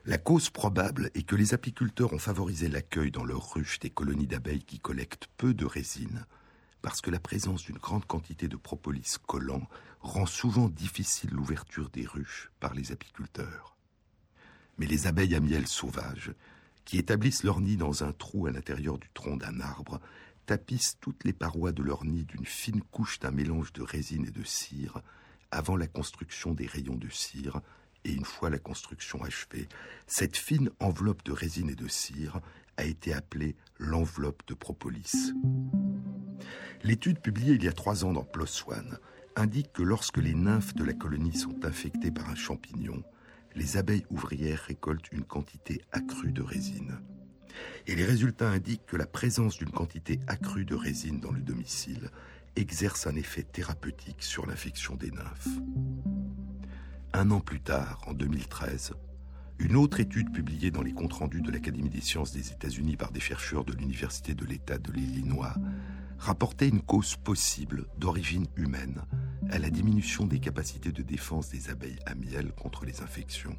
La 0.06 0.18
cause 0.18 0.50
probable 0.50 1.12
est 1.14 1.22
que 1.22 1.36
les 1.36 1.54
apiculteurs 1.54 2.12
ont 2.12 2.18
favorisé 2.18 2.68
l'accueil 2.68 3.12
dans 3.12 3.24
leurs 3.24 3.52
ruches 3.52 3.78
des 3.78 3.90
colonies 3.90 4.26
d'abeilles 4.26 4.64
qui 4.64 4.80
collectent 4.80 5.28
peu 5.36 5.54
de 5.54 5.66
résine, 5.66 6.26
parce 6.82 7.00
que 7.00 7.10
la 7.10 7.20
présence 7.20 7.62
d'une 7.62 7.78
grande 7.78 8.06
quantité 8.06 8.48
de 8.48 8.56
propolis 8.56 9.16
collant 9.24 9.68
rend 10.00 10.26
souvent 10.26 10.68
difficile 10.68 11.30
l'ouverture 11.30 11.90
des 11.90 12.06
ruches 12.06 12.50
par 12.60 12.74
les 12.74 12.92
apiculteurs. 12.92 13.76
Mais 14.78 14.86
les 14.86 15.06
abeilles 15.06 15.34
à 15.34 15.40
miel 15.40 15.66
sauvages, 15.66 16.32
qui 16.84 16.98
établissent 16.98 17.44
leur 17.44 17.60
nid 17.60 17.76
dans 17.76 18.02
un 18.02 18.12
trou 18.12 18.46
à 18.46 18.50
l'intérieur 18.50 18.98
du 18.98 19.08
tronc 19.12 19.36
d'un 19.36 19.60
arbre, 19.60 20.00
tapissent 20.46 20.98
toutes 21.00 21.24
les 21.24 21.32
parois 21.32 21.72
de 21.72 21.82
leur 21.82 22.04
nid 22.04 22.24
d'une 22.24 22.46
fine 22.46 22.82
couche 22.90 23.20
d'un 23.20 23.30
mélange 23.30 23.72
de 23.72 23.82
résine 23.82 24.26
et 24.26 24.32
de 24.32 24.42
cire 24.42 25.02
avant 25.50 25.76
la 25.76 25.86
construction 25.86 26.54
des 26.54 26.66
rayons 26.66 26.96
de 26.96 27.08
cire, 27.08 27.60
et 28.04 28.12
une 28.12 28.24
fois 28.24 28.50
la 28.50 28.58
construction 28.58 29.22
achevée, 29.22 29.68
cette 30.06 30.36
fine 30.36 30.70
enveloppe 30.80 31.24
de 31.24 31.32
résine 31.32 31.68
et 31.68 31.74
de 31.74 31.88
cire 31.88 32.40
a 32.76 32.84
été 32.84 33.12
appelée 33.12 33.56
l'enveloppe 33.78 34.42
de 34.46 34.54
propolis. 34.54 35.32
L'étude 36.82 37.20
publiée 37.20 37.54
il 37.54 37.64
y 37.64 37.68
a 37.68 37.72
trois 37.72 38.04
ans 38.04 38.12
dans 38.12 38.24
PLOS 38.24 38.64
ONE 38.68 38.98
indique 39.40 39.72
que 39.72 39.82
lorsque 39.82 40.18
les 40.18 40.34
nymphes 40.34 40.74
de 40.74 40.84
la 40.84 40.92
colonie 40.92 41.36
sont 41.36 41.64
infectées 41.64 42.10
par 42.10 42.28
un 42.30 42.34
champignon, 42.34 43.02
les 43.56 43.76
abeilles 43.76 44.06
ouvrières 44.10 44.60
récoltent 44.60 45.10
une 45.12 45.24
quantité 45.24 45.80
accrue 45.92 46.32
de 46.32 46.42
résine. 46.42 47.00
Et 47.86 47.96
les 47.96 48.04
résultats 48.04 48.50
indiquent 48.50 48.86
que 48.86 48.96
la 48.96 49.06
présence 49.06 49.58
d'une 49.58 49.70
quantité 49.70 50.20
accrue 50.26 50.64
de 50.64 50.74
résine 50.74 51.20
dans 51.20 51.32
le 51.32 51.40
domicile 51.40 52.10
exerce 52.56 53.06
un 53.06 53.16
effet 53.16 53.42
thérapeutique 53.42 54.22
sur 54.22 54.46
l'infection 54.46 54.94
des 54.94 55.10
nymphes. 55.10 55.48
Un 57.12 57.30
an 57.30 57.40
plus 57.40 57.60
tard, 57.60 58.02
en 58.06 58.12
2013, 58.12 58.92
une 59.58 59.76
autre 59.76 60.00
étude 60.00 60.32
publiée 60.32 60.70
dans 60.70 60.82
les 60.82 60.92
comptes 60.92 61.12
rendus 61.12 61.42
de 61.42 61.50
l'Académie 61.50 61.90
des 61.90 62.00
sciences 62.00 62.32
des 62.32 62.52
États-Unis 62.52 62.96
par 62.96 63.10
des 63.10 63.20
chercheurs 63.20 63.64
de 63.64 63.72
l'Université 63.72 64.34
de 64.34 64.44
l'État 64.44 64.78
de 64.78 64.92
l'Illinois 64.92 65.54
rapportait 66.20 66.68
une 66.68 66.82
cause 66.82 67.16
possible 67.16 67.86
d'origine 67.98 68.46
humaine 68.56 69.02
à 69.50 69.58
la 69.58 69.70
diminution 69.70 70.26
des 70.26 70.38
capacités 70.38 70.92
de 70.92 71.02
défense 71.02 71.48
des 71.48 71.70
abeilles 71.70 71.98
à 72.06 72.14
miel 72.14 72.52
contre 72.52 72.84
les 72.84 73.00
infections. 73.00 73.56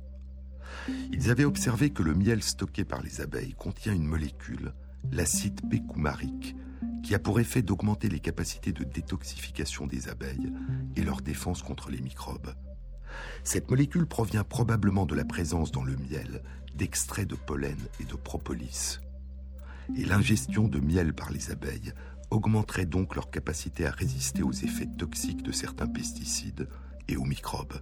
Ils 1.12 1.32
avaient 1.32 1.43
observé 1.43 1.89
que 1.89 2.03
le 2.03 2.14
miel 2.14 2.43
stocké 2.43 2.86
par 2.86 3.01
les 3.01 3.20
abeilles 3.20 3.55
contient 3.55 3.93
une 3.93 4.05
molécule, 4.05 4.74
l'acide 5.12 5.59
pécoumarique, 5.70 6.55
qui 7.03 7.16
a 7.16 7.20
pour 7.20 7.39
effet 7.39 7.64
d'augmenter 7.64 8.09
les 8.09 8.20
capacités 8.20 8.72
de 8.72 8.84
détoxification 8.84 9.88
des 9.88 10.07
abeilles 10.07 10.53
et 10.95 11.01
leur 11.01 11.22
défense 11.22 11.64
contre 11.64 11.89
les 11.89 11.99
microbes. 11.99 12.53
Cette 13.43 13.70
molécule 13.72 14.05
provient 14.05 14.43
probablement 14.43 15.07
de 15.07 15.16
la 15.16 15.26
présence 15.26 15.72
dans 15.72 15.84
le 15.84 15.97
miel 15.97 16.43
d'extraits 16.76 17.28
de 17.28 17.36
pollen 17.36 17.78
et 17.99 18.05
de 18.05 18.16
propolis. 18.16 18.99
Et 19.97 20.05
l'ingestion 20.05 20.68
de 20.68 20.80
miel 20.80 21.14
par 21.14 21.32
les 21.32 21.51
abeilles 21.51 21.91
augmenterait 22.32 22.86
donc 22.86 23.15
leur 23.15 23.29
capacité 23.29 23.86
à 23.86 23.91
résister 23.91 24.41
aux 24.41 24.51
effets 24.51 24.88
toxiques 24.97 25.43
de 25.43 25.51
certains 25.51 25.88
pesticides 25.88 26.67
et 27.07 27.17
aux 27.17 27.25
microbes. 27.25 27.82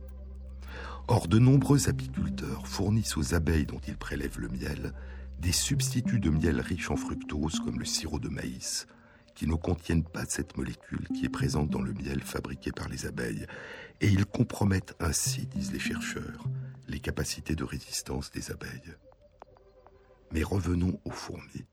Or, 1.08 1.28
de 1.28 1.40
nombreux 1.40 1.90
apiculteurs 1.90 2.68
fournissent 2.68 3.18
aux 3.18 3.34
abeilles 3.34 3.66
dont 3.66 3.82
ils 3.88 3.98
prélèvent 3.98 4.40
le 4.40 4.50
miel 4.50 4.94
des 5.40 5.52
substituts 5.52 6.20
de 6.20 6.30
miel 6.30 6.60
riches 6.60 6.92
en 6.92 6.98
fructose 6.98 7.60
comme 7.62 7.80
le 7.80 7.86
sirop 7.86 8.20
de 8.20 8.30
maïs, 8.30 8.88
qui 9.36 9.48
ne 9.48 9.56
contiennent 9.56 10.04
pas 10.04 10.26
cette 10.28 10.58
molécule 10.58 11.08
qui 11.16 11.26
est 11.26 11.30
présente 11.30 11.70
dans 11.70 11.82
le 11.82 11.94
miel 11.94 12.22
fabriqué 12.22 12.72
par 12.72 12.90
les 12.90 13.06
abeilles, 13.06 13.46
et 14.02 14.08
ils 14.08 14.26
compromettent 14.26 14.96
ainsi, 15.00 15.46
disent 15.46 15.72
les 15.72 15.80
chercheurs, 15.80 16.44
les 16.88 17.00
capacités 17.00 17.56
de 17.56 17.64
résistance 17.64 18.32
des 18.32 18.52
abeilles. 18.52 18.96
Mais 20.32 20.44
revenons 20.44 21.00
aux 21.06 21.12
fourmis. 21.12 21.66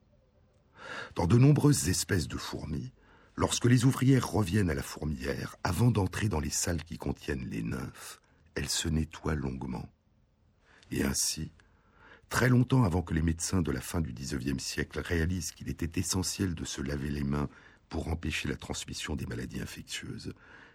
Dans 1.14 1.26
de 1.26 1.37
nombreuses 1.37 1.89
espèces 1.89 2.28
de 2.28 2.37
fourmis, 2.37 2.93
lorsque 3.34 3.66
les 3.66 3.84
ouvrières 3.84 4.30
reviennent 4.30 4.70
à 4.70 4.74
la 4.74 4.82
fourmilière, 4.82 5.57
avant 5.64 5.91
d'entrer 5.91 6.28
dans 6.28 6.41
les 6.41 6.51
salles 6.51 6.84
qui 6.84 6.99
contiennent 6.99 7.49
les 7.49 7.62
nymphes, 7.62 8.20
elles 8.55 8.68
se 8.68 8.89
nettoient 8.89 9.34
longuement. 9.34 9.89
Et 10.91 11.05
ainsi, 11.05 11.51
Très 12.28 12.49
longtemps 12.49 12.82
avant 12.82 13.03
que 13.03 13.14
les 13.14 13.22
médecins 13.22 13.62
de 13.62 13.70
la 13.70 13.80
fin 13.80 14.01
du 14.01 14.12
XIXe 14.12 14.62
siècle 14.62 15.01
réalisent 15.01 15.53
qu'il 15.53 15.68
était 15.68 16.01
essentiel 16.01 16.55
de 16.55 16.64
se 16.64 16.82
laver 16.82 17.09
les 17.09 17.22
mains 17.22 17.49
pour 17.89 18.09
empêcher 18.09 18.49
la 18.49 18.57
transmission 18.57 19.14
des 19.14 19.26
maladies 19.26 19.61
infectieuses, 19.61 20.34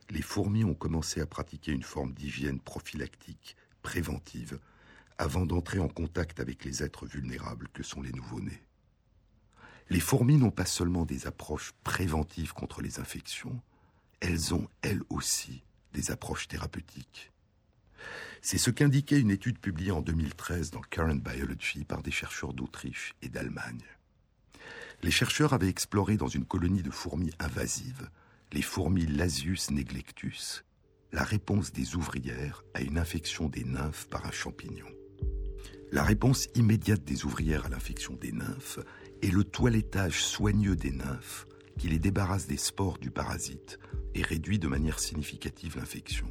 les 0.09 0.21
fourmis 0.21 0.63
ont 0.63 0.73
commencé 0.73 1.19
à 1.19 1.25
pratiquer 1.25 1.71
une 1.71 1.83
forme 1.83 2.13
d'hygiène 2.13 2.59
prophylactique, 2.59 3.57
préventive, 3.81 4.59
avant 5.17 5.45
d'entrer 5.45 5.79
en 5.79 5.89
contact 5.89 6.39
avec 6.39 6.63
les 6.63 6.83
êtres 6.83 7.05
vulnérables 7.05 7.67
que 7.73 7.83
sont 7.83 8.01
les 8.01 8.11
nouveau-nés. 8.11 8.63
Les 9.91 9.99
fourmis 9.99 10.37
n'ont 10.37 10.51
pas 10.51 10.65
seulement 10.65 11.03
des 11.03 11.27
approches 11.27 11.73
préventives 11.83 12.53
contre 12.53 12.81
les 12.81 13.01
infections, 13.01 13.59
elles 14.21 14.53
ont, 14.53 14.69
elles 14.81 15.01
aussi, 15.09 15.63
des 15.93 16.11
approches 16.11 16.47
thérapeutiques. 16.47 17.29
C'est 18.41 18.57
ce 18.57 18.71
qu'indiquait 18.71 19.19
une 19.19 19.31
étude 19.31 19.59
publiée 19.59 19.91
en 19.91 19.99
2013 19.99 20.71
dans 20.71 20.79
Current 20.79 21.15
Biology 21.15 21.83
par 21.83 22.01
des 22.03 22.09
chercheurs 22.09 22.53
d'Autriche 22.53 23.15
et 23.21 23.27
d'Allemagne. 23.27 23.83
Les 25.03 25.11
chercheurs 25.11 25.51
avaient 25.51 25.67
exploré 25.67 26.15
dans 26.15 26.29
une 26.29 26.45
colonie 26.45 26.83
de 26.83 26.89
fourmis 26.89 27.33
invasives, 27.39 28.09
les 28.53 28.61
fourmis 28.61 29.07
Lasius 29.07 29.71
neglectus, 29.71 30.63
la 31.11 31.25
réponse 31.25 31.73
des 31.73 31.97
ouvrières 31.97 32.63
à 32.73 32.79
une 32.79 32.97
infection 32.97 33.49
des 33.49 33.65
nymphes 33.65 34.07
par 34.07 34.25
un 34.25 34.31
champignon. 34.31 34.87
La 35.91 36.05
réponse 36.05 36.47
immédiate 36.55 37.03
des 37.03 37.25
ouvrières 37.25 37.65
à 37.65 37.69
l'infection 37.69 38.13
des 38.13 38.31
nymphes 38.31 38.79
est 39.21 39.31
le 39.31 39.43
toilettage 39.43 40.23
soigneux 40.23 40.75
des 40.75 40.91
nymphes 40.91 41.47
qui 41.77 41.87
les 41.87 41.99
débarrasse 41.99 42.47
des 42.47 42.57
spores 42.57 42.97
du 42.97 43.11
parasite 43.11 43.79
et 44.13 44.21
réduit 44.21 44.59
de 44.59 44.67
manière 44.67 44.99
significative 44.99 45.77
l'infection 45.77 46.27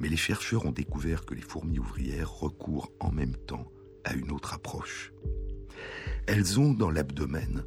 mais 0.00 0.08
les 0.08 0.16
chercheurs 0.16 0.64
ont 0.64 0.72
découvert 0.72 1.24
que 1.24 1.34
les 1.34 1.42
fourmis 1.42 1.78
ouvrières 1.78 2.32
recourent 2.32 2.90
en 2.98 3.12
même 3.12 3.36
temps 3.36 3.70
à 4.04 4.14
une 4.14 4.32
autre 4.32 4.54
approche. 4.54 5.12
Elles 6.26 6.58
ont 6.58 6.72
dans 6.72 6.90
l'abdomen 6.90 7.64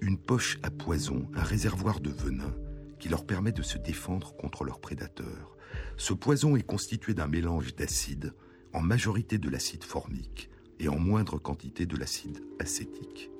une 0.00 0.18
poche 0.18 0.58
à 0.62 0.70
poison, 0.70 1.28
un 1.34 1.42
réservoir 1.42 2.00
de 2.00 2.10
venin 2.10 2.54
qui 2.98 3.10
leur 3.10 3.26
permet 3.26 3.52
de 3.52 3.62
se 3.62 3.76
défendre 3.76 4.34
contre 4.36 4.64
leurs 4.64 4.80
prédateurs. 4.80 5.56
Ce 5.98 6.14
poison 6.14 6.56
est 6.56 6.62
constitué 6.62 7.12
d'un 7.12 7.28
mélange 7.28 7.74
d'acide, 7.74 8.32
en 8.72 8.80
majorité 8.80 9.36
de 9.36 9.50
l'acide 9.50 9.84
formique 9.84 10.50
et 10.80 10.88
en 10.88 10.98
moindre 10.98 11.38
quantité 11.38 11.84
de 11.84 11.96
l'acide 11.96 12.42
acétique. 12.58 13.30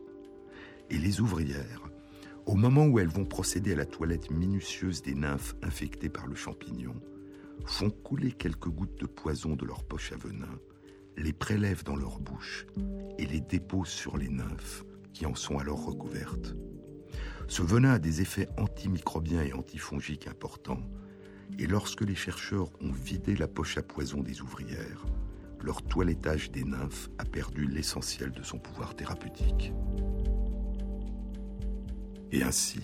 Et 0.91 0.99
les 0.99 1.20
ouvrières, 1.20 1.82
au 2.47 2.55
moment 2.55 2.87
où 2.87 2.99
elles 2.99 3.09
vont 3.09 3.24
procéder 3.24 3.72
à 3.72 3.76
la 3.76 3.87
toilette 3.87 4.30
minutieuse 4.30 5.03
des 5.03 5.14
nymphes 5.14 5.57
infectées 5.62 6.09
par 6.09 6.26
le 6.26 6.37
champignon, 6.37 6.95
font 7.64 7.91
couler 7.91 8.32
quelques 8.32 8.68
gouttes 8.68 9.01
de 9.01 9.07
poison 9.07 9.57
de 9.57 9.64
leur 9.64 9.82
poche 9.82 10.12
à 10.12 10.16
venin, 10.16 10.61
les 11.16 11.32
prélèvent 11.32 11.84
dans 11.84 11.97
leur 11.97 12.20
bouche 12.20 12.66
et 13.18 13.26
les 13.26 13.41
déposent 13.41 13.89
sur 13.89 14.16
les 14.16 14.28
nymphes 14.28 14.84
qui 15.12 15.26
en 15.26 15.34
sont 15.34 15.59
alors 15.59 15.84
recouvertes. 15.84 16.55
Ce 17.49 17.62
venin 17.62 17.95
a 17.95 17.99
des 17.99 18.20
effets 18.20 18.49
antimicrobiens 18.59 19.43
et 19.43 19.53
antifongiques 19.53 20.26
importants, 20.28 20.82
et 21.59 21.66
lorsque 21.66 22.03
les 22.03 22.14
chercheurs 22.14 22.70
ont 22.80 22.93
vidé 22.93 23.34
la 23.34 23.49
poche 23.49 23.78
à 23.78 23.82
poison 23.82 24.20
des 24.20 24.43
ouvrières, 24.43 25.07
leur 25.62 25.82
toilettage 25.82 26.51
des 26.51 26.64
nymphes 26.64 27.09
a 27.18 27.24
perdu 27.24 27.66
l'essentiel 27.66 28.30
de 28.32 28.43
son 28.43 28.59
pouvoir 28.59 28.95
thérapeutique. 28.95 29.72
Et 32.33 32.43
ainsi, 32.43 32.81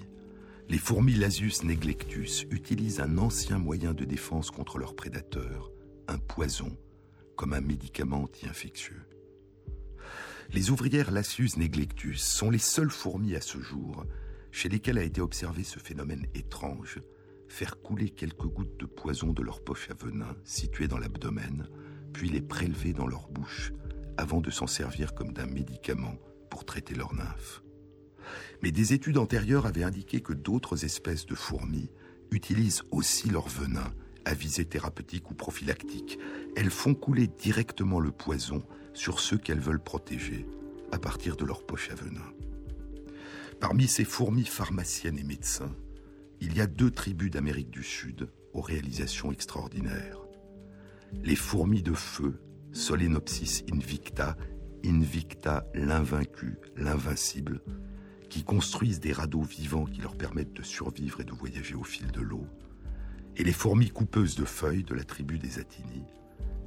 les 0.68 0.78
fourmis 0.78 1.14
Lasius 1.14 1.64
neglectus 1.64 2.46
utilisent 2.50 3.00
un 3.00 3.18
ancien 3.18 3.58
moyen 3.58 3.92
de 3.94 4.04
défense 4.04 4.50
contre 4.50 4.78
leurs 4.78 4.94
prédateurs, 4.94 5.70
un 6.08 6.18
poison, 6.18 6.76
comme 7.36 7.52
un 7.52 7.60
médicament 7.60 8.22
anti-infectieux. 8.22 9.02
Les 10.50 10.70
ouvrières 10.70 11.10
Lasius 11.10 11.56
neglectus 11.56 12.22
sont 12.22 12.50
les 12.50 12.58
seules 12.58 12.90
fourmis 12.90 13.34
à 13.34 13.40
ce 13.40 13.58
jour 13.58 14.04
chez 14.50 14.68
lesquelles 14.68 14.98
a 14.98 15.02
été 15.02 15.20
observé 15.20 15.64
ce 15.64 15.78
phénomène 15.78 16.26
étrange, 16.34 17.00
faire 17.48 17.80
couler 17.80 18.10
quelques 18.10 18.46
gouttes 18.46 18.78
de 18.78 18.86
poison 18.86 19.32
de 19.32 19.42
leur 19.42 19.64
poche 19.64 19.88
à 19.90 19.94
venin 19.94 20.36
située 20.44 20.88
dans 20.88 20.98
l'abdomen, 20.98 21.68
puis 22.12 22.28
les 22.28 22.42
prélever 22.42 22.92
dans 22.92 23.06
leur 23.06 23.28
bouche 23.28 23.72
avant 24.16 24.40
de 24.40 24.50
s'en 24.50 24.66
servir 24.66 25.14
comme 25.14 25.32
d'un 25.32 25.46
médicament 25.46 26.16
pour 26.50 26.64
traiter 26.64 26.94
leurs 26.94 27.14
nymphes. 27.14 27.62
Mais 28.62 28.72
des 28.72 28.92
études 28.92 29.18
antérieures 29.18 29.66
avaient 29.66 29.82
indiqué 29.82 30.20
que 30.20 30.32
d'autres 30.32 30.84
espèces 30.84 31.26
de 31.26 31.34
fourmis 31.34 31.90
utilisent 32.30 32.82
aussi 32.90 33.28
leur 33.28 33.48
venin 33.48 33.92
à 34.24 34.34
visée 34.34 34.64
thérapeutique 34.64 35.30
ou 35.30 35.34
prophylactique. 35.34 36.18
Elles 36.56 36.70
font 36.70 36.94
couler 36.94 37.26
directement 37.26 38.00
le 38.00 38.12
poison 38.12 38.62
sur 38.94 39.20
ceux 39.20 39.38
qu'elles 39.38 39.60
veulent 39.60 39.82
protéger 39.82 40.46
à 40.92 40.98
partir 40.98 41.36
de 41.36 41.44
leur 41.44 41.64
poche 41.64 41.90
à 41.90 41.94
venin. 41.94 42.32
Parmi 43.60 43.86
ces 43.86 44.04
fourmis 44.04 44.44
pharmaciennes 44.44 45.18
et 45.18 45.24
médecins, 45.24 45.74
il 46.40 46.56
y 46.56 46.60
a 46.60 46.66
deux 46.66 46.90
tribus 46.90 47.30
d'Amérique 47.30 47.70
du 47.70 47.82
Sud 47.82 48.28
aux 48.52 48.60
réalisations 48.60 49.32
extraordinaires. 49.32 50.18
Les 51.22 51.36
fourmis 51.36 51.82
de 51.82 51.92
feu, 51.94 52.40
Solenopsis 52.72 53.64
invicta, 53.72 54.36
invicta 54.84 55.66
l'invaincu, 55.74 56.56
l'invincible, 56.76 57.62
qui 58.32 58.44
construisent 58.44 58.98
des 58.98 59.12
radeaux 59.12 59.42
vivants 59.42 59.84
qui 59.84 60.00
leur 60.00 60.16
permettent 60.16 60.54
de 60.54 60.62
survivre 60.62 61.20
et 61.20 61.24
de 61.24 61.34
voyager 61.34 61.74
au 61.74 61.84
fil 61.84 62.10
de 62.12 62.22
l'eau, 62.22 62.46
et 63.36 63.44
les 63.44 63.52
fourmis 63.52 63.90
coupeuses 63.90 64.36
de 64.36 64.46
feuilles 64.46 64.84
de 64.84 64.94
la 64.94 65.04
tribu 65.04 65.38
des 65.38 65.58
Atini, 65.58 66.04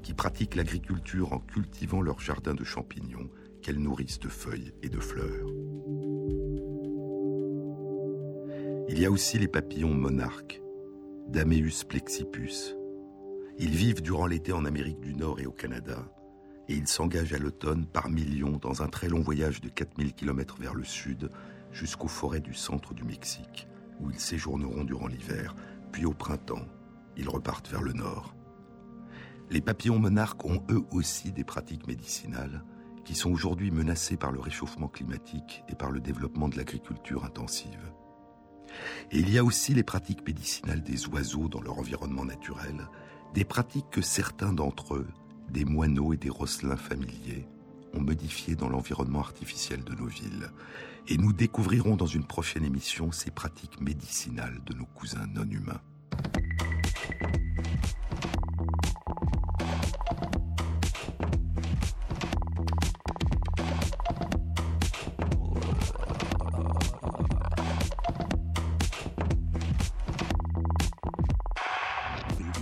qui 0.03 0.13
pratiquent 0.13 0.53
l'agriculture 0.53 1.33
en 1.33 1.39
cultivant 1.39 2.03
leurs 2.03 2.19
jardins 2.19 2.53
de 2.53 2.63
champignons 2.63 3.31
qu'elles 3.63 3.79
nourrissent 3.79 4.19
de 4.19 4.29
feuilles 4.29 4.73
et 4.83 4.89
de 4.89 4.99
fleurs. 4.99 5.47
Il 8.87 8.99
y 8.99 9.05
a 9.07 9.09
aussi 9.09 9.39
les 9.39 9.47
papillons 9.47 9.95
monarques, 9.95 10.61
Dameus 11.29 11.83
plexipus. 11.89 12.75
Ils 13.57 13.75
vivent 13.75 14.03
durant 14.03 14.27
l'été 14.27 14.51
en 14.51 14.65
Amérique 14.65 15.01
du 15.01 15.15
Nord 15.15 15.39
et 15.39 15.47
au 15.47 15.51
Canada, 15.51 16.11
et 16.69 16.75
ils 16.75 16.87
s'engagent 16.87 17.33
à 17.33 17.39
l'automne 17.39 17.87
par 17.87 18.11
millions 18.11 18.57
dans 18.57 18.83
un 18.83 18.87
très 18.87 19.07
long 19.07 19.21
voyage 19.21 19.61
de 19.61 19.69
4000 19.69 20.13
km 20.13 20.57
vers 20.59 20.75
le 20.75 20.83
sud 20.83 21.31
jusqu'aux 21.75 22.07
forêts 22.07 22.39
du 22.39 22.53
centre 22.53 22.93
du 22.93 23.03
Mexique, 23.03 23.67
où 23.99 24.09
ils 24.09 24.19
séjourneront 24.19 24.85
durant 24.85 25.07
l'hiver, 25.07 25.55
puis 25.91 26.05
au 26.05 26.13
printemps, 26.13 26.65
ils 27.17 27.29
repartent 27.29 27.69
vers 27.69 27.83
le 27.83 27.93
nord. 27.93 28.33
Les 29.51 29.61
papillons 29.61 29.99
monarques 29.99 30.45
ont 30.45 30.63
eux 30.69 30.83
aussi 30.91 31.31
des 31.31 31.43
pratiques 31.43 31.85
médicinales 31.85 32.63
qui 33.03 33.13
sont 33.13 33.29
aujourd'hui 33.29 33.69
menacées 33.69 34.17
par 34.17 34.31
le 34.31 34.39
réchauffement 34.39 34.87
climatique 34.87 35.63
et 35.69 35.75
par 35.75 35.91
le 35.91 35.99
développement 35.99 36.49
de 36.49 36.57
l'agriculture 36.57 37.23
intensive. 37.23 37.91
Et 39.11 39.19
il 39.19 39.29
y 39.29 39.37
a 39.37 39.43
aussi 39.43 39.73
les 39.73 39.83
pratiques 39.83 40.25
médicinales 40.25 40.81
des 40.81 41.07
oiseaux 41.07 41.47
dans 41.47 41.61
leur 41.61 41.77
environnement 41.77 42.25
naturel, 42.25 42.87
des 43.33 43.45
pratiques 43.45 43.89
que 43.91 44.01
certains 44.01 44.53
d'entre 44.53 44.95
eux, 44.95 45.07
des 45.51 45.65
moineaux 45.65 46.13
et 46.13 46.17
des 46.17 46.29
rosselins 46.29 46.77
familiers, 46.77 47.47
ont 47.95 48.01
modifiées 48.01 48.55
dans 48.55 48.69
l'environnement 48.69 49.19
artificiel 49.19 49.83
de 49.83 49.93
nos 49.95 50.07
villes 50.07 50.51
et 51.07 51.17
nous 51.17 51.33
découvrirons 51.33 51.95
dans 51.95 52.05
une 52.05 52.25
prochaine 52.25 52.63
émission 52.63 53.11
ces 53.11 53.31
pratiques 53.31 53.79
médicinales 53.79 54.59
de 54.65 54.73
nos 54.73 54.85
cousins 54.85 55.27
non 55.33 55.49
humains. 55.49 55.81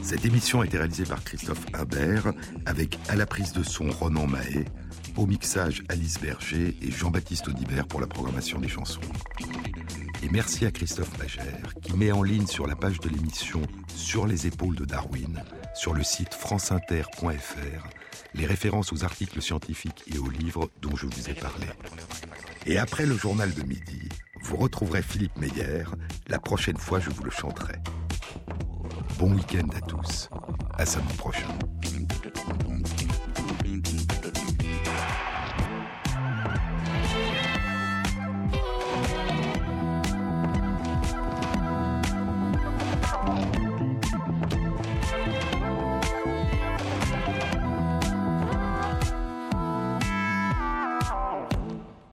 Cette 0.01 0.25
émission 0.25 0.61
a 0.61 0.65
été 0.65 0.77
réalisée 0.77 1.05
par 1.05 1.23
Christophe 1.23 1.65
Imbert 1.73 2.34
avec 2.65 2.99
à 3.09 3.15
la 3.15 3.25
prise 3.25 3.51
de 3.51 3.63
son 3.63 3.89
Ronan 3.89 4.27
Mahé, 4.27 4.65
au 5.18 5.26
mixage, 5.26 5.84
Alice 5.89 6.20
Berger 6.20 6.76
et 6.82 6.91
Jean-Baptiste 6.91 7.47
Audibert 7.47 7.88
pour 7.88 8.01
la 8.01 8.07
programmation 8.07 8.59
des 8.59 8.68
chansons. 8.68 9.01
Et 10.24 10.30
merci 10.30 10.66
à 10.66 10.72
Christophe 10.72 11.18
Magère 11.18 11.74
qui 11.82 11.93
met 11.93 12.11
en 12.11 12.24
ligne 12.24 12.47
sur 12.47 12.68
la 12.68 12.76
page 12.76 12.99
de 12.99 13.09
l'émission 13.09 13.61
Sur 13.95 14.26
les 14.26 14.47
épaules 14.47 14.76
de 14.76 14.86
Darwin, 14.86 15.43
sur 15.76 15.93
le 15.93 16.03
site 16.03 16.34
franceinter.fr, 16.34 17.88
les 18.34 18.45
références 18.45 18.93
aux 18.93 19.03
articles 19.03 19.41
scientifiques 19.41 20.03
et 20.14 20.18
aux 20.18 20.30
livres 20.30 20.70
dont 20.82 20.95
je 20.95 21.05
vous 21.05 21.30
ai 21.30 21.34
parlé. 21.34 21.68
Et 22.66 22.78
après 22.78 23.05
le 23.05 23.18
journal 23.18 23.53
de 23.53 23.64
midi, 23.64 24.09
vous 24.41 24.57
retrouverez 24.57 25.01
Philippe 25.01 25.38
Meyer. 25.38 25.84
La 26.28 26.39
prochaine 26.39 26.78
fois, 26.78 26.99
je 26.99 27.09
vous 27.09 27.24
le 27.24 27.32
chanterai. 27.32 27.76
Bon 29.20 29.34
week-end 29.34 29.68
à 29.76 29.82
tous. 29.82 30.30
À 30.78 30.86
samedi 30.86 31.14
prochain. 31.16 31.47